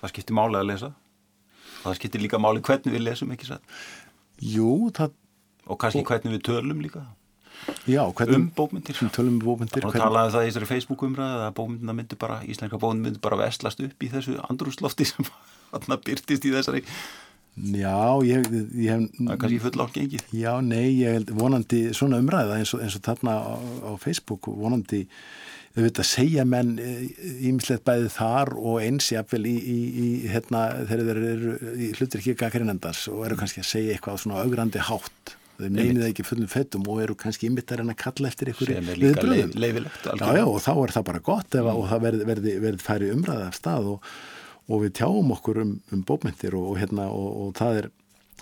það 0.00 0.12
skiptir 0.12 0.36
máli 0.36 0.60
að 0.60 0.68
lesa. 0.70 0.92
Það 1.80 1.96
skiptir 1.98 2.22
líka 2.22 2.38
máli 2.40 2.60
hvernig 2.64 2.92
við 2.94 3.02
lesum, 3.06 3.32
ekki 3.34 3.48
satt? 3.48 3.64
Jú, 4.40 4.90
það, 4.96 5.16
Og 5.70 5.78
kannski 5.80 6.04
hvernig 6.04 6.36
við 6.36 6.44
tölum 6.48 6.80
líka 6.82 7.02
já, 7.86 8.02
hvernig 8.02 8.36
um 8.36 8.50
bókmyndir. 8.56 9.00
um 9.02 9.40
bókmyndir 9.42 9.86
Og 9.86 9.96
talaði 9.96 10.34
það 10.34 10.44
í 10.44 10.50
þessari 10.50 10.70
Facebook 10.70 11.02
umræða 11.06 11.48
að 11.48 11.56
bókmyndina 11.58 11.96
myndi 11.96 12.20
bara, 12.20 12.40
íslenska 12.44 12.78
bókmyndina 12.78 13.08
myndi 13.10 13.24
bara 13.24 13.40
vestlast 13.44 13.82
upp 13.84 14.06
í 14.06 14.12
þessu 14.12 14.38
andrúslofti 14.48 15.08
sem 15.08 15.28
þarna 15.72 16.00
byrtist 16.04 16.46
í 16.46 16.54
þessari, 16.54 16.84
Já, 17.60 18.22
ég, 18.24 18.46
ég 18.78 18.92
hef 18.94 19.06
það 19.18 19.32
er 19.34 19.38
kannski 19.42 19.60
full 19.60 19.82
átt 19.82 19.96
gengið. 19.96 20.26
Já, 20.38 20.52
nei, 20.64 21.00
ég 21.02 21.16
held 21.18 21.32
vonandi 21.36 21.80
svona 21.96 22.20
umræða 22.22 22.60
eins 22.60 22.72
og, 22.76 22.84
eins 22.84 22.96
og 22.96 23.02
þarna 23.04 23.34
á, 23.36 23.54
á 23.58 23.92
Facebook 24.00 24.48
vonandi 24.48 25.02
þau 25.74 25.82
veit 25.84 26.00
að 26.02 26.08
segja 26.08 26.44
menn 26.48 26.72
ímislegt 26.80 27.84
bæði 27.86 28.08
þar 28.14 28.54
og 28.58 28.80
eins 28.82 29.10
jafnvel 29.12 29.44
í, 29.50 29.56
í, 29.58 29.78
í 29.90 30.06
hérna, 30.30 30.64
þegar 30.88 31.10
þeir 31.10 31.20
eru 31.34 31.74
í 31.74 31.90
hlutir 31.98 32.22
ekki 32.22 32.38
gaggreinandars 32.40 33.04
og 33.12 33.26
eru 33.28 33.38
kannski 33.38 33.62
að 33.62 33.70
segja 33.70 33.94
eitthvað 33.94 34.22
svona 34.24 34.40
augrandi 34.42 34.82
hátt 34.88 35.36
þau 35.60 35.70
neynið 35.76 36.08
ekki 36.08 36.26
fullum 36.26 36.50
fettum 36.50 36.88
og 36.90 37.00
eru 37.04 37.16
kannski 37.18 37.48
ymittar 37.50 37.82
en 37.82 37.92
að 37.92 38.00
kalla 38.02 38.30
eftir 38.30 38.52
ykkur 38.52 38.74
líka 39.00 39.24
leif, 39.26 39.54
og 40.44 40.60
þá 40.64 40.72
er 40.74 40.94
það 40.96 41.06
bara 41.12 41.22
gott 41.30 41.56
ef, 41.60 41.70
og 41.72 41.86
það 41.92 42.04
verði, 42.08 42.28
verði, 42.32 42.58
verði 42.66 42.84
færi 42.84 43.14
umræða 43.14 43.48
af 43.48 43.58
stað 43.58 43.88
og, 43.94 44.10
og 44.70 44.84
við 44.84 44.94
tjáum 45.00 45.32
okkur 45.36 45.62
um, 45.64 45.72
um 45.94 46.04
bókmyndir 46.06 46.56
og, 46.58 46.74
hérna, 46.80 47.08
og, 47.14 47.32
og 47.44 47.56
það 47.60 47.82
er 47.82 47.90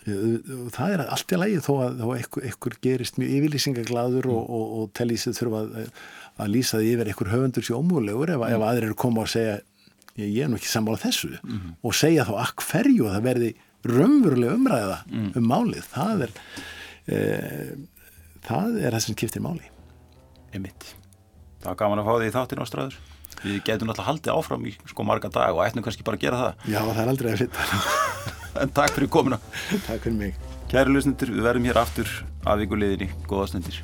og 0.08 0.70
það 0.72 0.92
er 0.94 1.02
allt 1.04 1.32
í 1.34 1.38
lagi 1.38 1.58
þó 1.64 1.72
að, 1.84 2.02
ykkur 2.48 2.76
gerist 2.84 3.18
mjög 3.20 3.32
yfirlýsingaglaður 3.38 4.28
og, 4.32 4.42
og, 4.56 4.66
og 4.78 4.92
telli 4.96 5.18
sér 5.20 5.34
þurfa 5.36 5.64
að, 5.66 5.90
að 6.38 6.52
lýsa 6.54 6.80
því 6.80 6.92
yfir 6.94 7.10
ykkur 7.12 7.32
höfundur 7.32 7.66
sér 7.66 7.80
ómúlegur 7.80 8.32
ef, 8.32 8.44
ef 8.46 8.64
aðrir 8.70 8.88
eru 8.88 8.98
koma 9.02 9.24
og 9.26 9.32
segja 9.32 9.58
ég, 10.18 10.28
ég 10.28 10.44
er 10.46 10.52
nú 10.52 10.58
ekki 10.58 10.70
sammála 10.70 11.02
þessu. 11.02 11.34
Og 11.82 11.96
segja 11.96 12.26
þá 12.28 12.34
akk 12.46 12.64
ferju 12.64 13.08
að 13.08 13.18
það 13.18 13.28
verði 13.28 13.52
raunverulega 13.88 14.58
umræða 14.58 14.98
um 15.38 15.46
málið? 15.46 15.86
Það 15.94 16.26
er 16.28 16.34
það 17.08 18.80
er 18.82 18.94
það 18.94 19.04
sem 19.04 19.16
skiptir 19.16 19.44
máli 19.44 19.66
Einmitt. 20.54 20.94
Það 21.60 21.70
var 21.70 21.78
gaman 21.82 22.00
að 22.00 22.08
fá 22.08 22.12
því 22.14 22.28
í 22.28 22.34
þáttin 22.34 22.62
ástræður. 22.64 22.94
Við 23.42 23.58
getum 23.66 23.90
náttúrulega 23.90 24.08
haldið 24.08 24.32
áfram 24.34 24.64
í 24.66 24.72
sko 24.88 25.04
marga 25.06 25.30
dag 25.34 25.54
og 25.54 25.60
ættum 25.66 25.84
kannski 25.84 26.06
bara 26.06 26.18
að 26.18 26.24
gera 26.24 26.40
það. 26.40 26.64
Já, 26.72 26.78
það 26.86 27.02
er 27.02 27.12
aldrei 27.12 27.30
að 27.34 27.42
vita 27.44 27.66
En 28.64 28.72
takk 28.74 28.96
fyrir 28.96 29.12
komuna. 29.12 29.38
Takk 29.86 30.08
fyrir 30.08 30.16
mig 30.18 30.40
Kæri 30.68 30.92
lusnendur, 30.92 31.30
við 31.32 31.46
verðum 31.46 31.68
hér 31.70 31.80
aftur 31.84 32.10
að 32.44 32.64
vikuleginni. 32.64 33.12
Góða 33.28 33.52
stundir. 33.52 33.80